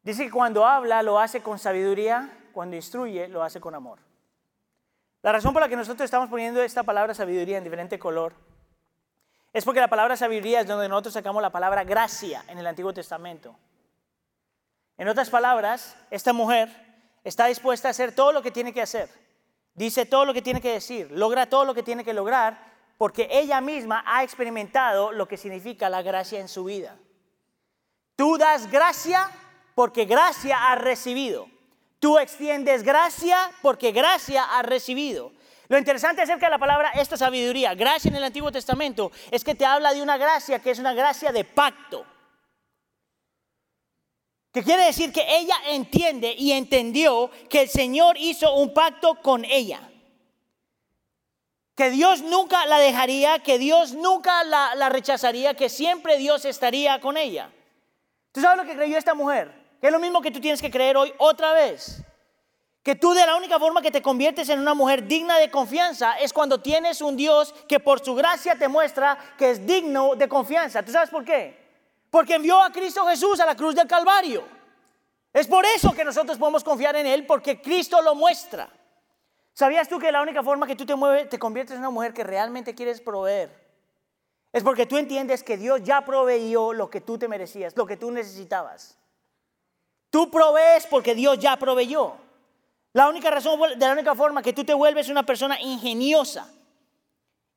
Dice 0.04 0.26
que 0.26 0.32
cuando 0.32 0.66
habla 0.66 1.02
lo 1.02 1.18
hace 1.18 1.42
con 1.42 1.58
sabiduría, 1.58 2.50
cuando 2.52 2.76
instruye 2.76 3.30
lo 3.30 3.42
hace 3.42 3.62
con 3.62 3.74
amor. 3.74 4.00
La 5.22 5.32
razón 5.32 5.54
por 5.54 5.62
la 5.62 5.70
que 5.70 5.78
nosotros 5.78 6.04
estamos 6.04 6.30
poniendo 6.30 6.62
esta 6.62 6.84
palabra 6.84 7.14
sabiduría 7.14 7.58
en 7.58 7.64
diferente 7.64 7.98
color 7.98 8.34
es 9.54 9.64
porque 9.64 9.80
la 9.80 9.88
palabra 9.88 10.18
sabiduría 10.18 10.60
es 10.60 10.68
donde 10.68 10.90
nosotros 10.90 11.14
sacamos 11.14 11.42
la 11.42 11.52
palabra 11.52 11.86
gracia 11.86 12.44
en 12.50 12.58
el 12.58 12.68
Antiguo 12.68 12.94
Testamento. 12.94 13.56
En 14.98 15.08
otras 15.08 15.30
palabras, 15.30 15.96
esta 16.12 16.34
mujer 16.34 16.70
está 17.24 17.46
dispuesta 17.46 17.88
a 17.88 17.92
hacer 17.92 18.12
todo 18.12 18.34
lo 18.34 18.42
que 18.42 18.52
tiene 18.52 18.74
que 18.74 18.82
hacer 18.82 19.27
dice 19.78 20.06
todo 20.06 20.26
lo 20.26 20.34
que 20.34 20.42
tiene 20.42 20.60
que 20.60 20.74
decir, 20.74 21.10
logra 21.12 21.46
todo 21.46 21.64
lo 21.64 21.74
que 21.74 21.84
tiene 21.84 22.04
que 22.04 22.14
lograr, 22.14 22.76
porque 22.98 23.30
ella 23.32 23.62
misma 23.62 24.04
ha 24.06 24.24
experimentado 24.24 25.14
lo 25.14 25.28
que 25.28 25.38
significa 25.38 25.88
la 25.88 26.02
gracia 26.02 26.40
en 26.40 26.50
su 26.50 26.66
vida. 26.66 26.98
Tú 28.16 28.38
das 28.38 28.70
gracia 28.70 29.30
porque 29.76 30.06
gracia 30.06 30.72
has 30.72 30.82
recibido. 30.82 31.48
Tú 32.00 32.18
extiendes 32.18 32.84
gracia 32.84 33.52
porque 33.62 33.92
gracia 33.92 34.44
has 34.44 34.66
recibido. 34.66 35.32
Lo 35.70 35.78
interesante 35.78 36.22
acerca 36.22 36.48
de 36.48 36.52
la 36.52 36.60
palabra 36.60 36.92
esta 36.92 37.18
sabiduría, 37.18 37.76
gracia 37.76 38.10
en 38.10 38.16
el 38.16 38.24
Antiguo 38.24 38.52
Testamento, 38.52 39.12
es 39.30 39.44
que 39.44 39.54
te 39.54 39.66
habla 39.66 39.94
de 39.94 40.02
una 40.02 40.18
gracia 40.18 40.60
que 40.60 40.72
es 40.72 40.80
una 40.80 40.94
gracia 40.94 41.32
de 41.32 41.44
pacto. 41.44 42.06
Que 44.52 44.64
quiere 44.64 44.86
decir 44.86 45.12
que 45.12 45.26
ella 45.28 45.56
entiende 45.68 46.34
y 46.38 46.52
entendió 46.52 47.30
que 47.50 47.62
el 47.62 47.70
Señor 47.70 48.18
hizo 48.18 48.54
un 48.56 48.74
pacto 48.74 49.16
con 49.22 49.46
ella. 49.46 49.82
Que 51.76 51.92
Dios 51.92 52.24
nunca 52.24 52.66
la 52.66 52.80
dejaría, 52.80 53.40
que 53.40 53.60
Dios 53.60 53.94
nunca 53.94 54.44
la, 54.44 54.90
rechazaría, 54.90 55.54
que 55.54 55.70
siempre 55.70 56.18
Dios 56.18 56.44
estaría 56.46 57.00
con 57.00 57.18
ella. 57.18 57.52
¿Tú 58.32 58.42
sabes 58.42 58.58
lo 58.58 58.68
que 58.68 58.76
creyó 58.76 58.98
esta 58.98 59.14
mujer? 59.14 59.54
Que 59.80 59.88
es 59.88 59.94
lo 59.94 60.00
mismo 60.00 60.22
que 60.22 60.32
tú 60.32 60.40
tienes 60.40 60.60
que 60.60 60.72
creer 60.72 60.98
hoy 60.98 61.14
otra 61.20 61.54
vez. 61.54 62.04
Que 62.82 62.96
tú 62.96 63.14
de 63.14 63.26
la 63.26 63.36
única 63.36 63.60
forma 63.60 63.82
que 63.82 63.92
te 63.92 64.02
conviertes 64.02 64.50
en 64.50 64.60
una 64.60 64.74
mujer 64.74 65.06
digna 65.08 65.38
de 65.38 65.52
confianza 65.52 66.18
es 66.18 66.34
cuando 66.34 66.62
tienes 66.62 67.02
un 67.02 67.16
Dios 67.16 67.54
que 67.68 67.80
por 67.80 68.04
su 68.04 68.16
gracia 68.16 68.58
te 68.58 68.68
muestra 68.68 69.18
que 69.38 69.52
es 69.52 69.68
digno 69.68 70.16
de 70.16 70.28
confianza. 70.28 70.82
¿Tú 70.82 70.92
sabes 70.92 71.12
por 71.12 71.26
qué? 71.26 71.67
Porque 72.10 72.36
envió 72.36 72.62
a 72.62 72.72
Cristo 72.72 73.06
Jesús 73.06 73.40
a 73.40 73.46
la 73.46 73.56
cruz 73.56 73.76
del 73.76 73.88
Calvario. 73.88 74.44
Es 75.34 75.48
por 75.48 75.66
eso 75.66 75.94
que 75.94 76.06
nosotros 76.06 76.38
podemos 76.38 76.64
confiar 76.64 76.96
en 76.96 77.06
Él, 77.06 77.26
porque 77.26 77.62
Cristo 77.62 78.02
lo 78.02 78.16
muestra. 78.16 78.70
¿Sabías 79.54 79.90
tú 79.90 80.00
que 80.00 80.12
la 80.12 80.22
única 80.22 80.44
forma 80.44 80.68
que 80.68 80.76
tú 80.76 80.86
te 80.86 80.96
mueves, 80.96 81.30
te 81.30 81.40
conviertes 81.40 81.74
en 81.74 81.80
una 81.80 81.90
mujer 81.90 82.14
que 82.14 82.24
realmente 82.24 82.76
quieres 82.76 83.02
proveer? 83.02 83.68
Es 84.54 84.64
porque 84.64 84.86
tú 84.86 84.98
entiendes 84.98 85.44
que 85.44 85.58
Dios 85.58 85.82
ya 85.84 86.06
proveyó 86.06 86.74
lo 86.74 86.90
que 86.90 87.02
tú 87.02 87.18
te 87.18 87.28
merecías, 87.28 87.76
lo 87.76 87.86
que 87.86 87.98
tú 87.98 88.12
necesitabas. 88.12 88.98
Tú 90.10 90.32
provees 90.32 90.88
porque 90.88 91.14
Dios 91.14 91.38
ya 91.40 91.58
proveyó. 91.58 92.16
La 92.94 93.10
única 93.10 93.30
razón, 93.30 93.60
de 93.78 93.86
la 93.86 93.92
única 93.92 94.16
forma 94.16 94.42
que 94.42 94.54
tú 94.54 94.64
te 94.64 94.74
vuelves 94.74 95.10
una 95.10 95.24
persona 95.24 95.60
ingeniosa 95.62 96.52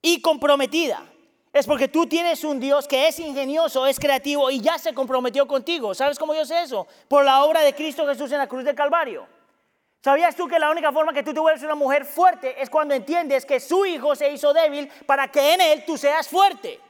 y 0.03 0.21
comprometida 0.21 1.03
es 1.53 1.67
porque 1.67 1.89
tú 1.89 2.07
tienes 2.07 2.45
un 2.45 2.61
Dios 2.61 2.87
que 2.87 3.09
es 3.09 3.19
ingenioso, 3.19 3.87
es 3.87 3.99
creativo 3.99 4.51
y 4.51 4.61
ya 4.61 4.79
se 4.79 4.95
comprometió 4.95 5.47
contigo. 5.47 5.95
¿Sabes 5.95 6.19
cómo 6.19 6.33
yo 6.35 6.45
sé 6.45 6.63
eso? 6.63 6.87
Por 7.09 7.25
la 7.25 7.43
obra 7.45 7.63
de 7.63 7.75
Cristo 7.75 8.07
Jesús 8.07 8.31
en 8.31 8.39
la 8.39 8.47
cruz 8.47 8.65
del 8.65 8.77
Calvario. 8.77 9.27
¿Sabías 10.03 10.35
tú 10.35 10.49
que 10.49 10.59
la 10.59 10.71
única 10.71 10.93
forma 10.93 11.13
que 11.13 11.23
tú 11.23 11.35
te 11.35 11.41
vuelves 11.41 11.63
una 11.63 11.75
mujer 11.75 12.07
fuerte 12.07 12.63
es 12.63 12.71
cuando 12.71 12.95
entiendes 12.95 13.45
que 13.45 13.61
su 13.61 13.85
hijo 13.85 14.15
se 14.15 14.31
hizo 14.31 14.53
débil 14.53 14.89
para 15.07 15.29
que 15.29 15.55
en 15.55 15.61
él 15.61 15.85
tú 15.85 15.99
seas 15.99 16.29
fuerte? 16.29 16.81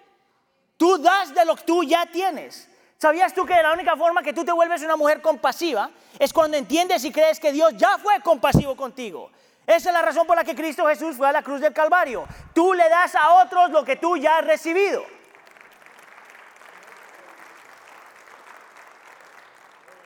Tú 0.77 0.99
das 0.99 1.35
de 1.35 1.45
lo 1.45 1.57
que 1.57 1.65
tú 1.65 1.83
ya 1.83 2.07
tienes. 2.07 2.69
¿Sabías 2.99 3.33
tú 3.33 3.47
que 3.47 3.55
la 3.55 3.73
única 3.73 3.97
forma 3.97 4.23
que 4.23 4.35
tú 4.35 4.45
te 4.45 4.53
vuelves 4.53 4.83
una 4.83 4.95
mujer 4.95 5.23
compasiva 5.23 5.91
es 6.19 6.33
cuando 6.33 6.59
entiendes 6.59 7.03
y 7.05 7.11
crees 7.11 7.41
que 7.41 7.51
Dios 7.51 7.73
ya 7.77 7.97
fue 7.97 8.21
compasivo 8.21 8.77
contigo? 8.77 9.31
Esa 9.71 9.91
es 9.91 9.95
la 9.95 10.03
razón 10.03 10.27
por 10.27 10.35
la 10.35 10.43
que 10.43 10.57
Cristo 10.57 10.85
Jesús 10.89 11.17
fue 11.17 11.29
a 11.29 11.33
la 11.33 11.45
cruz 11.45 11.61
del 11.61 11.73
Calvario. 11.73 12.27
Tú 12.53 12.75
le 12.75 12.89
das 12.89 13.15
a 13.15 13.41
otros 13.41 13.71
lo 13.71 13.85
que 13.85 13.95
tú 13.95 14.17
ya 14.17 14.39
has 14.39 14.45
recibido. 14.45 15.05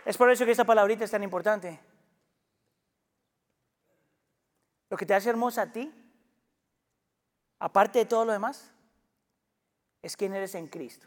Es 0.04 0.18
por 0.18 0.30
eso 0.30 0.44
que 0.44 0.50
esta 0.50 0.66
palabrita 0.66 1.04
es 1.04 1.10
tan 1.10 1.22
importante. 1.22 1.80
Lo 4.90 4.98
que 4.98 5.06
te 5.06 5.14
hace 5.14 5.30
hermosa 5.30 5.62
a 5.62 5.72
ti, 5.72 5.90
aparte 7.58 8.00
de 8.00 8.04
todo 8.04 8.26
lo 8.26 8.32
demás, 8.32 8.70
es 10.02 10.14
quién 10.14 10.34
eres 10.34 10.54
en 10.56 10.68
Cristo. 10.68 11.06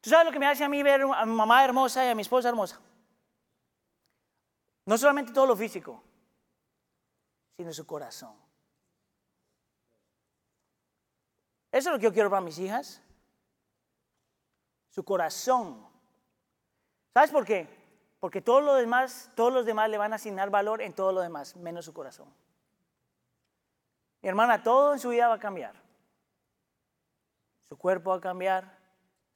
¿Tú 0.00 0.10
sabes 0.10 0.26
lo 0.26 0.32
que 0.32 0.38
me 0.38 0.46
hace 0.46 0.62
a 0.62 0.68
mí 0.68 0.80
ver 0.84 1.02
a 1.02 1.26
mi 1.26 1.34
mamá 1.34 1.64
hermosa 1.64 2.06
y 2.06 2.08
a 2.08 2.14
mi 2.14 2.22
esposa 2.22 2.50
hermosa? 2.50 2.80
No 4.90 4.98
solamente 4.98 5.32
todo 5.32 5.46
lo 5.46 5.54
físico, 5.54 6.02
sino 7.56 7.72
su 7.72 7.86
corazón. 7.86 8.34
Eso 11.70 11.90
es 11.90 11.92
lo 11.92 11.98
que 12.00 12.06
yo 12.06 12.12
quiero 12.12 12.28
para 12.28 12.42
mis 12.42 12.58
hijas. 12.58 13.00
Su 14.88 15.04
corazón. 15.04 15.86
¿Sabes 17.14 17.30
por 17.30 17.44
qué? 17.44 17.68
Porque 18.18 18.42
todos 18.42 18.64
los 18.64 18.78
demás, 18.80 19.30
todos 19.36 19.52
los 19.52 19.64
demás 19.64 19.88
le 19.90 19.96
van 19.96 20.12
a 20.12 20.16
asignar 20.16 20.50
valor 20.50 20.82
en 20.82 20.92
todo 20.92 21.12
lo 21.12 21.20
demás, 21.20 21.54
menos 21.54 21.84
su 21.84 21.94
corazón. 21.94 22.26
Mi 24.22 24.28
hermana, 24.28 24.64
todo 24.64 24.92
en 24.92 24.98
su 24.98 25.10
vida 25.10 25.28
va 25.28 25.34
a 25.34 25.38
cambiar. 25.38 25.76
Su 27.68 27.78
cuerpo 27.78 28.10
va 28.10 28.16
a 28.16 28.20
cambiar, 28.20 28.76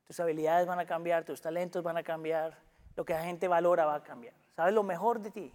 tus 0.03 0.19
habilidades 0.19 0.67
van 0.67 0.81
a 0.81 0.85
cambiar, 0.85 1.25
tus 1.25 1.41
talentos 1.41 1.85
van 1.85 1.97
a 1.97 2.03
cambiar, 2.03 2.59
lo 2.97 3.05
que 3.05 3.13
la 3.13 3.23
gente 3.23 3.47
valora 3.47 3.87
va 3.87 3.95
a 3.95 4.03
cambiar. 4.03 4.44
¿Sabes 4.57 4.75
lo 4.75 4.83
mejor 4.83 5.21
de 5.21 5.31
ti? 5.31 5.53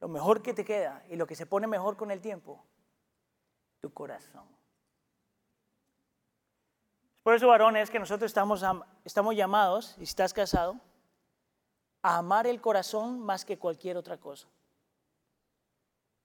Lo 0.00 0.08
mejor 0.08 0.42
que 0.42 0.54
te 0.54 0.64
queda 0.64 1.04
y 1.08 1.16
lo 1.16 1.26
que 1.26 1.34
se 1.34 1.46
pone 1.46 1.66
mejor 1.66 1.96
con 1.96 2.10
el 2.10 2.20
tiempo, 2.20 2.62
tu 3.80 3.92
corazón. 3.92 4.44
Por 7.22 7.34
eso, 7.34 7.48
varones, 7.48 7.90
que 7.90 7.98
nosotros 7.98 8.30
estamos, 8.30 8.64
estamos 9.04 9.36
llamados, 9.36 9.94
si 9.98 10.04
estás 10.04 10.32
casado, 10.32 10.80
a 12.02 12.16
amar 12.16 12.46
el 12.46 12.60
corazón 12.60 13.20
más 13.20 13.44
que 13.44 13.58
cualquier 13.58 13.98
otra 13.98 14.16
cosa. 14.16 14.48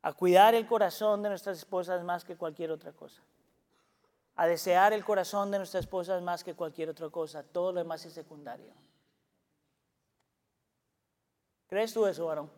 A 0.01 0.13
cuidar 0.13 0.55
el 0.55 0.67
corazón 0.67 1.21
de 1.21 1.29
nuestras 1.29 1.57
esposas 1.57 2.03
más 2.03 2.23
que 2.23 2.37
cualquier 2.37 2.71
otra 2.71 2.93
cosa. 2.93 3.21
A 4.35 4.47
desear 4.47 4.93
el 4.93 5.03
corazón 5.03 5.51
de 5.51 5.57
nuestras 5.57 5.85
esposas 5.85 6.21
más 6.21 6.43
que 6.43 6.53
cualquier 6.53 6.89
otra 6.89 7.09
cosa. 7.09 7.43
Todo 7.43 7.73
lo 7.73 7.79
demás 7.79 8.05
es 8.05 8.13
secundario. 8.13 8.73
¿Crees 11.67 11.93
tú 11.93 12.05
eso, 12.05 12.25
varón? 12.25 12.51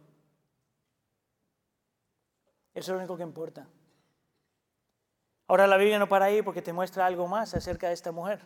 Eso 2.74 2.91
es 2.91 2.93
lo 2.93 2.97
único 2.97 3.18
que 3.18 3.24
importa. 3.24 3.68
Ahora 5.47 5.66
la 5.66 5.78
Biblia 5.78 5.97
no 5.97 6.10
para 6.10 6.26
ahí 6.26 6.41
porque 6.41 6.62
te 6.62 6.74
muestra 6.74 7.05
algo 7.05 7.28
más 7.28 7.53
acerca 7.53 7.88
de 7.88 7.93
esta 7.93 8.12
mujer. 8.12 8.41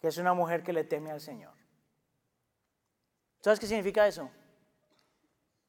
Que 0.00 0.08
es 0.08 0.16
una 0.18 0.34
mujer 0.34 0.62
que 0.62 0.72
le 0.72 0.84
teme 0.84 1.10
al 1.10 1.20
Señor. 1.20 1.52
¿Sabes 3.40 3.60
qué 3.60 3.66
significa 3.66 4.06
eso? 4.06 4.30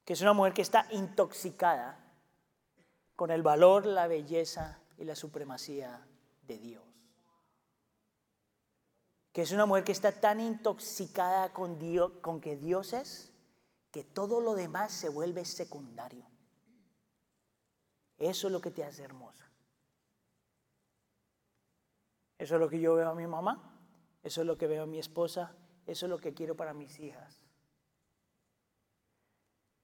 Que 0.05 0.13
es 0.13 0.21
una 0.21 0.33
mujer 0.33 0.53
que 0.53 0.61
está 0.61 0.87
intoxicada 0.91 1.99
con 3.15 3.31
el 3.31 3.43
valor, 3.43 3.85
la 3.85 4.07
belleza 4.07 4.79
y 4.97 5.03
la 5.03 5.15
supremacía 5.15 6.05
de 6.43 6.57
Dios. 6.57 6.92
Que 9.33 9.41
es 9.41 9.51
una 9.51 9.65
mujer 9.65 9.83
que 9.83 9.91
está 9.91 10.11
tan 10.13 10.39
intoxicada 10.39 11.51
con, 11.51 11.77
Dios, 11.79 12.13
con 12.21 12.39
que 12.39 12.55
Dios 12.55 12.93
es, 12.93 13.33
que 13.91 14.03
todo 14.03 14.39
lo 14.39 14.53
demás 14.55 14.93
se 14.93 15.09
vuelve 15.09 15.43
secundario. 15.43 16.25
Eso 18.17 18.47
es 18.47 18.53
lo 18.53 18.61
que 18.61 18.71
te 18.71 18.85
hace 18.85 19.03
hermosa. 19.03 19.51
Eso 22.37 22.55
es 22.55 22.61
lo 22.61 22.69
que 22.69 22.79
yo 22.79 22.95
veo 22.95 23.09
a 23.09 23.15
mi 23.15 23.27
mamá, 23.27 23.77
eso 24.23 24.41
es 24.41 24.47
lo 24.47 24.57
que 24.57 24.67
veo 24.67 24.83
a 24.83 24.85
mi 24.87 24.99
esposa, 24.99 25.55
eso 25.85 26.05
es 26.05 26.09
lo 26.09 26.17
que 26.17 26.33
quiero 26.33 26.55
para 26.55 26.73
mis 26.73 26.99
hijas. 26.99 27.43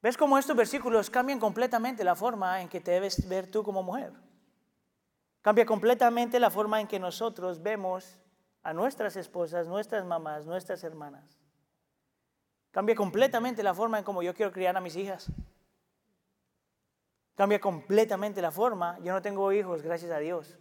¿Ves 0.01 0.15
cómo 0.15 0.37
estos 0.37 0.55
versículos 0.55 1.09
cambian 1.09 1.39
completamente 1.39 2.03
la 2.03 2.15
forma 2.15 2.61
en 2.61 2.69
que 2.69 2.79
te 2.79 2.91
debes 2.91 3.27
ver 3.27 3.51
tú 3.51 3.63
como 3.63 3.83
mujer? 3.83 4.13
Cambia 5.41 5.65
completamente 5.65 6.39
la 6.39 6.49
forma 6.49 6.79
en 6.79 6.87
que 6.87 6.99
nosotros 6.99 7.61
vemos 7.61 8.17
a 8.63 8.73
nuestras 8.73 9.15
esposas, 9.15 9.67
nuestras 9.67 10.05
mamás, 10.05 10.45
nuestras 10.45 10.83
hermanas. 10.83 11.39
Cambia 12.71 12.95
completamente 12.95 13.63
la 13.63 13.73
forma 13.73 13.97
en 13.97 14.03
cómo 14.03 14.21
yo 14.21 14.33
quiero 14.33 14.51
criar 14.51 14.75
a 14.77 14.81
mis 14.81 14.95
hijas. 14.95 15.31
Cambia 17.35 17.59
completamente 17.59 18.41
la 18.41 18.51
forma. 18.51 18.99
Yo 18.99 19.13
no 19.13 19.21
tengo 19.21 19.51
hijos, 19.51 19.81
gracias 19.81 20.11
a 20.11 20.19
Dios. 20.19 20.57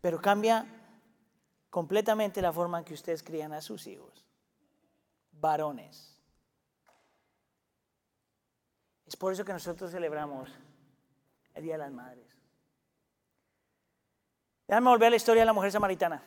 Pero 0.00 0.20
cambia 0.20 0.66
completamente 1.70 2.40
la 2.40 2.52
forma 2.52 2.78
en 2.78 2.84
que 2.84 2.94
ustedes 2.94 3.22
crían 3.22 3.52
a 3.52 3.60
sus 3.60 3.86
hijos. 3.86 4.24
Varones. 5.32 6.16
Es 9.06 9.16
por 9.16 9.32
eso 9.32 9.44
que 9.44 9.52
nosotros 9.52 9.90
celebramos 9.90 10.50
el 11.52 11.62
Día 11.62 11.74
de 11.74 11.78
las 11.78 11.92
Madres. 11.92 12.34
Déjame 14.66 14.88
volver 14.88 15.08
a 15.08 15.10
la 15.10 15.16
historia 15.16 15.42
de 15.42 15.46
la 15.46 15.52
mujer 15.52 15.72
samaritana. 15.72 16.22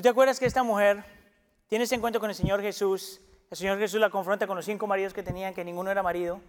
¿Tú 0.00 0.04
te 0.04 0.08
acuerdas 0.08 0.40
que 0.40 0.46
esta 0.46 0.62
mujer 0.62 1.04
tiene 1.66 1.84
ese 1.84 1.94
encuentro 1.94 2.20
con 2.20 2.30
el 2.30 2.34
Señor 2.34 2.62
Jesús? 2.62 3.20
El 3.50 3.58
Señor 3.58 3.78
Jesús 3.78 4.00
la 4.00 4.08
confronta 4.08 4.46
con 4.46 4.56
los 4.56 4.64
cinco 4.64 4.86
maridos 4.86 5.12
que 5.12 5.22
tenían, 5.22 5.52
que 5.52 5.62
ninguno 5.62 5.90
era 5.90 6.02
marido. 6.02 6.40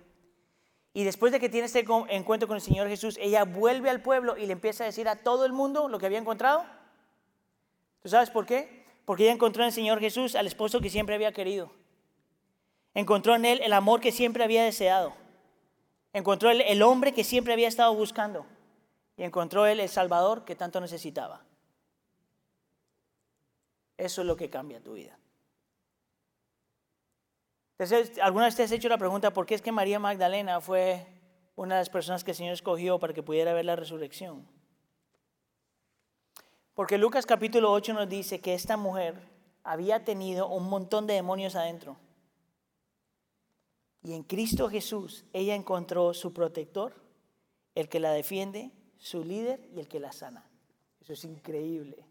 Y 0.94 1.04
después 1.04 1.34
de 1.34 1.40
que 1.42 1.50
tiene 1.50 1.66
este 1.66 1.86
encuentro 2.12 2.48
con 2.48 2.56
el 2.56 2.62
Señor 2.62 2.88
Jesús, 2.88 3.18
ella 3.20 3.44
vuelve 3.44 3.90
al 3.90 4.02
pueblo 4.02 4.38
y 4.38 4.46
le 4.46 4.54
empieza 4.54 4.86
a 4.86 4.88
decir 4.88 5.10
a 5.10 5.18
todo 5.18 5.44
el 5.44 5.52
mundo 5.52 5.90
lo 5.90 6.00
que 6.00 6.06
había 6.06 6.18
encontrado. 6.18 6.64
¿Tú 8.02 8.08
sabes 8.08 8.30
por 8.30 8.46
qué? 8.46 8.86
Porque 9.04 9.24
ella 9.24 9.34
encontró 9.34 9.64
en 9.64 9.68
el 9.68 9.74
Señor 9.74 10.00
Jesús 10.00 10.36
al 10.36 10.48
esposo 10.48 10.80
que 10.80 10.90
siempre 10.90 11.16
había 11.16 11.34
querido. 11.34 11.74
Encontró 12.94 13.36
en 13.36 13.44
él 13.44 13.60
el 13.66 13.74
amor 13.74 14.00
que 14.00 14.14
siempre 14.14 14.46
había 14.46 14.64
deseado. 14.64 15.12
Encontró 16.14 16.52
el, 16.52 16.62
el 16.62 16.82
hombre 16.84 17.14
que 17.14 17.26
siempre 17.26 17.52
había 17.52 17.68
estado 17.68 17.94
buscando. 17.94 18.46
Y 19.18 19.24
encontró 19.24 19.66
él 19.66 19.82
el 19.82 19.90
Salvador 19.90 20.46
que 20.46 20.56
tanto 20.56 20.80
necesitaba. 20.80 21.44
Eso 24.02 24.22
es 24.22 24.28
lo 24.28 24.36
que 24.36 24.50
cambia 24.50 24.82
tu 24.82 24.94
vida. 24.94 25.16
¿alguna 28.24 28.46
vez 28.46 28.56
te 28.56 28.64
has 28.64 28.72
hecho 28.72 28.90
la 28.90 28.98
pregunta 28.98 29.32
por 29.32 29.46
qué 29.46 29.54
es 29.54 29.62
que 29.62 29.72
María 29.72 30.00
Magdalena 30.00 30.60
fue 30.60 31.06
una 31.56 31.76
de 31.76 31.82
las 31.82 31.90
personas 31.92 32.24
que 32.24 32.32
el 32.32 32.38
Señor 32.38 32.54
escogió 32.54 32.98
para 32.98 33.14
que 33.14 33.22
pudiera 33.22 33.54
ver 33.54 33.66
la 33.66 33.76
resurrección? 33.76 34.48
Porque 36.74 36.98
Lucas 36.98 37.28
capítulo 37.28 37.72
8 37.72 37.94
nos 37.94 38.10
dice 38.10 38.42
que 38.42 38.56
esta 38.56 38.76
mujer 38.76 39.22
había 39.64 40.04
tenido 40.04 40.48
un 40.48 40.68
montón 40.68 41.06
de 41.06 41.14
demonios 41.14 41.56
adentro. 41.56 41.96
Y 44.02 44.14
en 44.14 44.24
Cristo 44.24 44.68
Jesús 44.68 45.26
ella 45.32 45.54
encontró 45.54 46.16
su 46.16 46.34
protector, 46.34 46.96
el 47.76 47.88
que 47.88 48.00
la 48.00 48.14
defiende, 48.14 48.72
su 48.98 49.24
líder 49.24 49.70
y 49.76 49.80
el 49.80 49.88
que 49.88 50.00
la 50.00 50.12
sana. 50.12 50.50
Eso 51.02 51.14
es 51.14 51.24
increíble. 51.24 52.11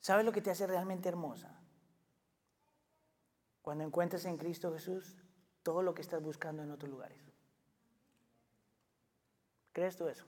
¿Sabes 0.00 0.24
lo 0.24 0.32
que 0.32 0.40
te 0.40 0.50
hace 0.50 0.66
realmente 0.66 1.08
hermosa? 1.08 1.60
Cuando 3.62 3.84
encuentres 3.84 4.24
en 4.24 4.38
Cristo 4.38 4.72
Jesús 4.72 5.16
todo 5.62 5.82
lo 5.82 5.94
que 5.94 6.02
estás 6.02 6.22
buscando 6.22 6.62
en 6.62 6.70
otros 6.70 6.90
lugares. 6.90 7.18
¿Crees 9.72 9.96
tú 9.96 10.08
eso? 10.08 10.24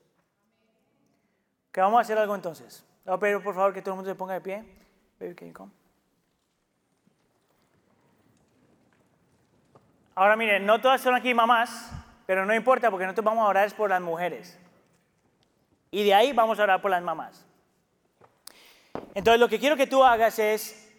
Que 1.72 1.80
vamos 1.80 1.98
a 1.98 2.02
hacer 2.02 2.18
algo 2.18 2.34
entonces. 2.34 2.84
Voy 3.04 3.14
a 3.14 3.18
pedir 3.18 3.42
por 3.42 3.54
favor 3.54 3.72
que 3.72 3.80
todo 3.80 3.94
el 3.94 3.96
mundo 3.96 4.10
se 4.10 4.14
ponga 4.14 4.34
de 4.34 4.40
pie. 4.40 4.64
Baby, 5.18 5.34
can 5.34 5.48
you 5.48 5.54
come? 5.54 5.72
Ahora 10.14 10.36
miren, 10.36 10.66
no 10.66 10.80
todas 10.80 11.00
son 11.00 11.14
aquí 11.14 11.32
mamás, 11.32 11.90
pero 12.26 12.44
no 12.44 12.54
importa 12.54 12.90
porque 12.90 13.06
nosotros 13.06 13.24
vamos 13.24 13.44
a 13.44 13.48
orar 13.48 13.74
por 13.74 13.88
las 13.88 14.02
mujeres. 14.02 14.58
Y 15.90 16.04
de 16.04 16.12
ahí 16.12 16.32
vamos 16.32 16.60
a 16.60 16.64
orar 16.64 16.82
por 16.82 16.90
las 16.90 17.02
mamás. 17.02 17.46
Entonces 19.14 19.40
lo 19.40 19.48
que 19.48 19.58
quiero 19.58 19.76
que 19.76 19.86
tú 19.86 20.02
hagas 20.02 20.38
es, 20.38 20.90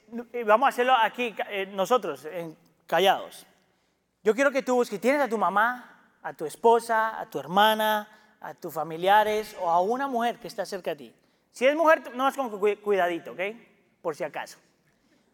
vamos 0.46 0.68
a 0.68 0.70
hacerlo 0.70 0.94
aquí 0.96 1.36
eh, 1.50 1.66
nosotros, 1.68 2.28
callados. 2.86 3.46
Yo 4.24 4.34
quiero 4.34 4.52
que 4.52 4.62
tú 4.62 4.76
busques, 4.76 5.02
tienes 5.02 5.22
a 5.22 5.28
tu 5.28 5.38
mamá, 5.38 6.18
a 6.22 6.34
tu 6.34 6.46
esposa, 6.46 7.20
a 7.20 7.30
tu 7.30 7.40
hermana, 7.40 8.08
a 8.40 8.54
tus 8.54 8.74
familiares 8.74 9.56
o 9.62 9.70
a 9.70 9.82
una 9.82 10.08
mujer 10.08 10.38
que 10.38 10.48
está 10.48 10.66
cerca 10.66 10.92
de 10.92 10.96
ti. 10.96 11.16
Si 11.52 11.66
es 11.66 11.76
mujer, 11.76 12.16
no 12.16 12.28
es 12.28 12.36
con 12.36 12.50
cuidadito, 12.60 13.32
¿ok? 13.32 13.40
Por 14.02 14.16
si 14.16 14.24
acaso. 14.24 14.58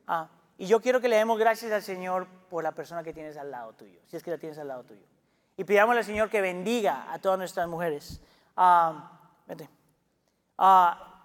Ah, 0.07 0.27
y 0.57 0.65
yo 0.65 0.81
quiero 0.81 0.99
que 0.99 1.07
le 1.07 1.15
demos 1.15 1.39
gracias 1.39 1.71
al 1.71 1.81
Señor 1.81 2.27
por 2.49 2.63
la 2.63 2.71
persona 2.71 3.03
que 3.03 3.13
tienes 3.13 3.37
al 3.37 3.51
lado 3.51 3.73
tuyo, 3.73 3.99
si 4.07 4.17
es 4.17 4.23
que 4.23 4.31
la 4.31 4.37
tienes 4.37 4.57
al 4.57 4.67
lado 4.67 4.83
tuyo. 4.83 5.05
Y 5.55 5.63
pidamos 5.63 5.95
al 5.95 6.03
Señor 6.03 6.29
que 6.29 6.41
bendiga 6.41 7.11
a 7.11 7.19
todas 7.19 7.37
nuestras 7.37 7.67
mujeres. 7.67 8.21
Ah, 8.55 9.11
vete. 9.45 9.69
Ah, 10.57 11.18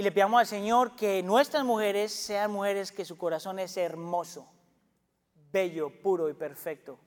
y 0.00 0.02
le 0.02 0.12
pidamos 0.12 0.40
al 0.40 0.46
Señor 0.46 0.96
que 0.96 1.22
nuestras 1.22 1.62
mujeres 1.62 2.10
sean 2.10 2.50
mujeres 2.50 2.90
que 2.90 3.04
su 3.04 3.18
corazón 3.18 3.58
es 3.58 3.76
hermoso, 3.76 4.50
bello, 5.52 5.92
puro 6.00 6.30
y 6.30 6.32
perfecto. 6.32 6.98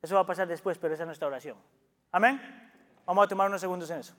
Eso 0.00 0.14
va 0.14 0.20
a 0.20 0.26
pasar 0.26 0.46
después, 0.46 0.78
pero 0.78 0.94
esa 0.94 1.02
es 1.02 1.08
nuestra 1.08 1.26
oración. 1.26 1.56
Amén. 2.12 2.40
Vamos 3.04 3.24
a 3.24 3.28
tomar 3.28 3.48
unos 3.48 3.60
segundos 3.60 3.90
en 3.90 3.98
eso. 3.98 4.14